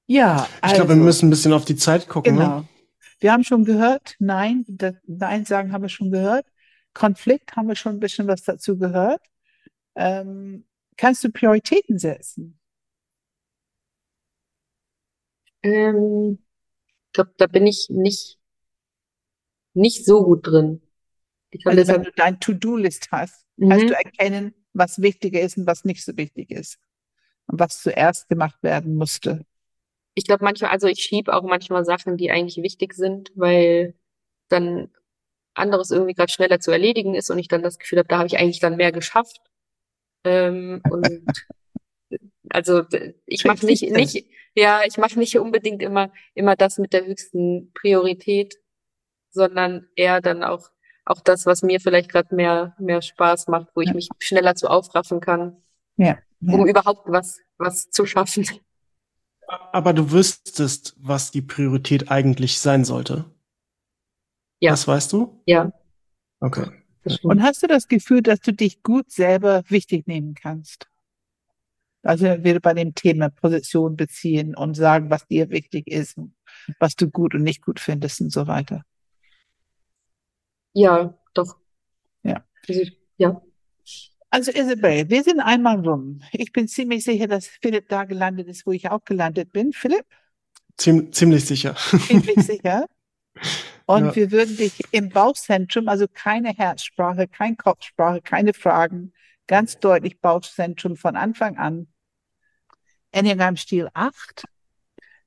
[0.07, 2.33] Ja, also, ich glaube, wir müssen ein bisschen auf die Zeit gucken.
[2.33, 2.41] Ne?
[2.41, 2.59] Genau.
[2.61, 2.67] Ne?
[3.19, 6.47] Wir haben schon gehört, nein, das, nein sagen haben wir schon gehört.
[6.95, 9.21] Konflikt haben wir schon ein bisschen was dazu gehört.
[9.93, 10.65] Ähm,
[10.97, 12.59] kannst du Prioritäten setzen?
[15.65, 16.39] Ähm,
[17.07, 18.37] ich glaube, da bin ich nicht
[19.73, 20.81] nicht so gut drin.
[21.51, 23.69] Ich also wenn du dein To-Do-List hast, mhm.
[23.69, 26.77] kannst du erkennen, was wichtiger ist und was nicht so wichtig ist.
[27.47, 29.45] Und was zuerst gemacht werden musste.
[30.15, 33.93] Ich glaube manchmal, also ich schiebe auch manchmal Sachen, die eigentlich wichtig sind, weil
[34.49, 34.89] dann
[35.53, 38.27] anderes irgendwie gerade schneller zu erledigen ist und ich dann das Gefühl habe, da habe
[38.27, 39.39] ich eigentlich dann mehr geschafft.
[40.23, 41.07] Ähm, und
[42.49, 42.83] also
[43.25, 47.71] ich mache nicht, nicht, ja, ich mache nicht unbedingt immer immer das mit der höchsten
[47.73, 48.55] Priorität,
[49.35, 50.69] sondern eher dann auch,
[51.05, 54.67] auch das, was mir vielleicht gerade mehr, mehr Spaß macht, wo ich mich schneller zu
[54.67, 55.61] aufraffen kann,
[55.97, 56.53] ja, ja.
[56.53, 58.47] um überhaupt was, was zu schaffen.
[59.47, 63.25] Aber du wüsstest, was die Priorität eigentlich sein sollte.
[64.59, 64.71] Ja.
[64.71, 65.41] Das weißt du?
[65.45, 65.71] Ja.
[66.39, 66.71] Okay.
[67.21, 70.89] Und hast du das Gefühl, dass du dich gut selber wichtig nehmen kannst?
[72.05, 76.19] Also wir bei dem Thema Position beziehen und sagen, was dir wichtig ist,
[76.79, 78.83] was du gut und nicht gut findest und so weiter.
[80.73, 81.57] Ja, doch.
[82.21, 82.45] Ja.
[82.67, 82.81] Also,
[83.17, 83.41] ja.
[84.29, 86.21] Also Isabel, wir sind einmal rum.
[86.31, 89.73] Ich bin ziemlich sicher, dass Philipp da gelandet ist, wo ich auch gelandet bin.
[89.73, 90.05] Philipp?
[90.77, 91.75] Ziem ziemlich sicher.
[92.07, 92.85] Ziemlich sicher.
[93.85, 94.15] Und ja.
[94.15, 99.13] wir würden dich im Bauchzentrum, also keine Herzsprache, kein Kopfsprache, keine Fragen,
[99.47, 101.87] ganz deutlich Bauchzentrum von Anfang an.
[103.15, 104.45] Enneagram Stil 8,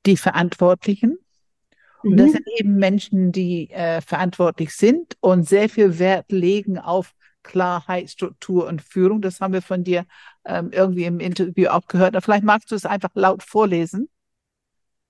[0.06, 1.18] die Verantwortlichen,
[2.02, 2.32] und das mhm.
[2.32, 8.66] sind eben Menschen, die äh, verantwortlich sind und sehr viel Wert legen auf Klarheit, Struktur
[8.66, 9.20] und Führung.
[9.20, 10.06] Das haben wir von dir
[10.44, 12.14] ähm, irgendwie im Interview auch gehört.
[12.14, 14.08] Aber vielleicht magst du es einfach laut vorlesen.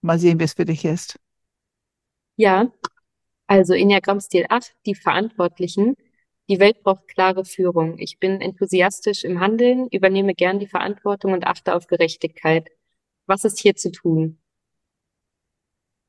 [0.00, 1.18] Mal sehen, wie es für dich ist.
[2.36, 2.70] Ja,
[3.48, 5.96] also Enneagramm-Stil 8, die Verantwortlichen.
[6.48, 7.98] Die Welt braucht klare Führung.
[7.98, 12.70] Ich bin enthusiastisch im Handeln, übernehme gern die Verantwortung und achte auf Gerechtigkeit.
[13.26, 14.38] Was ist hier zu tun?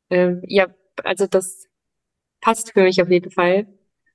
[0.09, 1.67] Ähm, ja, also das
[2.39, 3.67] passt für mich auf jeden Fall.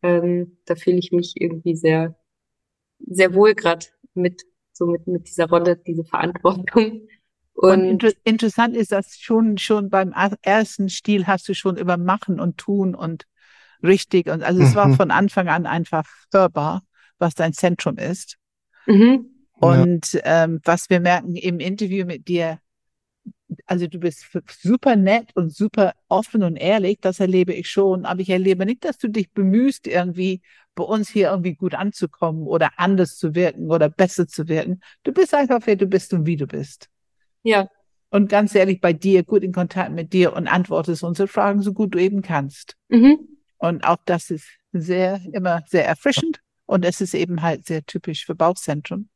[0.02, 2.18] Ähm, da fühle ich mich irgendwie sehr,
[2.98, 7.06] sehr wohl gerade mit, so mit, mit dieser Rolle, diese Verantwortung.
[7.52, 11.96] Und, und inter interessant ist, dass schon, schon beim ersten Stil hast du schon über
[11.96, 13.26] Machen und Tun und
[13.84, 14.74] richtig und also es mhm.
[14.74, 16.82] war von Anfang an einfach hörbar,
[17.18, 18.36] was dein Zentrum ist.
[18.86, 19.26] Mhm.
[19.52, 20.44] Und ja.
[20.44, 22.58] ähm, was wir merken im Interview mit dir,
[23.66, 24.26] also du bist
[24.60, 28.84] super nett und super offen und ehrlich, das erlebe ich schon, aber ich erlebe nicht,
[28.84, 30.42] dass du dich bemühst, irgendwie
[30.74, 34.80] bei uns hier irgendwie gut anzukommen oder anders zu wirken oder besser zu wirken.
[35.04, 36.88] Du bist einfach, wer du bist und wie du bist.
[37.42, 37.68] Ja.
[38.10, 41.72] Und ganz ehrlich, bei dir, gut in Kontakt mit dir und antwortest unsere Fragen so
[41.72, 42.76] gut du eben kannst.
[42.88, 43.33] Mhm.
[43.64, 46.40] Und auch das ist sehr, immer sehr erfrischend.
[46.66, 49.08] Und es ist eben halt sehr typisch für Bauchzentrum.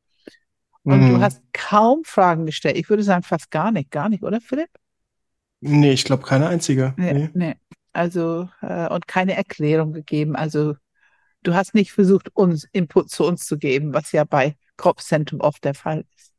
[0.85, 1.09] Und mhm.
[1.11, 2.79] du hast kaum Fragen gestellt.
[2.79, 3.91] Ich würde sagen, fast gar nicht.
[3.91, 4.71] Gar nicht, oder Philipp?
[5.61, 6.95] Nee, ich glaube keine einzige.
[6.97, 7.31] Nee, nee.
[7.35, 7.55] nee.
[7.93, 10.35] Also, äh, und keine Erklärung gegeben.
[10.35, 10.77] Also,
[11.43, 15.63] du hast nicht versucht, uns Input zu uns zu geben, was ja bei Kopfzentrum oft
[15.63, 16.33] der Fall ist.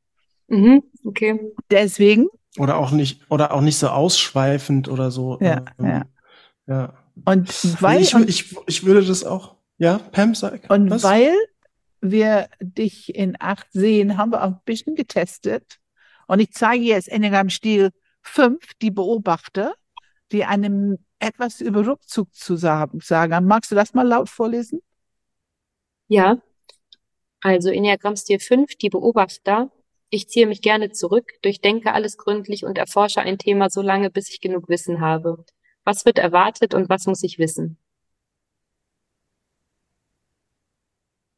[0.48, 1.40] Mhm, okay.
[1.70, 2.28] Deswegen.
[2.58, 5.38] Oder auch nicht, oder auch nicht so ausschweifend oder so.
[5.42, 6.06] Ja, ähm, ja.
[6.66, 6.99] ja.
[7.26, 8.02] Und weil.
[8.02, 9.56] Ich, ich, ich würde das auch.
[9.78, 10.70] Ja, Pam, sag.
[10.70, 11.04] Und was?
[11.04, 11.34] weil
[12.02, 15.80] wir dich in acht sehen, haben wir auch ein bisschen getestet.
[16.28, 17.92] Und ich zeige jetzt Enneagram Stil
[18.22, 19.74] 5, die Beobachter,
[20.32, 23.00] die einem etwas über Rückzug zu sagen.
[23.46, 24.82] Magst du das mal laut vorlesen?
[26.08, 26.42] Ja.
[27.42, 29.72] Also Enneagramm Stil 5, die Beobachter.
[30.10, 34.30] Ich ziehe mich gerne zurück, durchdenke alles gründlich und erforsche ein Thema so lange, bis
[34.30, 35.46] ich genug Wissen habe.
[35.84, 37.78] Was wird erwartet und was muss ich wissen?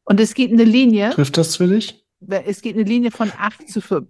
[0.04, 1.12] Und es gibt eine Linie.
[1.12, 2.06] Trifft das für dich?
[2.28, 4.08] Es gibt eine Linie von 8 zu 5.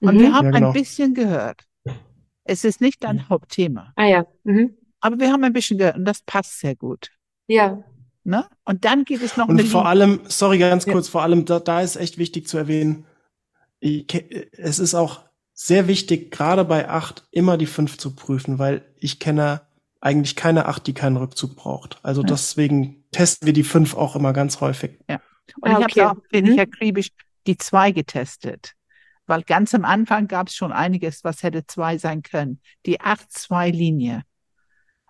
[0.00, 0.20] Und mhm.
[0.20, 0.66] wir haben ja, genau.
[0.68, 1.64] ein bisschen gehört.
[2.44, 3.28] Es ist nicht dein mhm.
[3.30, 3.92] Hauptthema.
[3.96, 4.26] Ah ja.
[4.44, 4.76] Mhm.
[5.00, 7.10] Aber wir haben ein bisschen gehört und das passt sehr gut.
[7.46, 7.82] Ja.
[8.22, 8.46] Ne?
[8.64, 9.90] Und dann gibt es noch und eine vor Linie.
[9.90, 11.12] allem, sorry, ganz kurz, ja.
[11.12, 13.06] vor allem, da, da ist echt wichtig zu erwähnen,
[13.80, 14.06] ich,
[14.52, 15.24] es ist auch
[15.54, 19.62] sehr wichtig, gerade bei 8 immer die 5 zu prüfen, weil ich kenne
[20.00, 21.98] eigentlich keine 8, die keinen Rückzug braucht.
[22.02, 22.26] Also ja.
[22.26, 24.98] deswegen testen wir die 5 auch immer ganz häufig.
[25.08, 25.20] Ja.
[25.60, 26.00] Und ah, ich okay.
[26.02, 26.60] habe auch, bin ich mhm.
[26.60, 27.08] akribisch,
[27.46, 28.72] die 2 getestet.
[29.26, 32.60] Weil ganz am Anfang gab es schon einiges, was hätte 2 sein können.
[32.84, 34.22] Die 8-2-Linie.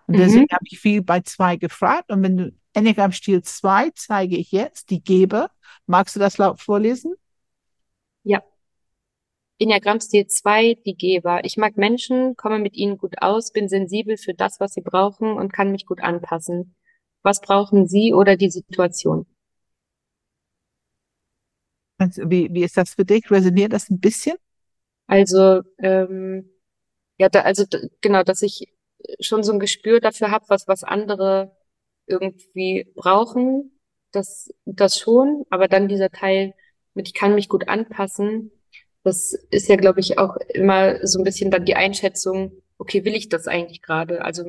[0.07, 0.19] Und mhm.
[0.19, 2.11] deswegen habe ich viel bei 2 gefragt.
[2.11, 5.49] Und wenn du Enneagram Stil 2 zeige ich jetzt, die Geber.
[5.87, 7.15] Magst du das laut vorlesen?
[9.57, 11.43] Enneagramm-Stil 2, die Geber.
[11.45, 15.33] Ich mag Menschen, komme mit ihnen gut aus, bin sensibel für das, was sie brauchen
[15.33, 16.75] und kann mich gut anpassen.
[17.23, 19.25] Was brauchen Sie oder die Situation?
[21.97, 23.31] Wie, wie ist das für dich?
[23.31, 24.35] Resoniert das ein bisschen?
[25.07, 26.49] Also, ähm,
[27.17, 27.63] ja, da, also
[28.01, 28.73] genau, dass ich
[29.19, 31.55] schon so ein Gespür dafür habe, was, was andere
[32.07, 33.79] irgendwie brauchen,
[34.11, 36.53] das, das schon, aber dann dieser Teil
[36.93, 38.51] mit, ich kann mich gut anpassen,
[39.05, 43.13] das ist ja, glaube ich, auch immer so ein bisschen dann die Einschätzung, okay, will
[43.13, 44.25] ich das eigentlich gerade?
[44.25, 44.43] Also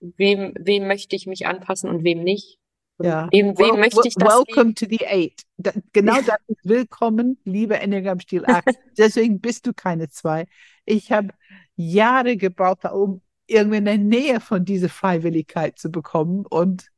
[0.00, 2.58] wem, wem möchte ich mich anpassen und wem nicht?
[2.98, 3.28] Und ja.
[3.30, 5.42] Wem, wem well, möchte ich das Welcome to the Eight.
[5.58, 8.64] Da, genau das ist willkommen, liebe Enneagram Stil 8.
[8.98, 10.46] Deswegen bist du keine zwei.
[10.84, 11.28] Ich habe
[11.76, 16.88] Jahre gebraucht, um irgendwie in der Nähe von dieser Freiwilligkeit zu bekommen und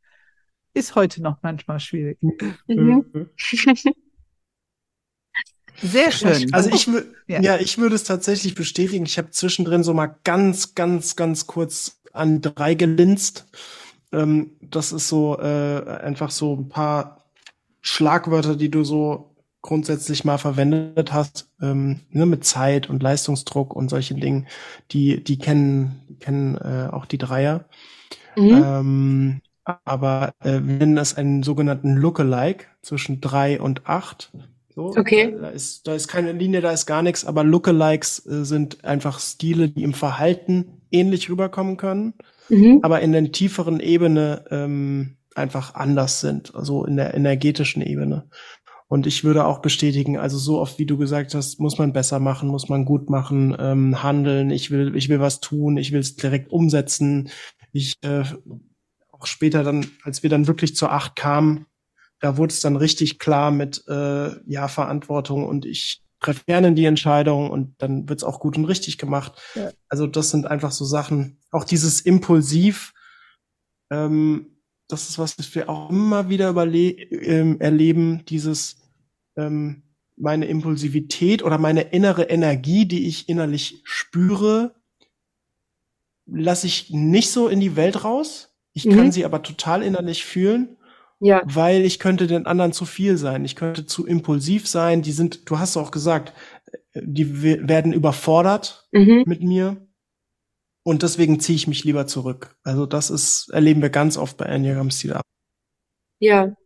[0.72, 2.18] ist heute noch manchmal schwierig.
[2.66, 3.28] Mhm.
[5.80, 6.52] Sehr schön.
[6.52, 7.40] Also ich würde, ja.
[7.40, 7.56] ja.
[7.56, 9.06] ich würde es tatsächlich bestätigen.
[9.06, 13.46] Ich habe zwischendrin so mal ganz, ganz, ganz kurz an drei gelinst.
[14.12, 17.24] Ähm, das ist so äh, einfach so ein paar
[17.80, 23.88] Schlagwörter, die du so grundsätzlich mal verwendet hast, ähm, ne, mit Zeit und Leistungsdruck und
[23.88, 24.48] solchen Dingen,
[24.90, 27.64] die, die kennen, kennen äh, auch die Dreier.
[28.36, 28.62] Mhm.
[28.64, 34.32] Ähm, aber äh, wir nennen das einen sogenannten Lookalike zwischen drei und acht.
[34.74, 35.36] So, okay.
[35.38, 39.20] Da, ist, da ist keine Linie, da ist gar nichts, aber Lookalikes äh, sind einfach
[39.20, 42.14] Stile, die im Verhalten ähnlich rüberkommen können,
[42.48, 42.80] mhm.
[42.82, 48.28] aber in der tieferen Ebene ähm, einfach anders sind, also in der energetischen Ebene.
[48.88, 52.18] Und ich würde auch bestätigen, also so oft wie du gesagt hast, muss man besser
[52.18, 56.00] machen, muss man gut machen, ähm, handeln, ich will, ich will was tun, ich will
[56.00, 57.30] es direkt umsetzen.
[57.72, 58.24] Ich äh,
[59.10, 61.64] auch später dann, als wir dann wirklich zur Acht kamen,
[62.22, 66.84] da wurde es dann richtig klar mit äh, ja Verantwortung und ich treffe gerne die
[66.84, 69.32] Entscheidung und dann wird's auch gut und richtig gemacht.
[69.56, 69.72] Ja.
[69.88, 72.94] Also das sind einfach so Sachen, auch dieses Impulsiv,
[73.90, 78.76] ähm, das ist was, das wir auch immer wieder ähm, erleben, dieses
[79.36, 79.82] ähm,
[80.16, 84.76] meine Impulsivität oder meine innere Energie, die ich innerlich spüre,
[86.26, 88.54] lasse ich nicht so in die Welt raus.
[88.74, 88.96] Ich mhm.
[88.96, 90.76] kann sie aber total innerlich fühlen.
[91.24, 91.42] Ja.
[91.44, 93.44] Weil ich könnte den anderen zu viel sein.
[93.44, 95.02] Ich könnte zu impulsiv sein.
[95.02, 96.32] Die sind, du hast auch gesagt,
[96.94, 99.22] die werden überfordert mhm.
[99.24, 99.86] mit mir.
[100.82, 102.56] Und deswegen ziehe ich mich lieber zurück.
[102.64, 105.22] Also das ist, erleben wir ganz oft bei Enneagram Stil ab.
[106.18, 106.56] Ja.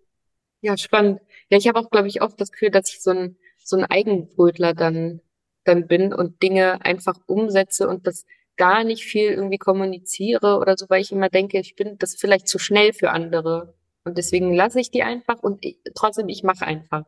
[0.63, 1.21] Ja, spannend.
[1.51, 3.85] Ja, ich habe auch, glaube ich, oft das Gefühl, dass ich so ein, so ein
[3.85, 5.21] Eigenbrötler dann,
[5.65, 8.25] dann bin und Dinge einfach umsetze und das
[8.57, 12.49] gar nicht viel irgendwie kommuniziere oder so, weil ich immer denke, ich bin das vielleicht
[12.49, 13.76] zu schnell für andere.
[14.07, 17.05] Und deswegen lasse ich die einfach und ich, trotzdem, ich mache einfach.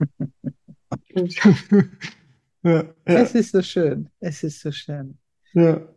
[1.14, 1.54] ja,
[2.64, 2.94] ja.
[3.04, 4.10] Es ist so schön.
[4.18, 5.16] Es ist so schön.
[5.52, 5.88] Ja.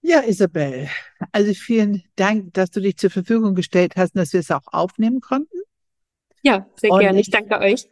[0.00, 0.88] Ja, Isabel,
[1.32, 4.66] also vielen Dank, dass du dich zur Verfügung gestellt hast und dass wir es auch
[4.72, 5.58] aufnehmen konnten.
[6.42, 7.20] Ja, sehr und gerne.
[7.20, 7.86] Ich danke euch.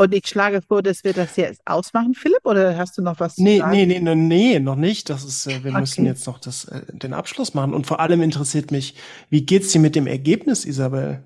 [0.00, 3.36] Und ich schlage vor, dass wir das jetzt ausmachen, Philipp, oder hast du noch was
[3.36, 3.76] nee, zu sagen?
[3.76, 5.10] Nee, nee, nee, nee, noch nicht.
[5.10, 5.80] Das ist, äh, wir okay.
[5.80, 7.74] müssen jetzt noch das, äh, den Abschluss machen.
[7.74, 8.94] Und vor allem interessiert mich,
[9.28, 11.22] wie geht's dir mit dem Ergebnis, Isabel?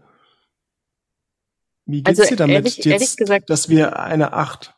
[1.87, 4.75] Wie geht's also, dir damit, ehrlich, jetzt, ehrlich gesagt, dass wir eine Acht?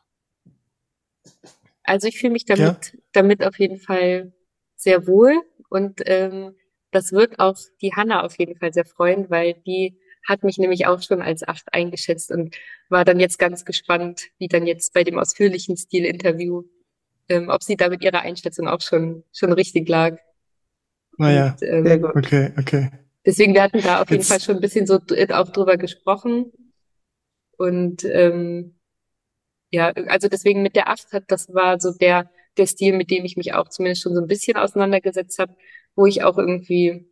[1.81, 2.99] Also ich fühle mich damit, ja?
[3.13, 4.31] damit auf jeden Fall
[4.75, 6.53] sehr wohl und ähm,
[6.91, 9.97] das wird auch die Hanna auf jeden Fall sehr freuen, weil die
[10.27, 12.55] hat mich nämlich auch schon als acht eingeschätzt und
[12.89, 16.63] war dann jetzt ganz gespannt, wie dann jetzt bei dem ausführlichen Stilinterview,
[17.29, 20.17] ähm, ob sie da mit ihrer Einschätzung auch schon, schon richtig lag.
[21.17, 22.15] Naja, ah, ähm, sehr gut.
[22.15, 22.91] Okay, okay.
[23.25, 24.11] Deswegen, wir hatten da auf jetzt.
[24.11, 26.51] jeden Fall schon ein bisschen so auch drüber gesprochen.
[27.57, 28.75] Und ähm,
[29.71, 33.25] ja, also deswegen mit der acht hat, das war so der, der Stil, mit dem
[33.25, 35.55] ich mich auch zumindest schon so ein bisschen auseinandergesetzt habe,
[35.95, 37.09] wo ich auch irgendwie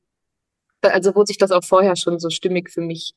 [0.91, 3.13] also wo sich das auch vorher schon so stimmig für mich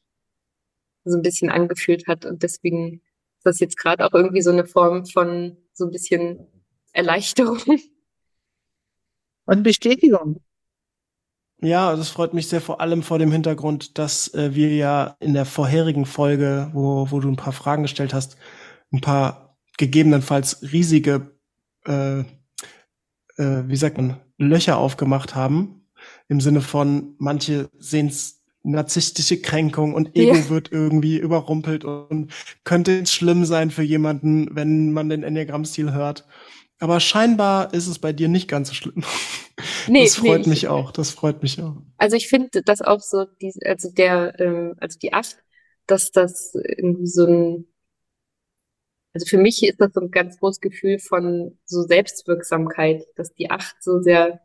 [1.05, 2.24] so ein bisschen angefühlt hat.
[2.24, 3.03] Und deswegen
[3.39, 6.47] ist das jetzt gerade auch irgendwie so eine Form von so ein bisschen
[6.93, 7.59] Erleichterung.
[9.47, 10.43] Und Bestätigung.
[11.61, 15.35] Ja, das freut mich sehr, vor allem vor dem Hintergrund, dass äh, wir ja in
[15.35, 18.36] der vorherigen Folge, wo, wo du ein paar Fragen gestellt hast,
[18.93, 21.32] ein paar gegebenenfalls riesige,
[21.86, 22.24] äh, äh,
[23.36, 25.78] wie sagt man, Löcher aufgemacht haben,
[26.29, 30.49] im Sinne von, manche sehen es narzisstische Kränkung und Ego ja.
[30.51, 32.33] wird irgendwie überrumpelt und
[32.65, 36.27] könnte schlimm sein für jemanden, wenn man den Enneagramm-Stil hört.
[36.81, 39.05] Aber scheinbar ist es bei dir nicht ganz so schlimm.
[39.89, 40.93] Nee, das freut nee, mich ich, auch.
[40.93, 41.77] Das freut mich auch.
[41.97, 45.43] Also ich finde das auch so, die, also der, ähm, also die Acht,
[45.87, 47.67] dass das irgendwie so ein,
[49.15, 53.51] also für mich ist das so ein ganz großes Gefühl von so Selbstwirksamkeit, dass die
[53.51, 54.41] Acht so sehr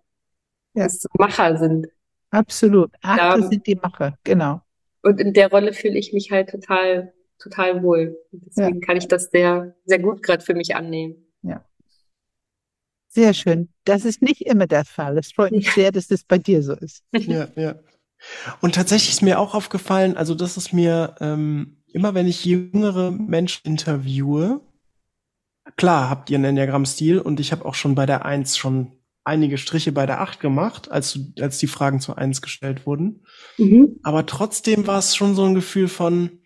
[0.74, 0.84] ja.
[0.84, 1.88] dass Macher sind.
[2.32, 2.92] Absolut.
[3.02, 4.62] Achter da, sind die Macher, genau.
[5.04, 8.18] Und in der Rolle fühle ich mich halt total, total wohl.
[8.32, 8.86] deswegen ja.
[8.86, 11.16] kann ich das sehr, sehr gut gerade für mich annehmen.
[11.42, 11.64] Ja.
[13.10, 13.70] Sehr schön.
[13.84, 15.18] Das ist nicht immer der Fall.
[15.18, 15.74] Es freut mich ja.
[15.74, 17.04] sehr, dass das bei dir so ist.
[17.12, 17.76] Ja, ja.
[18.62, 23.12] Und tatsächlich ist mir auch aufgefallen, also das ist mir ähm, immer, wenn ich jüngere
[23.12, 24.62] Menschen interviewe,
[25.76, 28.94] klar habt ihr einen Enneagramm-Stil und ich habe auch schon bei der Eins schon
[29.24, 33.26] einige Striche bei der 8 gemacht, als, als die Fragen zu 1 gestellt wurden.
[33.58, 34.00] Mhm.
[34.04, 36.40] Aber trotzdem war es schon so ein Gefühl von,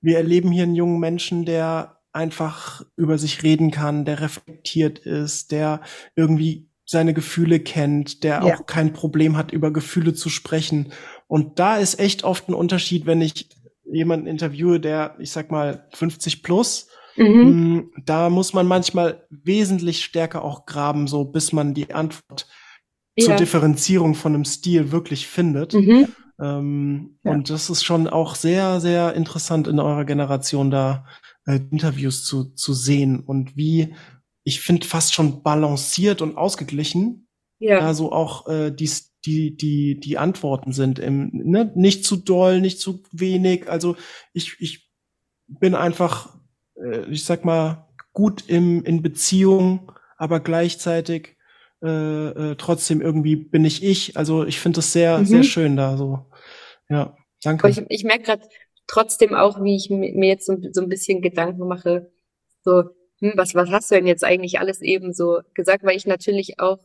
[0.00, 5.52] wir erleben hier einen jungen Menschen, der einfach über sich reden kann, der reflektiert ist,
[5.52, 5.82] der
[6.16, 8.42] irgendwie seine Gefühle kennt, der ja.
[8.42, 10.92] auch kein Problem hat, über Gefühle zu sprechen.
[11.26, 13.50] Und da ist echt oft ein Unterschied, wenn ich
[13.84, 16.88] jemanden interviewe, der, ich sag mal, 50 plus
[17.18, 17.74] Mhm.
[17.74, 22.46] Mm, da muss man manchmal wesentlich stärker auch graben, so bis man die Antwort
[23.16, 23.26] ja.
[23.26, 25.74] zur Differenzierung von einem Stil wirklich findet.
[25.74, 26.08] Mhm.
[26.40, 27.32] Ähm, ja.
[27.32, 31.04] Und das ist schon auch sehr, sehr interessant in eurer Generation da
[31.46, 33.94] äh, Interviews zu, zu sehen und wie,
[34.44, 37.28] ich finde, fast schon balanciert und ausgeglichen.
[37.58, 37.80] Ja.
[37.80, 38.88] Also auch äh, die,
[39.24, 41.72] die, die, die Antworten sind im, ne?
[41.74, 43.68] nicht zu doll, nicht zu wenig.
[43.68, 43.96] Also
[44.32, 44.88] ich, ich
[45.48, 46.37] bin einfach
[47.10, 51.36] ich sag mal, gut im, in Beziehung, aber gleichzeitig
[51.82, 51.88] äh,
[52.50, 54.16] äh, trotzdem irgendwie bin ich ich.
[54.16, 55.26] Also ich finde das sehr, mhm.
[55.26, 56.26] sehr schön da so.
[56.88, 57.68] Ja, danke.
[57.68, 58.42] Ich, ich merke gerade
[58.86, 62.10] trotzdem auch, wie ich mir jetzt so, so ein bisschen Gedanken mache,
[62.64, 62.84] so,
[63.20, 66.58] hm, was, was hast du denn jetzt eigentlich alles eben so gesagt, weil ich natürlich
[66.58, 66.78] auch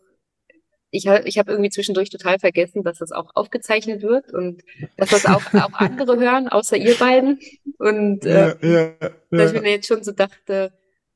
[0.94, 4.61] ich, ich habe irgendwie zwischendurch total vergessen, dass das auch aufgezeichnet wird und
[4.95, 7.40] dass das auch, auch andere hören, außer ihr beiden.
[7.80, 9.61] Und äh, Ja, ja, dass ich ja.
[9.61, 10.72] mir jetzt schon so dachte,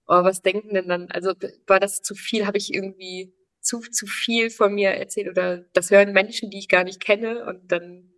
[0.07, 1.11] oh, was denken denn dann?
[1.11, 1.33] Also
[1.67, 2.47] war das zu viel?
[2.47, 6.69] Habe ich irgendwie zu, zu viel von mir erzählt oder das hören Menschen, die ich
[6.69, 8.09] gar nicht kenne und dann,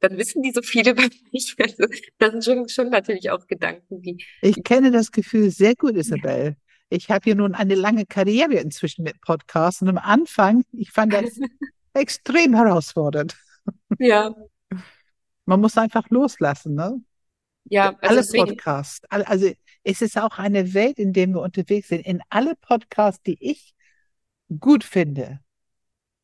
[0.00, 1.56] dann wissen die so viel über mich.
[1.58, 1.84] Also
[2.18, 6.56] das sind schon, schon natürlich auch Gedanken, die, Ich kenne das Gefühl sehr gut, Isabel.
[6.90, 11.12] Ich habe hier nun eine lange Karriere inzwischen mit Podcasts und am Anfang, ich fand
[11.12, 11.38] das
[11.94, 13.36] extrem herausfordernd.
[13.98, 14.34] ja,
[15.46, 17.00] Man muss einfach loslassen, ne?
[17.64, 19.00] ja, also alle Podcasts.
[19.08, 19.52] Also
[19.84, 22.04] es ist auch eine Welt, in der wir unterwegs sind.
[22.04, 23.74] In alle Podcasts, die ich
[24.58, 25.40] gut finde,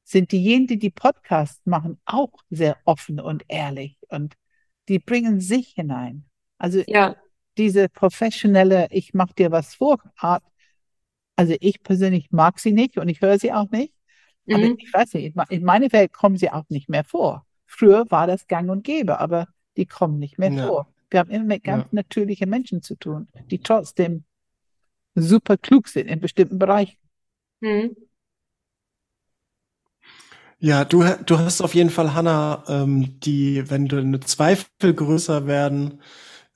[0.02, 4.34] sind diejenigen, die die Podcasts machen, auch sehr offen und ehrlich und
[4.88, 6.26] die bringen sich hinein.
[6.58, 7.16] Also ja,
[7.56, 10.44] diese professionelle, ich mach dir was vor Art,
[11.36, 13.94] also ich persönlich mag sie nicht und ich höre sie auch nicht.
[14.50, 17.04] Aber mhm, ich weiß nicht, in me- in meine Welt kommen sie auch nicht mehr
[17.04, 17.46] vor.
[17.66, 20.66] Früher war das gang und gäbe, aber die kommen nicht mehr Ja.
[20.66, 20.88] vor.
[21.10, 21.90] Wir haben immer mit ganz Ja.
[21.92, 24.24] natürlichen Menschen zu tun, die trotzdem
[25.16, 26.98] super klug sind in bestimmten Bereichen.
[27.62, 28.06] mhm,
[30.58, 36.00] Ja, du, du hast auf jeden Fall, Hanna, ähm, die, wenn deine Zweifel größer werden,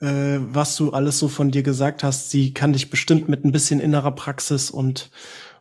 [0.01, 3.52] äh, was du alles so von dir gesagt hast, sie kann dich bestimmt mit ein
[3.52, 5.10] bisschen innerer Praxis und,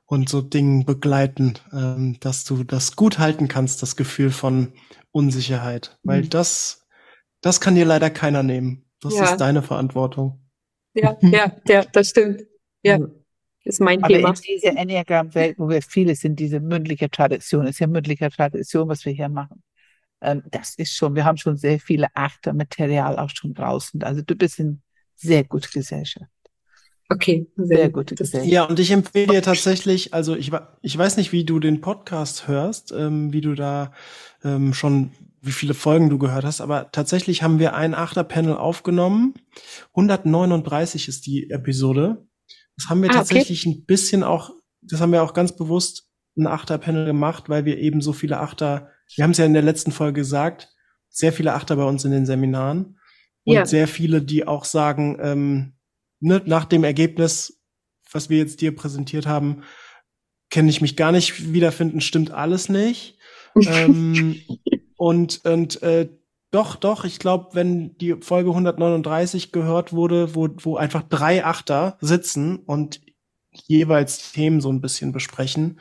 [0.06, 4.74] und so Dingen begleiten, ähm, dass du das gut halten kannst, das Gefühl von
[5.12, 5.98] Unsicherheit.
[6.04, 6.30] Weil Mhm.
[6.30, 6.88] das,
[7.42, 8.86] das kann dir leider keiner nehmen.
[9.02, 9.24] Das Ja.
[9.26, 10.42] ist deine Verantwortung.
[10.94, 12.44] ja, ja, ja, das stimmt.
[12.84, 12.98] Ja,
[13.64, 14.30] ist mein Aber Thema.
[14.30, 19.06] in dieser Enneagramm-Welt, wo wir viele sind, diese mündliche Tradition, ist ja mündliche Tradition, was
[19.06, 19.62] wir hier machen.
[20.22, 24.04] Ähm, das ist schon, wir haben schon sehr viele Achtermaterial auch schon draußen.
[24.04, 24.82] Also du bist in
[25.16, 26.30] sehr gute Gesellschaft.
[27.12, 28.52] Okay, Sehr gute das, Gesellschaft.
[28.54, 30.52] Ja, und ich empfehle dir tatsächlich, also ich,
[30.84, 33.94] ich weiß nicht, wie du den Podcast hörst, ähm, wie du da
[34.44, 39.34] ähm, schon, wie viele Folgen du gehört hast, aber tatsächlich haben wir ein Achterpanel aufgenommen.
[39.96, 42.28] 139 ist die Episode.
[42.78, 43.20] Das haben wir Ah, okay.
[43.20, 44.52] tatsächlich ein bisschen auch,
[44.82, 48.90] das haben wir auch ganz bewusst ein Achterpanel gemacht, weil wir eben so viele Achter,
[49.16, 50.70] wir haben es ja in der letzten Folge gesagt,
[51.10, 53.00] sehr viele Achter bei uns in den Seminaren
[53.44, 53.66] und Ja.
[53.66, 55.74] sehr viele, die auch sagen, ähm,
[56.20, 57.62] ne, nach dem Ergebnis,
[58.12, 59.64] was wir jetzt dir präsentiert haben,
[60.50, 63.18] kenne ich mich gar nicht wiederfinden, stimmt alles nicht.
[63.68, 64.42] ähm,
[64.98, 66.10] und und äh,
[66.52, 71.98] doch, doch, ich glaube, wenn die Folge 139 gehört wurde, wo, wo einfach drei Achter
[72.02, 73.02] sitzen und
[73.52, 75.80] jeweils Themen so ein bisschen besprechen,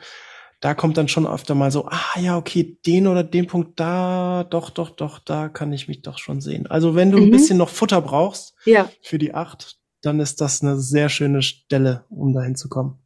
[0.61, 4.43] da kommt dann schon öfter mal so, ah ja, okay, den oder den Punkt da,
[4.49, 6.67] doch, doch, doch, da kann ich mich doch schon sehen.
[6.67, 7.31] Also wenn du ein Mhm.
[7.31, 12.05] bisschen noch Futter brauchst ja, für die acht, dann ist das eine sehr schöne Stelle,
[12.09, 12.99] um dahin zu kommen.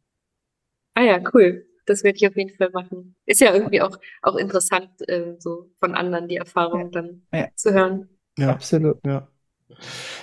[0.94, 1.66] ah ja, cool.
[1.86, 3.14] Das werde ich auf jeden Fall machen.
[3.26, 7.48] Ist ja irgendwie auch, auch interessant, äh, so von anderen die Erfahrung dann Ja.
[7.56, 8.08] zu hören.
[8.38, 8.50] Ja.
[8.50, 8.98] Absolut.
[9.04, 9.28] Ja.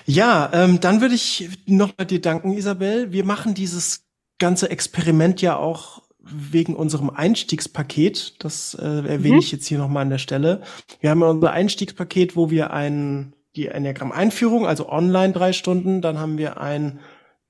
[0.06, 3.12] Ja, ähm, dann würde ich noch mal dir danken, Isabel.
[3.12, 4.06] Wir machen dieses
[4.40, 8.36] ganze Experiment ja auch wegen unserem Einstiegspaket.
[8.44, 9.40] Das äh, erwähne Mhm.
[9.40, 10.62] ich jetzt hier noch mal an der Stelle.
[11.00, 16.20] Wir haben ja unser Einstiegspaket, wo wir ein die Enneagramm-Einführung, also online drei Stunden, dann
[16.20, 17.00] haben wir ein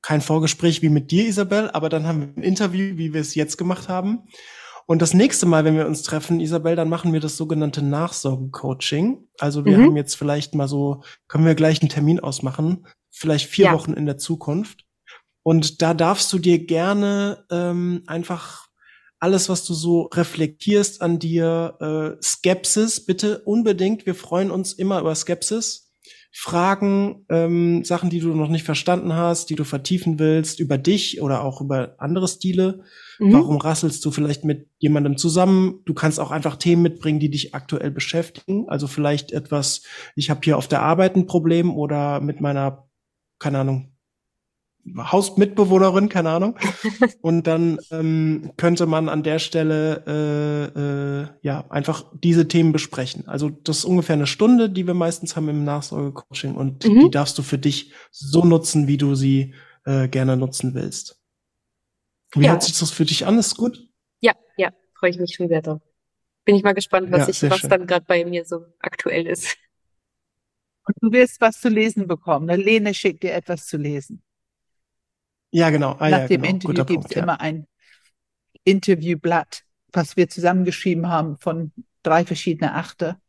[0.01, 3.35] kein Vorgespräch wie mit dir, Isabel, aber dann haben wir ein Interview, wie wir es
[3.35, 4.23] jetzt gemacht haben.
[4.87, 9.27] Und das nächste Mal, wenn wir uns treffen, Isabel, dann machen wir das sogenannte Nachsorgecoaching.
[9.39, 9.83] Also wir Mhm.
[9.85, 13.73] haben jetzt vielleicht mal so, können wir gleich einen Termin ausmachen, vielleicht vier Ja.
[13.73, 14.85] Wochen in der Zukunft.
[15.43, 18.67] Und da darfst du dir gerne ähm, einfach
[19.19, 21.77] alles, was du so reflektierst an dir,
[22.19, 24.05] äh, Skepsis, bitte unbedingt.
[24.05, 25.91] Wir freuen uns immer über Skepsis.
[26.33, 31.21] Fragen, ähm, Sachen, die du noch nicht verstanden hast, die du vertiefen willst, über dich
[31.21, 32.83] oder auch über andere Stile.
[33.19, 33.33] Mhm.
[33.33, 35.81] Warum rasselst du vielleicht mit jemandem zusammen?
[35.85, 38.69] Du kannst auch einfach Themen mitbringen, die dich aktuell beschäftigen.
[38.69, 39.83] Also vielleicht etwas,
[40.15, 42.87] ich habe hier auf der Arbeit ein Problem oder mit meiner,
[43.37, 43.90] keine Ahnung,
[44.97, 46.57] Hausmitbewohnerin, keine Ahnung.
[47.21, 53.27] Und dann ähm, könnte man an der Stelle äh, äh, ja einfach diese Themen besprechen.
[53.27, 56.99] Also das ist ungefähr eine Stunde, die wir meistens haben im Nachsorgecoaching und Mhm.
[57.01, 59.53] die darfst du für dich so nutzen, wie du sie
[59.85, 61.19] äh, gerne nutzen willst.
[62.33, 62.51] Wie Ja.
[62.51, 63.37] hört sich das für dich an?
[63.37, 63.87] Ist gut?
[64.21, 65.81] Ja, ja, freue ich mich schon sehr drauf.
[66.45, 67.69] Bin ich mal gespannt, was Ja, ich, was schön.
[67.69, 69.57] dann gerade bei mir so aktuell ist.
[70.87, 72.47] Und du wirst was zu lesen bekommen.
[72.47, 72.55] Ne?
[72.55, 74.23] Lene schickt dir etwas zu lesen.
[75.51, 75.95] Ja, genau.
[75.99, 76.47] Ah, Nach ja, dem genau.
[76.49, 77.23] Interview gibt es ja.
[77.23, 77.67] immer ein
[78.63, 79.63] Interviewblatt,
[79.93, 81.71] was wir zusammengeschrieben haben von
[82.03, 83.19] drei verschiedenen Achter.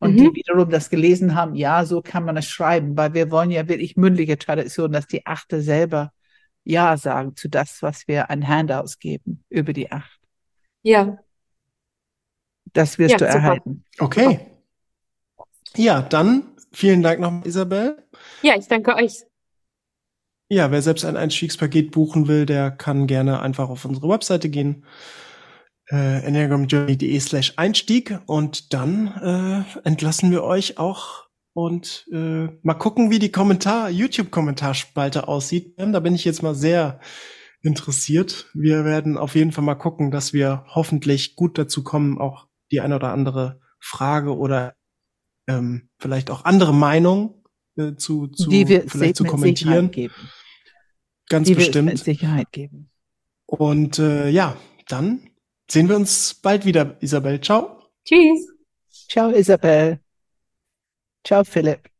[0.00, 0.20] Und Mhm.
[0.20, 3.68] die wiederum das gelesen haben, ja, so kann man es schreiben, weil wir wollen ja
[3.68, 6.12] wirklich mündliche Tradition, dass die Achter selber
[6.64, 10.20] Ja sagen zu das, was wir an Handouts geben über die Acht.
[10.82, 11.22] Ja,
[12.72, 13.34] Das wirst Ja, du super.
[13.36, 13.84] erhalten.
[13.98, 14.40] Okay.
[15.76, 18.02] Ja, dann vielen Dank nochmal, Isabel.
[18.42, 19.25] Ja, ich danke euch.
[20.48, 24.84] Ja, wer selbst ein Einstiegspaket buchen will, der kann gerne einfach auf unsere Webseite gehen.
[25.88, 33.10] Äh, enneagramjourney.de slash Einstieg und dann äh, entlassen wir euch auch und äh, mal gucken,
[33.10, 35.74] wie die Kommentar, YouTube-Kommentarspalte aussieht.
[35.78, 37.00] Ähm, Da bin ich jetzt mal sehr
[37.62, 38.50] interessiert.
[38.52, 42.80] Wir werden auf jeden Fall mal gucken, dass wir hoffentlich gut dazu kommen, auch die
[42.80, 44.74] eine oder andere Frage oder
[45.48, 47.44] ähm, vielleicht auch andere Meinung
[47.76, 49.90] äh, zu, zu die wir vielleicht zu kommentieren.
[51.28, 51.98] Ganz Die wir mit bestimmt.
[51.98, 52.90] Sicherheit geben.
[53.46, 54.56] Und äh, ja,
[54.88, 55.30] dann
[55.70, 57.40] sehen wir uns bald wieder, Isabel.
[57.40, 57.82] Ciao.
[58.04, 58.48] Tschüss.
[59.08, 60.00] Ciao, Isabel.
[61.24, 61.90] Ciao, Philipp.